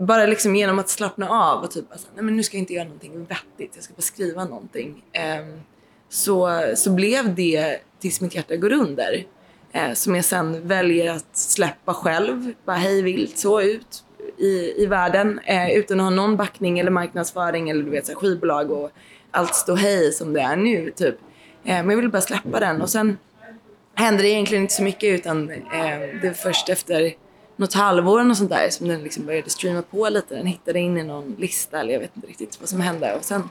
bara 0.00 0.26
liksom 0.26 0.56
genom 0.56 0.78
att 0.78 0.88
slappna 0.88 1.28
av 1.28 1.64
och 1.64 1.70
typ 1.70 1.88
bara 1.88 1.98
nej 2.14 2.24
men 2.24 2.36
nu 2.36 2.42
ska 2.42 2.56
jag 2.56 2.62
inte 2.62 2.74
göra 2.74 2.84
någonting 2.84 3.24
vettigt, 3.24 3.72
jag 3.74 3.84
ska 3.84 3.94
bara 3.94 4.02
skriva 4.02 4.44
någonting. 4.44 5.04
Eh, 5.12 5.46
så, 6.08 6.62
så 6.74 6.90
blev 6.90 7.34
det 7.34 7.80
Tills 8.00 8.20
mitt 8.20 8.34
hjärta 8.34 8.56
går 8.56 8.72
under. 8.72 9.24
Eh, 9.72 9.92
som 9.92 10.14
jag 10.14 10.24
sen 10.24 10.68
väljer 10.68 11.12
att 11.12 11.36
släppa 11.36 11.94
själv, 11.94 12.52
bara 12.64 12.76
hej 12.76 13.02
vilt 13.02 13.38
så 13.38 13.60
ut 13.60 14.04
i, 14.36 14.82
i 14.82 14.86
världen 14.86 15.40
eh, 15.44 15.70
utan 15.70 16.00
att 16.00 16.04
ha 16.04 16.10
någon 16.10 16.36
backning 16.36 16.78
eller 16.78 16.90
marknadsföring 16.90 17.70
eller 17.70 17.82
du 17.82 17.90
vet 17.90 18.06
så 18.06 18.12
här, 18.12 18.18
skivbolag 18.18 18.70
och 18.70 18.90
allt 19.30 19.54
stå 19.54 19.74
hej 19.74 20.12
som 20.12 20.32
det 20.32 20.40
är 20.40 20.56
nu 20.56 20.90
typ. 20.90 21.14
Eh, 21.64 21.74
men 21.74 21.90
jag 21.90 21.96
ville 21.96 22.08
bara 22.08 22.22
släppa 22.22 22.60
den 22.60 22.82
och 22.82 22.90
sen 22.90 23.18
hände 23.94 24.22
det 24.22 24.28
egentligen 24.28 24.62
inte 24.62 24.74
så 24.74 24.82
mycket 24.82 25.20
utan 25.20 25.50
eh, 25.50 25.58
det 26.22 26.28
var 26.28 26.32
först 26.32 26.68
efter 26.68 27.14
något 27.56 27.74
halvår 27.74 28.30
och 28.30 28.36
sånt 28.36 28.50
där 28.50 28.70
som 28.70 28.88
den 28.88 29.02
liksom 29.02 29.26
började 29.26 29.50
streama 29.50 29.82
på 29.82 30.08
lite. 30.08 30.34
Den 30.34 30.46
hittade 30.46 30.78
in 30.78 30.98
i 30.98 31.02
någon 31.02 31.36
lista 31.38 31.80
eller 31.80 31.92
jag 31.92 32.00
vet 32.00 32.16
inte 32.16 32.28
riktigt 32.28 32.60
vad 32.60 32.68
som 32.68 32.80
hände 32.80 33.14
och 33.14 33.24
sen 33.24 33.42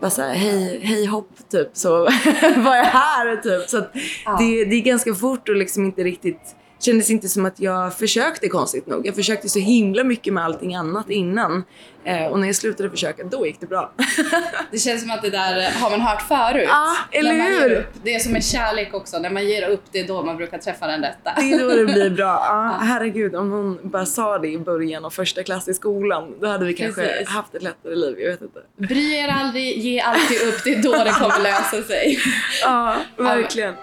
bara 0.00 0.10
såhär, 0.10 0.34
hej, 0.34 0.80
hej 0.82 1.06
hopp 1.06 1.30
typ 1.50 1.68
så 1.72 1.90
var 2.56 2.76
jag 2.76 2.84
här 2.84 3.36
typ. 3.36 3.68
Så 3.68 3.78
att 3.78 3.92
det, 4.38 4.64
det 4.64 4.76
är 4.76 4.80
ganska 4.80 5.14
fort 5.14 5.48
och 5.48 5.56
liksom 5.56 5.84
inte 5.84 6.04
riktigt 6.04 6.56
kändes 6.80 7.10
inte 7.10 7.28
som 7.28 7.46
att 7.46 7.60
jag 7.60 7.94
försökte 7.98 8.48
konstigt 8.48 8.86
nog. 8.86 9.06
Jag 9.06 9.14
försökte 9.14 9.48
så 9.48 9.58
himla 9.58 10.04
mycket 10.04 10.32
med 10.32 10.44
allting 10.44 10.74
annat 10.74 11.10
innan. 11.10 11.64
Eh, 12.04 12.26
och 12.26 12.38
när 12.38 12.46
jag 12.46 12.56
slutade 12.56 12.90
försöka, 12.90 13.24
då 13.24 13.46
gick 13.46 13.60
det 13.60 13.66
bra. 13.66 13.92
Det 14.70 14.78
känns 14.78 15.00
som 15.02 15.10
att 15.10 15.22
det 15.22 15.30
där 15.30 15.70
har 15.70 15.90
man 15.90 16.00
hört 16.00 16.22
förut. 16.22 16.66
Ja, 16.68 16.96
eller 17.12 17.32
När 17.32 17.38
man 17.38 17.70
hur? 17.70 17.88
Det 18.02 18.14
är 18.14 18.18
som 18.18 18.32
med 18.32 18.44
kärlek 18.44 18.94
också, 18.94 19.18
när 19.18 19.30
man 19.30 19.46
ger 19.48 19.68
upp 19.68 19.82
det 19.92 20.00
är 20.00 20.06
då 20.06 20.22
man 20.22 20.36
brukar 20.36 20.58
träffa 20.58 20.86
den 20.86 21.00
rätta. 21.02 21.32
det 21.36 21.52
är 21.52 21.58
då 21.58 21.68
det 21.68 21.84
blir 21.84 22.10
bra. 22.10 22.26
Ja, 22.50 22.76
herregud, 22.80 23.34
om 23.34 23.50
hon 23.50 23.78
bara 23.82 24.06
sa 24.06 24.38
det 24.38 24.48
i 24.48 24.58
början 24.58 25.04
av 25.04 25.10
första 25.10 25.42
klass 25.42 25.68
i 25.68 25.74
skolan, 25.74 26.34
då 26.40 26.46
hade 26.46 26.64
vi 26.64 26.74
kanske 26.74 27.02
Precis. 27.02 27.28
haft 27.28 27.54
ett 27.54 27.62
lättare 27.62 27.94
liv. 27.94 28.16
Jag 28.20 28.30
vet 28.30 28.42
inte. 28.42 28.60
Bry 28.76 29.14
er 29.14 29.28
aldrig, 29.28 29.78
ge 29.78 30.00
alltid 30.00 30.42
upp, 30.48 30.64
det 30.64 30.74
är 30.74 30.82
då 30.82 30.92
det 30.92 31.10
kommer 31.10 31.42
lösa 31.42 31.82
sig. 31.82 32.18
Ja, 32.62 32.96
verkligen. 33.16 33.74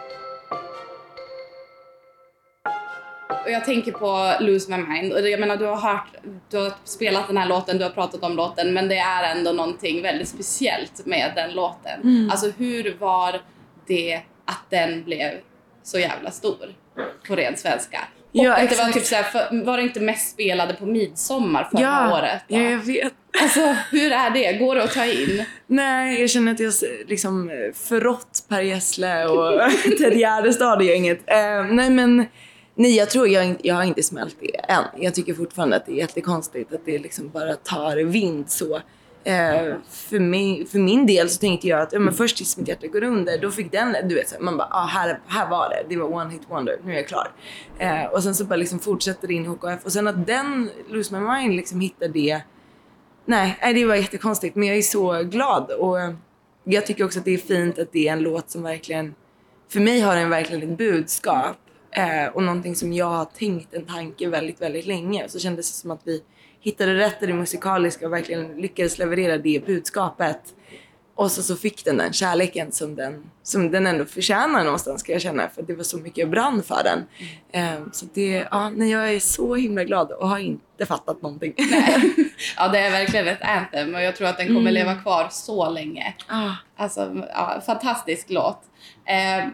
Och 3.48 3.54
jag 3.54 3.66
tänker 3.66 3.92
på 3.92 4.34
Lose 4.40 4.72
My 4.72 4.84
Mind. 4.84 5.14
Och 5.14 5.22
det- 5.22 5.30
jag 5.30 5.40
menar, 5.40 5.58
du 5.58 5.66
har 5.66 5.76
hört, 5.76 6.08
du 6.52 6.58
har 6.58 6.72
spelat 6.84 7.28
den 7.28 7.38
här 7.38 7.48
låten, 7.48 7.78
du 7.78 7.84
har 7.84 7.92
pratat 7.92 8.24
om 8.24 8.36
låten, 8.36 8.74
men 8.74 8.88
det 8.88 8.98
är 8.98 9.36
ändå 9.36 9.52
någonting 9.52 10.02
väldigt 10.02 10.28
speciellt 10.28 11.06
med 11.06 11.32
den 11.36 11.52
låten. 11.52 12.02
Mm. 12.04 12.30
Alltså 12.32 12.52
hur 12.58 12.98
var 13.00 13.42
det 13.88 14.22
att 14.46 14.66
den 14.70 15.04
blev 15.04 15.32
så 15.84 16.00
jävla 16.00 16.32
stor? 16.32 16.68
På 17.28 17.36
ren 17.36 17.58
svenska. 17.58 17.98
Och 18.16 18.30
Ja, 18.32 18.54
att 18.64 18.70
det 18.70 18.76
var 18.78 18.92
typ 18.92 19.06
såhär, 19.06 19.24
för, 19.24 19.66
var 19.66 19.78
det 19.78 19.84
inte 19.84 20.00
mest 20.00 20.32
spelade 20.32 20.74
på 20.74 20.86
midsommar 20.86 21.68
förra 21.72 21.82
Ja, 21.82 22.18
året? 22.20 22.42
ja, 22.48 22.60
jag 22.60 22.78
vet. 22.78 23.14
Alltså 23.42 23.76
hur 23.92 24.12
är 24.12 24.30
det? 24.30 24.54
Går 24.54 24.76
det 24.76 24.84
att 24.84 24.94
ta 24.94 25.06
in? 25.06 25.44
Nej, 25.68 26.22
jag 26.22 26.30
känner 26.30 26.52
att 26.52 26.60
jag 26.60 26.74
liksom 27.08 27.50
eh, 27.50 27.56
förrått 27.74 28.46
Per 28.50 28.62
Gessle 28.62 29.26
och 29.26 29.62
Ted 29.98 30.14
Gärdestad 30.18 30.82
gör 30.84 30.96
inget. 30.96 31.20
Eh, 31.30 31.64
nej 31.70 31.90
men, 31.90 32.26
nej 32.78 32.96
jag 32.96 33.10
tror 33.10 33.28
jag, 33.28 33.56
jag 33.64 33.76
har 33.76 33.84
inte 33.84 34.04
smält 34.04 34.36
det 34.40 34.56
än. 34.56 34.84
Jag 34.98 35.16
tycker 35.16 35.34
fortfarande 35.34 35.76
att 35.76 35.86
det 35.86 35.92
är 35.92 35.96
jättekonstigt 35.96 36.74
att 36.74 36.86
det 36.86 37.00
liksom 37.00 37.30
bara 37.30 37.56
tar 37.56 37.98
vind 37.98 38.50
så. 38.50 38.82
Eh, 39.24 39.76
för, 39.90 40.20
mig, 40.20 40.66
för 40.66 40.80
min 40.80 41.06
del 41.06 41.30
så 41.30 41.40
tänkte 41.40 41.68
jag 41.68 41.82
att 41.82 41.94
ja, 41.94 42.00
men 42.00 42.14
först 42.14 42.38
tills 42.38 42.58
mitt 42.58 42.68
hjärta 42.68 42.88
går 42.88 43.04
under, 43.04 43.38
då 43.38 43.52
fick 43.52 43.72
den, 43.72 43.96
du 44.04 44.16
vet 44.16 44.30
så 44.30 44.36
här, 44.36 44.42
man 44.42 44.58
bara, 44.58 44.68
ah, 44.72 44.86
här, 44.86 45.20
här 45.28 45.50
var 45.50 45.70
det, 45.70 45.86
det 45.90 46.02
var 46.02 46.14
one 46.14 46.32
hit 46.32 46.42
wonder, 46.50 46.80
nu 46.84 46.92
är 46.92 46.96
jag 46.96 47.08
klar. 47.08 47.32
Eh, 47.80 48.06
och 48.06 48.24
sen 48.24 48.36
så 48.36 48.46
bara 48.46 48.56
liksom 48.56 48.80
fortsätter 48.80 49.28
det 49.28 49.34
in 49.34 49.46
i 49.46 49.48
HKF 49.48 49.86
och 49.86 49.92
sen 49.92 50.08
att 50.08 50.28
den, 50.28 50.70
Lose 50.90 51.20
My 51.20 51.28
Mind, 51.28 51.56
liksom 51.56 51.80
hittar 51.80 52.08
det 52.08 52.42
Nej, 53.26 53.58
nej, 53.62 53.74
det 53.74 53.86
var 53.86 53.96
jättekonstigt 53.96 54.56
men 54.56 54.68
jag 54.68 54.78
är 54.78 54.82
så 54.82 55.24
glad 55.24 55.72
och 55.72 56.00
eh, 56.00 56.14
jag 56.64 56.86
tycker 56.86 57.06
också 57.06 57.20
att 57.20 57.26
det 57.26 57.34
är 57.34 57.38
fint 57.38 57.80
att 57.80 57.92
det 57.92 58.08
är 58.08 58.14
en 58.14 58.20
låt 58.20 58.50
som 58.50 58.64
verkligen, 58.64 59.16
för 59.70 59.80
mig 59.80 60.00
har 60.00 60.16
den 60.16 60.30
verkligen 60.30 60.72
ett 60.72 60.78
budskap 60.78 61.58
Eh, 61.98 62.28
och 62.34 62.44
någonting 62.44 62.76
som 62.76 62.94
jag 62.94 63.06
har 63.06 63.26
tänkt 63.26 63.74
en 63.74 63.86
tanke 63.86 64.28
väldigt, 64.28 64.62
väldigt 64.62 64.86
länge. 64.86 65.30
Så 65.30 65.40
kändes 65.40 65.72
det 65.72 65.78
som 65.78 65.92
att 65.92 66.02
vi 66.04 66.24
hittade 66.60 66.96
rätt 66.96 67.24
i 67.24 67.26
det 67.26 67.34
musikaliska 67.34 68.06
och 68.06 68.14
verkligen 68.14 68.62
lyckades 68.62 68.98
leverera 68.98 69.38
det 69.38 69.66
budskapet. 69.66 70.40
Och 71.16 71.32
så, 71.32 71.44
så 71.44 71.56
fick 71.56 71.86
den 71.86 71.98
den 71.98 72.14
kärleken 72.14 72.72
som 72.72 72.96
den, 72.96 73.30
som 73.44 73.72
den 73.72 73.88
ändå 73.88 74.06
förtjänar 74.06 74.64
någonstans 74.64 75.02
ska 75.02 75.12
jag 75.12 75.22
känna. 75.22 75.50
För 75.50 75.62
det 75.62 75.74
var 75.74 75.84
så 75.84 75.98
mycket 75.98 76.18
jag 76.18 76.30
brann 76.30 76.64
för 76.64 76.84
den. 76.84 77.04
Eh, 77.52 77.80
så 77.92 78.06
det, 78.14 78.48
ja, 78.52 78.70
nej, 78.70 78.92
jag 78.92 79.14
är 79.14 79.20
så 79.20 79.56
himla 79.56 79.84
glad 79.84 80.12
och 80.12 80.30
har 80.30 80.40
inte 80.40 80.86
fattat 80.86 81.22
någonting. 81.22 81.54
Ja, 82.58 82.68
det 82.68 82.80
är 82.80 82.92
verkligen 82.92 83.28
ett 83.28 83.42
anthem 83.42 83.96
och 83.96 84.02
jag 84.02 84.16
tror 84.16 84.28
att 84.28 84.38
den 84.38 84.48
kommer 84.48 84.72
leva 84.72 84.96
kvar 84.96 85.28
så 85.32 85.70
länge. 85.70 86.16
ah. 86.28 86.52
Alltså, 86.76 87.26
ja, 87.34 87.62
fantastisk 87.66 88.26
låt. 88.30 88.62
Eh, 89.06 89.50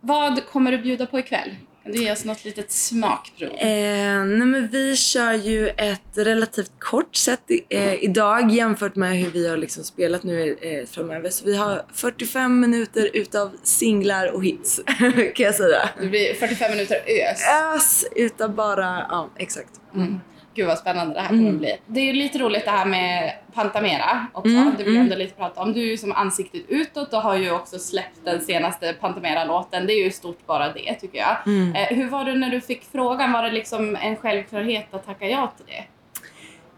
vad 0.00 0.46
kommer 0.46 0.72
du 0.72 0.78
bjuda 0.78 1.06
på 1.06 1.18
ikväll? 1.18 1.56
Kan 1.82 1.92
du 1.92 2.02
ge 2.02 2.12
oss 2.12 2.24
något 2.24 2.44
litet 2.44 2.70
smakprov? 2.70 3.48
Eh, 3.48 4.24
nej 4.24 4.46
men 4.46 4.68
vi 4.68 4.96
kör 4.96 5.32
ju 5.32 5.68
ett 5.68 6.00
relativt 6.14 6.72
kort 6.78 7.16
set 7.16 7.50
i, 7.50 7.60
eh, 7.68 8.04
idag 8.04 8.50
jämfört 8.50 8.96
med 8.96 9.16
hur 9.18 9.30
vi 9.30 9.48
har 9.48 9.56
liksom 9.56 9.84
spelat 9.84 10.22
nu 10.22 10.56
eh, 10.60 10.86
framöver. 10.86 11.30
Så 11.30 11.44
vi 11.44 11.56
har 11.56 11.84
45 11.94 12.60
minuter 12.60 13.10
utav 13.14 13.50
singlar 13.62 14.32
och 14.32 14.44
hits 14.44 14.80
kan 15.34 15.46
jag 15.46 15.54
säga. 15.54 15.88
Det 16.00 16.06
blir 16.06 16.34
45 16.34 16.70
minuter 16.70 16.96
ös. 17.06 17.40
Ös 17.76 18.04
utav 18.16 18.54
bara, 18.54 19.06
ja 19.10 19.30
exakt. 19.38 19.70
Mm. 19.94 20.20
Gud 20.54 20.66
vad 20.66 20.78
spännande 20.78 21.14
det 21.14 21.20
här 21.20 21.28
kommer 21.28 21.52
bli. 21.52 21.76
Det 21.86 22.00
är 22.00 22.04
ju 22.04 22.12
lite 22.12 22.38
roligt 22.38 22.64
det 22.64 22.70
här 22.70 22.86
med 22.86 23.32
Pantamera 23.54 24.26
också. 24.32 24.48
Mm, 24.50 24.74
Det 24.78 24.84
vill 24.84 24.94
jag 24.94 25.02
ändå 25.04 25.16
lite 25.16 25.34
prata 25.34 25.60
om. 25.60 25.72
Du 25.72 25.80
är 25.80 25.86
ju 25.86 25.96
som 25.96 26.12
ansiktet 26.12 26.62
utåt 26.68 27.12
och 27.12 27.20
har 27.22 27.36
ju 27.36 27.50
också 27.50 27.78
släppt 27.78 28.24
den 28.24 28.40
senaste 28.40 28.92
Pantamera-låten. 29.00 29.86
Det 29.86 29.92
är 29.92 30.04
ju 30.04 30.10
stort 30.10 30.46
bara 30.46 30.72
det 30.72 30.94
tycker 30.94 31.18
jag. 31.18 31.36
Eh, 31.76 31.96
hur 31.96 32.08
var 32.10 32.24
det 32.24 32.34
när 32.34 32.50
du 32.50 32.60
fick 32.60 32.82
frågan? 32.92 33.32
Var 33.32 33.42
det 33.42 33.50
liksom 33.50 33.96
en 33.96 34.16
självklarhet 34.16 34.94
att 34.94 35.06
tacka 35.06 35.28
ja 35.28 35.52
till 35.56 35.66
det? 35.66 35.84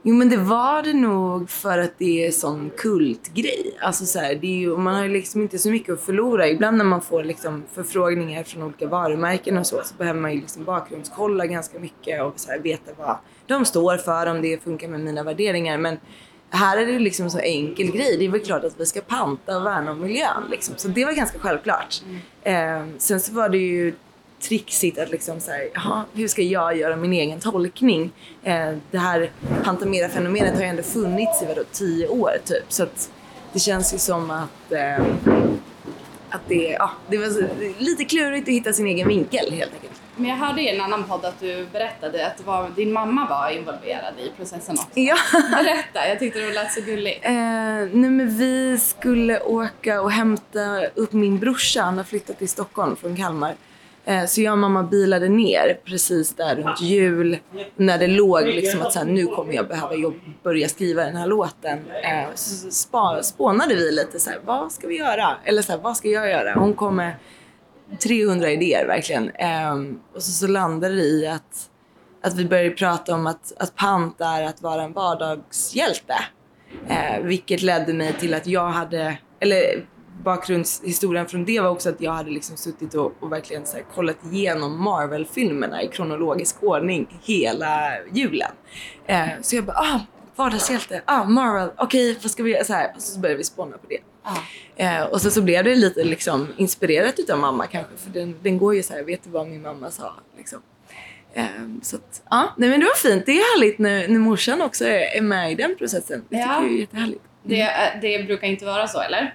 Jo 0.07 0.15
men 0.15 0.29
det 0.29 0.37
var 0.37 0.83
det 0.83 0.93
nog 0.93 1.51
för 1.51 1.79
att 1.79 1.99
det 1.99 2.27
är 2.27 2.31
sån 2.31 2.71
kultgrej. 2.77 3.77
Alltså 3.81 4.05
så 4.07 4.19
här, 4.19 4.35
det 4.35 4.47
är 4.47 4.59
ju, 4.59 4.77
man 4.77 4.95
har 4.95 5.03
ju 5.03 5.09
liksom 5.09 5.43
inte 5.43 5.59
så 5.59 5.71
mycket 5.71 5.93
att 5.95 6.01
förlora. 6.01 6.49
Ibland 6.49 6.77
när 6.79 6.85
man 6.85 7.01
får 7.01 7.25
liksom 7.25 7.65
förfrågningar 7.75 8.43
från 8.43 8.63
olika 8.63 8.87
varumärken 8.87 9.59
och 9.59 9.67
så, 9.67 9.81
så 9.85 9.95
behöver 9.95 10.21
man 10.21 10.33
ju 10.33 10.41
liksom 10.41 10.65
bakgrundskolla 10.65 11.47
ganska 11.47 11.79
mycket 11.79 12.23
och 12.23 12.33
så 12.37 12.51
här, 12.51 12.59
veta 12.59 12.91
vad 12.99 13.17
de 13.47 13.65
står 13.65 13.97
för, 13.97 14.27
om 14.27 14.43
det 14.43 14.63
funkar 14.65 14.89
med 14.89 15.01
mina 15.01 15.23
värderingar. 15.23 15.79
Men 15.79 15.99
här 16.51 16.77
är 16.77 16.87
det 16.87 16.99
liksom 16.99 17.31
så 17.31 17.39
enkel 17.39 17.91
grej. 17.91 18.17
Det 18.19 18.25
är 18.25 18.29
väl 18.29 18.41
klart 18.41 18.65
att 18.65 18.81
vi 18.81 18.87
ska 18.87 19.01
panta 19.01 19.57
och 19.57 19.67
värna 19.67 19.91
om 19.91 20.01
miljön. 20.01 20.45
Liksom. 20.51 20.75
Så 20.77 20.89
det 20.89 21.05
var 21.05 21.13
ganska 21.13 21.39
självklart. 21.39 22.03
Eh, 22.43 22.85
sen 22.99 23.21
så 23.21 23.33
var 23.33 23.49
det 23.49 23.59
ju 23.59 23.95
trixigt 24.41 24.99
att 24.99 25.11
liksom 25.11 25.41
så 25.41 25.51
här, 25.51 25.69
jaha, 25.75 26.05
hur 26.13 26.29
ska 26.29 26.43
jag 26.43 26.77
göra 26.77 26.97
min 26.97 27.13
egen 27.13 27.41
tolkning? 27.41 28.13
Eh, 28.43 28.73
det 28.91 28.99
här 28.99 29.31
Pantamera-fenomenet 29.65 30.55
har 30.55 30.61
ju 30.61 30.67
ändå 30.67 30.83
funnits 30.83 31.43
i 31.43 31.47
vadå, 31.47 31.63
tio 31.73 32.09
år 32.09 32.33
typ. 32.45 32.65
Så 32.69 32.83
att 32.83 33.11
det 33.53 33.59
känns 33.59 33.95
ju 33.95 33.99
som 33.99 34.31
att, 34.31 34.73
eh, 34.73 35.07
att 36.31 36.41
det, 36.49 36.77
ja, 36.79 36.91
det 37.09 37.19
var 37.19 37.27
så, 37.27 37.43
lite 37.79 38.05
klurigt 38.05 38.49
att 38.49 38.55
hitta 38.55 38.73
sin 38.73 38.87
egen 38.87 39.09
vinkel 39.09 39.53
helt 39.53 39.73
enkelt. 39.75 40.03
Men 40.17 40.31
jag 40.31 40.37
hörde 40.37 40.63
i 40.63 40.69
en 40.69 40.81
annan 40.81 41.05
podd 41.05 41.25
att 41.25 41.41
du 41.41 41.67
berättade 41.73 42.27
att 42.27 42.47
var, 42.47 42.71
din 42.77 42.93
mamma 42.93 43.27
var 43.29 43.51
involverad 43.51 44.15
i 44.19 44.33
processen 44.37 44.77
också. 44.79 45.01
Ja. 45.01 45.17
Berätta, 45.51 46.09
jag 46.09 46.19
tyckte 46.19 46.41
det 46.41 46.53
lät 46.53 46.73
så 46.73 46.81
gulligt. 46.81 47.25
Eh, 47.25 47.33
nej 47.33 48.11
men 48.11 48.39
vi 48.39 48.79
skulle 48.79 49.41
åka 49.41 50.01
och 50.01 50.11
hämta 50.11 50.87
upp 50.95 51.13
min 51.13 51.39
brorsa. 51.39 51.83
Han 51.83 51.97
har 51.97 52.05
flyttat 52.05 52.39
till 52.39 52.49
Stockholm 52.49 52.97
från 52.97 53.17
Kalmar. 53.17 53.55
Eh, 54.05 54.25
så 54.25 54.41
jag 54.41 54.53
och 54.53 54.59
mamma 54.59 54.83
bilade 54.83 55.29
ner 55.29 55.79
precis 55.85 56.35
där 56.35 56.57
runt 56.57 56.81
jul. 56.81 57.39
När 57.77 57.99
det 57.99 58.07
låg 58.07 58.47
liksom 58.47 58.83
att 58.83 58.93
så 58.93 58.99
här, 58.99 59.07
nu 59.07 59.27
kommer 59.27 59.53
jag 59.55 59.69
behöva 59.69 59.95
jobb, 59.95 60.15
börja 60.43 60.69
skriva 60.69 61.05
den 61.05 61.17
här 61.17 61.27
låten. 61.27 61.79
Eh, 62.03 62.35
så 62.35 62.71
spa, 62.71 63.23
spånade 63.23 63.75
vi 63.75 63.93
lite 63.93 64.21
så 64.21 64.31
här, 64.31 64.39
vad 64.45 64.73
ska 64.73 64.87
vi 64.87 64.99
göra? 64.99 65.37
Eller 65.45 65.63
så 65.63 65.73
här, 65.73 65.79
vad 65.79 65.97
ska 65.97 66.09
jag 66.09 66.31
göra? 66.31 66.55
Hon 66.55 66.75
kom 66.75 66.97
med 66.97 67.13
300 68.03 68.51
idéer 68.51 68.87
verkligen. 68.87 69.31
Eh, 69.31 69.75
och 70.15 70.23
så, 70.23 70.31
så 70.31 70.47
landade 70.47 70.95
det 70.95 71.03
i 71.03 71.27
att, 71.27 71.71
att 72.23 72.35
vi 72.35 72.45
började 72.45 72.71
prata 72.71 73.15
om 73.15 73.27
att, 73.27 73.53
att 73.57 73.75
pant 73.75 74.21
är 74.21 74.43
att 74.43 74.63
vara 74.63 74.83
en 74.83 74.93
vardagshjälte. 74.93 76.15
Eh, 76.89 77.23
vilket 77.23 77.63
ledde 77.63 77.95
mig 77.95 78.13
till 78.13 78.35
att 78.35 78.47
jag 78.47 78.69
hade, 78.69 79.19
eller 79.41 79.87
bakgrundshistorien 80.25 81.27
från 81.27 81.45
det 81.45 81.61
var 81.61 81.71
också 81.71 81.89
att 81.89 82.01
jag 82.01 82.13
hade 82.13 82.31
liksom 82.31 82.57
suttit 82.57 82.95
och, 82.95 83.13
och 83.21 83.33
verkligen 83.33 83.67
så 83.67 83.77
här 83.77 83.85
kollat 83.95 84.17
igenom 84.33 84.83
Marvel-filmerna 84.83 85.83
i 85.83 85.89
kronologisk 85.89 86.63
ordning 86.63 87.21
hela 87.23 87.91
julen. 88.13 88.51
Eh, 89.07 89.29
så 89.43 89.57
jag 89.57 89.65
bara, 89.65 89.77
ah, 89.77 90.01
vardagshjälte, 90.37 91.03
ah, 91.05 91.25
Marvel, 91.25 91.71
okej, 91.77 92.19
vad 92.23 92.31
ska 92.31 92.43
vi 92.43 92.51
göra? 92.51 92.65
Så, 92.65 92.73
här, 92.73 92.93
och 92.97 93.03
så 93.03 93.21
började 93.21 93.39
vi 93.39 93.45
spåna 93.45 93.79
på 93.79 93.87
det. 93.89 93.99
Eh, 94.77 95.03
och 95.03 95.21
så, 95.21 95.31
så 95.31 95.43
blev 95.43 95.65
det 95.65 95.75
lite 95.75 96.05
liksom 96.05 96.49
inspirerat 96.57 97.19
utav 97.19 97.39
mamma 97.39 97.67
kanske, 97.67 97.93
för 97.97 98.11
den, 98.11 98.35
den 98.43 98.59
går 98.59 98.75
ju 98.75 98.83
så 98.83 98.93
här, 98.95 99.03
vet 99.03 99.25
du 99.25 99.31
vad 99.31 99.49
min 99.49 99.63
mamma 99.63 99.91
sa? 99.91 100.13
Liksom. 100.37 100.63
Eh, 101.35 101.45
så 101.83 101.97
att, 101.97 102.23
ja, 102.31 102.55
nej 102.57 102.69
men 102.71 102.81
det 102.81 102.87
var 102.87 102.95
fint. 103.11 103.27
Det 103.27 103.33
är 103.33 103.55
härligt 103.57 103.79
när, 103.79 104.09
när 104.09 104.19
morsan 104.19 104.61
också 104.63 104.85
är, 104.85 105.17
är 105.17 105.21
med 105.21 105.53
i 105.53 105.55
den 105.55 105.77
processen. 105.79 106.23
Det 106.29 106.37
tycker 106.37 106.49
Ja. 106.49 106.63
jag 106.63 106.73
är 106.73 106.77
jättehärligt. 106.79 107.23
Det, 107.43 107.61
eh, 107.61 108.01
det 108.01 108.27
brukar 108.27 108.47
inte 108.47 108.65
vara 108.65 108.89
så, 108.89 109.01
eller? 109.01 109.35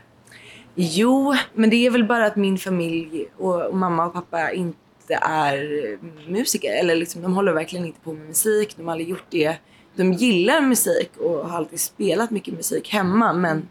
Jo, 0.76 1.36
men 1.54 1.70
det 1.70 1.86
är 1.86 1.90
väl 1.90 2.04
bara 2.06 2.26
att 2.26 2.36
min 2.36 2.58
familj 2.58 3.26
och, 3.38 3.66
och 3.66 3.76
mamma 3.78 4.06
och 4.06 4.14
pappa 4.14 4.52
inte 4.52 4.78
är 5.22 5.98
musiker. 6.32 6.72
Eller 6.80 6.96
liksom, 6.96 7.22
de 7.22 7.34
håller 7.34 7.52
verkligen 7.54 7.86
inte 7.86 8.00
på 8.00 8.14
med 8.14 8.28
musik. 8.28 8.74
De 8.78 8.84
har 8.86 8.92
aldrig 8.92 9.10
gjort 9.10 9.26
det. 9.30 9.56
De 9.96 10.14
gillar 10.14 10.62
musik 10.62 11.12
och 11.18 11.50
har 11.50 11.58
alltid 11.58 11.80
spelat 11.80 12.32
mycket 12.32 12.54
musik 12.54 12.90
hemma 12.94 13.34
men 13.34 13.70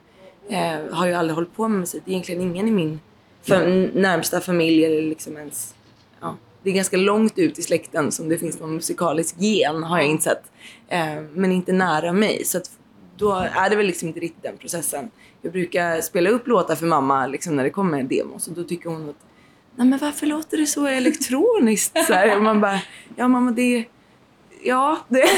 eh, 0.49 0.78
har 0.94 1.07
ju 1.07 1.12
aldrig 1.12 1.34
hållit 1.34 1.57
på 1.57 1.68
med 1.68 1.80
musik. 1.80 2.03
Det 2.05 2.11
är 2.11 2.12
egentligen 2.12 2.40
ingen 2.42 2.68
i 2.68 2.70
min 2.70 3.01
fa- 3.46 3.90
närmsta 4.01 4.40
familj 4.40 4.84
eller 4.84 5.03
liksom 5.03 5.36
ens... 5.36 5.74
Ja, 6.20 6.36
det 6.62 6.70
är 6.70 6.74
ganska 6.74 6.96
långt 6.96 7.38
ut 7.38 7.59
i 7.59 7.62
släkten 7.62 8.12
som 8.12 8.28
det 8.28 8.38
finns 8.38 8.61
någon 8.61 8.74
musikalisk 8.74 9.34
gen 9.38 9.82
har 9.82 9.99
jag 9.99 10.07
insett. 10.07 10.42
Eh, 10.88 11.20
men 11.34 11.53
inte 11.53 11.72
nära 11.72 12.12
mig. 12.12 12.44
Så 12.44 12.59
att 12.59 12.70
då 13.16 13.32
är 13.32 13.70
det 13.70 13.76
väl 13.76 13.86
liksom 13.86 14.09
inte 14.09 14.20
riktigt 14.20 14.42
den 14.42 14.57
processen. 14.57 15.11
Jag 15.42 15.53
brukar 15.53 16.01
spela 16.01 16.30
upp 16.30 16.46
låtar 16.46 16.74
för 16.74 16.86
mamma 16.86 17.26
liksom 17.26 17.57
när 17.57 17.64
det 17.64 17.70
kommer 17.70 17.99
en 17.99 18.09
demo 18.09 18.38
så 18.38 18.51
då 18.51 18.64
tycker 18.64 18.90
hon 18.90 19.09
att 19.09 19.16
Nej 19.76 19.86
men 19.86 19.99
varför 19.99 20.26
låter 20.26 20.57
det 20.57 20.66
så 20.66 20.86
elektroniskt? 20.86 22.07
Så 22.07 22.12
här, 22.12 22.36
och 22.36 22.42
man 22.42 22.61
bara, 22.61 22.80
ja 23.16 23.28
mamma 23.28 23.51
det 23.51 23.84
Ja, 24.62 24.99
det, 25.09 25.18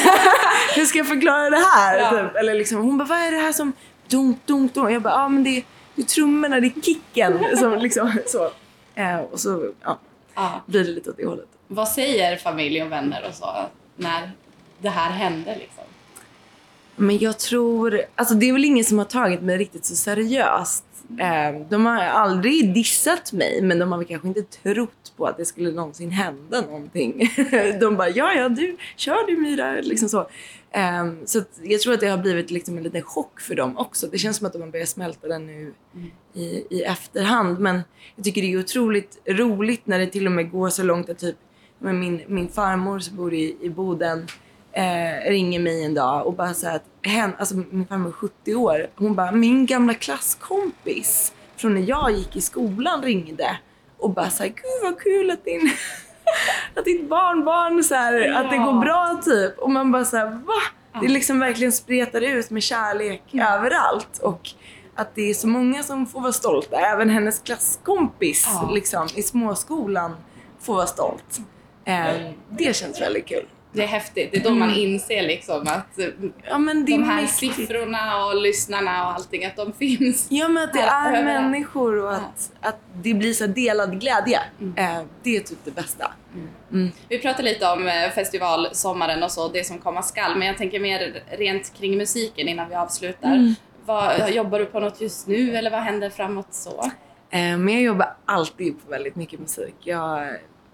hur 0.77 0.85
ska 0.85 0.99
jag 0.99 1.09
förklara 1.09 1.51
det 1.51 1.57
här? 1.57 1.99
Ja. 1.99 2.11
Typ. 2.11 2.37
Eller 2.37 2.55
liksom, 2.55 2.83
hon 2.83 2.99
bara, 2.99 3.05
vad 3.09 3.19
är 3.19 3.31
det 3.31 3.37
här 3.39 3.53
som 3.53 3.73
dunk, 4.11 4.39
dunk, 4.47 4.75
dunk? 4.75 4.91
Jag 4.91 5.03
bara, 5.03 5.15
ja 5.15 5.29
men 5.29 5.45
det, 5.45 5.51
är- 5.57 5.65
det 5.95 6.03
är 6.03 6.07
trummorna, 6.07 6.61
det 6.61 6.67
är 6.67 6.81
kicken. 6.81 7.39
Som 7.57 7.79
liksom, 7.79 8.13
så. 8.27 8.51
Eh, 8.95 9.19
och 9.19 9.41
så 9.41 9.71
ja, 9.83 9.99
Ja. 10.35 10.61
blir 10.67 10.85
det 10.85 10.91
lite 10.91 11.11
åt 11.11 11.17
det 11.17 11.27
hållet. 11.27 11.47
Vad 11.67 11.89
säger 11.89 12.37
familj 12.37 12.83
och 12.83 12.93
vänner 12.93 13.25
och 13.29 13.35
så 13.35 13.47
när 13.97 14.31
det 14.79 14.89
här 14.89 15.11
hände 15.11 15.57
liksom? 15.59 15.85
Men 16.97 17.19
jag 17.19 17.39
tror, 17.39 18.03
alltså 18.15 18.35
det 18.35 18.49
är 18.49 18.53
väl 18.53 18.65
ingen 18.65 18.85
som 18.85 18.99
har 18.99 19.05
tagit 19.05 19.43
mig 19.43 19.57
riktigt 19.59 19.85
så 19.85 19.97
seriöst. 19.97 20.85
Eh, 21.21 21.61
de 21.69 21.87
har 21.87 21.97
aldrig 22.03 22.75
dissat 22.75 23.33
mig 23.33 23.63
men 23.63 23.79
de 23.79 23.93
har 23.93 23.99
väl 23.99 24.07
kanske 24.07 24.29
inte 24.29 24.43
trott 24.43 25.13
på 25.17 25.27
att 25.27 25.37
det 25.37 25.45
skulle 25.45 25.71
någonsin 25.71 26.11
hända 26.11 26.61
någonting. 26.61 27.31
de 27.81 27.97
bara, 27.97 28.09
ja 28.09 28.33
ja 28.35 28.49
du, 28.49 28.77
kör 28.97 29.27
du 29.27 29.37
Myra, 29.37 29.73
liksom 29.81 30.09
så. 30.09 30.29
Um, 30.75 31.27
så 31.27 31.39
att 31.39 31.61
jag 31.63 31.81
tror 31.81 31.95
att 31.95 32.01
det 32.01 32.09
har 32.09 32.19
blivit 32.19 32.51
liksom 32.51 32.77
en 32.77 32.83
liten 32.83 33.03
chock 33.03 33.41
för 33.41 33.55
dem 33.55 33.79
också. 33.79 34.07
Det 34.07 34.19
känns 34.19 34.37
som 34.37 34.47
att 34.47 34.53
de 34.53 34.63
har 34.63 34.69
börjat 34.69 34.89
smälta 34.89 35.29
den 35.29 35.47
nu 35.47 35.75
i, 36.35 36.65
i 36.71 36.83
efterhand. 36.83 37.61
Men 37.61 37.83
jag 38.17 38.25
tycker 38.25 38.43
det 38.43 38.53
är 38.53 38.59
otroligt 38.59 39.19
roligt 39.27 39.87
när 39.87 39.99
det 39.99 40.07
till 40.07 40.27
och 40.27 40.33
med 40.33 40.51
går 40.51 40.69
så 40.69 40.83
långt 40.83 41.09
att 41.09 41.19
typ 41.19 41.37
min, 41.79 42.23
min 42.27 42.49
farmor 42.49 42.99
som 42.99 43.17
bor 43.17 43.35
i, 43.35 43.57
i 43.61 43.71
Boden 43.71 44.27
eh, 44.73 45.31
ringer 45.31 45.61
mig 45.61 45.85
en 45.85 45.95
dag 45.95 46.27
och 46.27 46.33
bara 46.35 46.55
säger 46.55 46.77
att 46.77 46.85
hen, 47.03 47.33
alltså 47.39 47.55
min 47.71 47.87
farmor 47.87 48.09
är 48.09 48.13
70 48.13 48.55
år. 48.55 48.91
Hon 48.95 49.15
bara, 49.15 49.33
min 49.33 49.67
gamla 49.67 49.95
klasskompis 49.95 51.33
från 51.57 51.75
när 51.75 51.89
jag 51.89 52.13
gick 52.13 52.37
i 52.37 52.41
skolan 52.41 53.03
ringde 53.03 53.59
och 53.99 54.11
bara 54.11 54.31
såhär, 54.31 54.51
gud 54.51 54.83
vad 54.83 55.01
kul 55.01 55.31
att 55.31 55.45
din 55.45 55.71
att 56.81 56.85
ditt 56.85 57.09
barnbarn 57.09 57.85
så 57.85 57.95
här, 57.95 58.33
att 58.33 58.51
det 58.51 58.57
går 58.59 58.81
bra 58.81 59.21
typ. 59.25 59.59
Och 59.59 59.71
man 59.71 59.93
bara 59.93 60.05
såhär, 60.05 60.27
va? 60.27 61.01
Det 61.01 61.09
liksom 61.09 61.39
verkligen 61.39 61.73
spretar 61.73 62.21
ut 62.21 62.51
med 62.51 62.63
kärlek 62.63 63.23
överallt. 63.35 64.19
Och 64.23 64.49
att 64.95 65.15
det 65.15 65.31
är 65.31 65.35
så 65.35 65.49
många 65.49 65.83
som 65.83 66.07
får 66.07 66.21
vara 66.21 66.33
stolta. 66.33 66.77
Även 66.77 67.11
hennes 67.11 67.39
klasskompis 67.43 68.49
Ja. 68.55 68.71
liksom, 68.75 69.09
i 69.17 69.23
småskolan 69.23 70.17
får 70.61 70.75
vara 70.75 70.87
stolt. 70.87 71.41
Eh, 71.85 72.31
det 72.51 72.77
känns 72.77 73.01
väldigt 73.01 73.27
kul. 73.27 73.47
Det 73.73 73.83
är 73.83 73.87
häftigt. 73.87 74.29
Det 74.33 74.39
är 74.39 74.45
då 74.45 74.51
man 74.51 74.71
inser 74.75 75.23
liksom 75.23 75.61
att 75.63 75.99
eh, 75.99 76.07
Ja 76.49 76.59
men 76.59 76.85
det 76.85 76.93
de 76.93 77.03
här 77.03 77.23
mäktigt. 77.23 77.55
siffrorna 77.57 78.27
och 78.27 78.43
lyssnarna 78.43 79.07
och 79.09 79.15
allting, 79.15 79.45
att 79.45 79.57
de 79.57 79.73
finns. 79.79 80.27
Ja 80.31 80.49
men 80.49 80.63
att 80.65 80.73
det 80.73 80.79
Ja, 80.79 80.87
är 81.09 81.19
överallt. 81.19 81.51
människor 81.51 82.03
och 82.05 82.13
att, 82.15 82.53
att 82.61 82.79
det 83.03 83.15
blir 83.15 83.33
så 83.33 83.47
delad 83.47 84.01
glädje. 84.01 84.41
Eh, 84.77 84.99
det 85.23 85.37
är 85.37 85.41
typ 85.41 85.59
det 85.65 85.71
bästa. 85.71 86.13
Vi 87.09 87.19
pratade 87.19 87.43
lite 87.43 87.67
om 87.71 87.87
eh, 87.89 88.11
festivalsommaren 88.11 89.23
och 89.23 89.31
så, 89.31 89.49
det 89.49 89.65
som 89.67 89.79
komma 89.79 90.03
skall, 90.03 90.37
men 90.37 90.47
jag 90.49 90.57
tänker 90.59 90.81
mer 90.81 91.23
rent 91.39 91.73
kring 91.79 91.97
musiken 91.97 92.49
innan 92.49 92.69
vi 92.69 92.75
avslutar. 92.75 93.55
Vad, 93.85 94.31
jobbar 94.31 94.59
du 94.59 94.67
på 94.67 94.81
något 94.81 95.01
just 95.01 95.27
nu 95.27 95.57
eller 95.57 95.71
vad 95.71 95.81
händer 95.81 96.11
framåt 96.11 96.47
så? 96.51 96.91
Men 97.33 97.69
jag 97.69 97.83
jobbar 97.83 98.17
alltid 98.25 98.83
på 98.85 98.91
väldigt 98.91 99.17
mycket 99.17 99.41
musik. 99.41 99.75
Jag, 99.81 100.29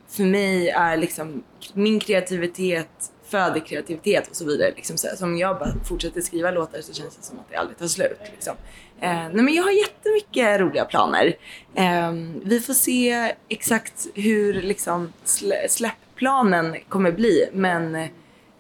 för 0.09 0.25
mig 0.25 0.69
är 0.69 0.97
liksom 0.97 1.43
min 1.75 2.01
kreativitet 2.01 3.13
föder 3.29 3.61
kreativitet 3.61 4.29
och 4.29 4.37
så 4.37 4.45
vidare. 4.45 4.73
Liksom 4.77 4.97
så, 4.97 5.09
här. 5.09 5.17
så 5.17 5.25
om 5.25 5.39
jag 5.39 5.59
bara 5.59 5.73
fortsätter 5.85 6.21
skriva 6.21 6.51
låtar 6.51 6.81
så 6.81 6.93
känns 6.93 7.17
det 7.17 7.23
som 7.23 7.39
att 7.39 7.51
det 7.51 7.57
aldrig 7.57 7.79
tar 7.79 7.87
slut. 7.87 8.21
Liksom. 8.33 8.55
Eh, 9.01 9.11
nej 9.11 9.43
men 9.43 9.55
jag 9.55 9.63
har 9.63 9.71
jättemycket 9.71 10.61
roliga 10.61 10.85
planer. 10.85 11.37
Eh, 11.75 12.13
vi 12.45 12.61
får 12.61 12.75
se 12.75 13.35
exakt 13.49 14.07
hur 14.15 14.63
liksom, 14.63 15.13
slä, 15.25 15.69
släppplanen 15.69 16.77
kommer 16.89 17.13
bli 17.13 17.49
men 17.53 17.95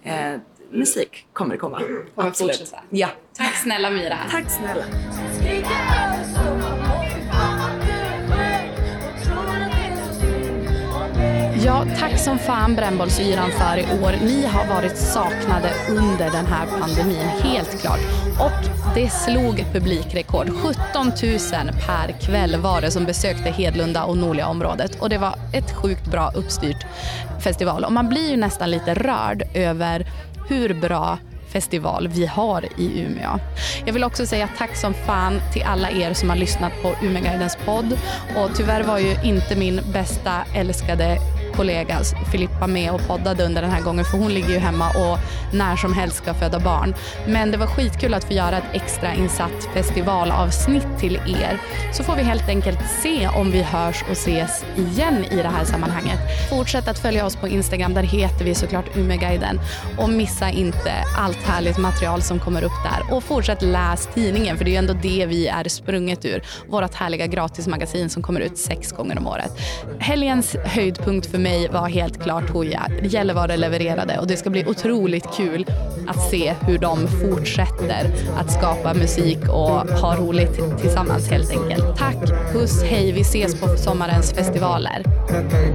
eh, 0.02 0.36
musik 0.70 1.26
kommer 1.32 1.56
komma. 1.56 1.78
Kommer 2.14 2.28
Absolut. 2.28 2.56
fortsätta. 2.56 2.82
Ja. 2.90 3.08
Tack 3.36 3.54
snälla 3.54 3.90
Mira. 3.90 4.18
Tack 4.30 4.50
snälla. 4.50 4.84
Ja, 11.64 11.84
tack 11.98 12.18
som 12.18 12.38
fan 12.38 12.74
Brännbollsyran 12.74 13.50
för 13.50 13.76
i 13.78 14.02
år. 14.02 14.14
Ni 14.24 14.46
har 14.46 14.66
varit 14.66 14.96
saknade 14.96 15.70
under 15.88 16.30
den 16.30 16.46
här 16.46 16.66
pandemin, 16.80 17.28
helt 17.42 17.80
klart. 17.80 18.00
Och 18.40 18.94
det 18.94 19.10
slog 19.10 19.64
publikrekord. 19.72 20.50
17 20.50 21.06
000 21.06 21.14
per 21.86 22.20
kväll 22.20 22.56
var 22.56 22.80
det 22.80 22.90
som 22.90 23.04
besökte 23.04 23.50
Hedlunda 23.50 24.04
och 24.04 24.16
Norliga 24.16 24.46
området. 24.46 25.00
Och 25.00 25.08
det 25.08 25.18
var 25.18 25.34
ett 25.52 25.72
sjukt 25.72 26.06
bra 26.06 26.30
uppstyrt 26.34 26.86
festival. 27.40 27.84
Och 27.84 27.92
man 27.92 28.08
blir 28.08 28.30
ju 28.30 28.36
nästan 28.36 28.70
lite 28.70 28.94
rörd 28.94 29.42
över 29.54 30.06
hur 30.48 30.74
bra 30.74 31.18
festival 31.48 32.08
vi 32.08 32.26
har 32.26 32.64
i 32.76 33.00
Umeå. 33.00 33.38
Jag 33.86 33.92
vill 33.92 34.04
också 34.04 34.26
säga 34.26 34.48
tack 34.58 34.76
som 34.76 34.94
fan 34.94 35.40
till 35.52 35.62
alla 35.62 35.90
er 35.90 36.14
som 36.14 36.30
har 36.30 36.36
lyssnat 36.36 36.72
på 36.82 36.94
Umeåguidens 37.02 37.58
podd. 37.64 37.98
Och 38.36 38.50
tyvärr 38.56 38.82
var 38.82 38.98
ju 38.98 39.16
inte 39.24 39.56
min 39.56 39.80
bästa 39.92 40.32
älskade 40.54 41.18
kollega 41.56 41.98
Filippa 42.32 42.66
med 42.66 42.90
och 42.90 43.06
poddade 43.06 43.44
under 43.44 43.62
den 43.62 43.70
här 43.70 43.82
gången 43.82 44.04
för 44.04 44.18
hon 44.18 44.34
ligger 44.34 44.48
ju 44.48 44.58
hemma 44.58 44.88
och 44.88 45.18
när 45.52 45.76
som 45.76 45.92
helst 45.92 46.16
ska 46.16 46.34
föda 46.34 46.58
barn. 46.58 46.94
Men 47.26 47.50
det 47.50 47.56
var 47.56 47.66
skitkul 47.66 48.14
att 48.14 48.24
få 48.24 48.32
göra 48.32 48.58
ett 48.58 48.64
extra 48.72 49.14
insatt 49.14 49.68
festivalavsnitt 49.74 50.86
till 50.98 51.16
er. 51.16 51.58
Så 51.92 52.04
får 52.04 52.16
vi 52.16 52.22
helt 52.22 52.48
enkelt 52.48 52.78
se 53.02 53.28
om 53.28 53.50
vi 53.50 53.62
hörs 53.62 54.04
och 54.10 54.12
ses 54.12 54.64
igen 54.76 55.24
i 55.30 55.36
det 55.36 55.48
här 55.48 55.64
sammanhanget. 55.64 56.18
Fortsätt 56.50 56.88
att 56.88 56.98
följa 56.98 57.26
oss 57.26 57.36
på 57.36 57.48
Instagram, 57.48 57.94
där 57.94 58.02
heter 58.02 58.44
vi 58.44 58.54
såklart 58.54 58.96
umeguiden 58.96 59.60
Och 59.98 60.10
missa 60.10 60.50
inte 60.50 60.92
allt 61.18 61.42
härligt 61.42 61.78
material 61.78 62.22
som 62.22 62.38
kommer 62.38 62.64
upp 62.64 62.82
där. 62.84 63.14
Och 63.14 63.24
fortsätt 63.24 63.62
läs 63.62 64.08
tidningen, 64.14 64.56
för 64.56 64.64
det 64.64 64.70
är 64.70 64.72
ju 64.72 64.78
ändå 64.78 64.92
det 64.92 65.26
vi 65.26 65.46
är 65.46 65.68
sprunget 65.68 66.24
ur. 66.24 66.42
Vårt 66.68 66.94
härliga 66.94 67.26
gratismagasin 67.26 68.10
som 68.10 68.22
kommer 68.22 68.40
ut 68.40 68.58
sex 68.58 68.92
gånger 68.92 69.18
om 69.18 69.26
året. 69.26 69.52
Helgens 69.98 70.56
höjdpunkt 70.64 71.26
för 71.26 71.38
mig 71.38 71.45
mig 71.46 71.68
var 71.68 71.88
helt 71.88 72.22
klart 72.22 72.50
Hooja. 72.50 72.86
Gällivare 73.02 73.56
levererade 73.56 74.18
och 74.18 74.26
det 74.26 74.36
ska 74.36 74.50
bli 74.50 74.66
otroligt 74.66 75.26
kul 75.36 75.66
att 76.08 76.30
se 76.30 76.54
hur 76.60 76.78
de 76.78 77.08
fortsätter 77.08 78.14
att 78.36 78.52
skapa 78.52 78.94
musik 78.94 79.38
och 79.48 79.70
ha 80.02 80.16
roligt 80.16 80.80
tillsammans 80.80 81.30
helt 81.30 81.50
enkelt. 81.50 81.96
Tack, 81.96 82.52
puss, 82.52 82.82
hej, 82.82 83.12
vi 83.12 83.20
ses 83.20 83.60
på 83.60 83.68
sommarens 83.76 84.32
festivaler. 84.32 85.02
Detta 85.28 85.58
är 85.58 85.74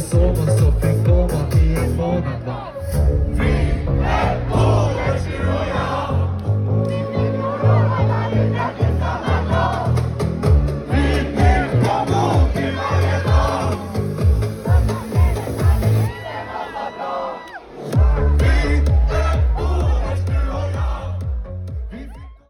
så 0.00 0.72
fick 0.72 1.06
Vi 1.54 1.70
i 1.70 1.74
en 1.74 1.96
månad 1.96 2.81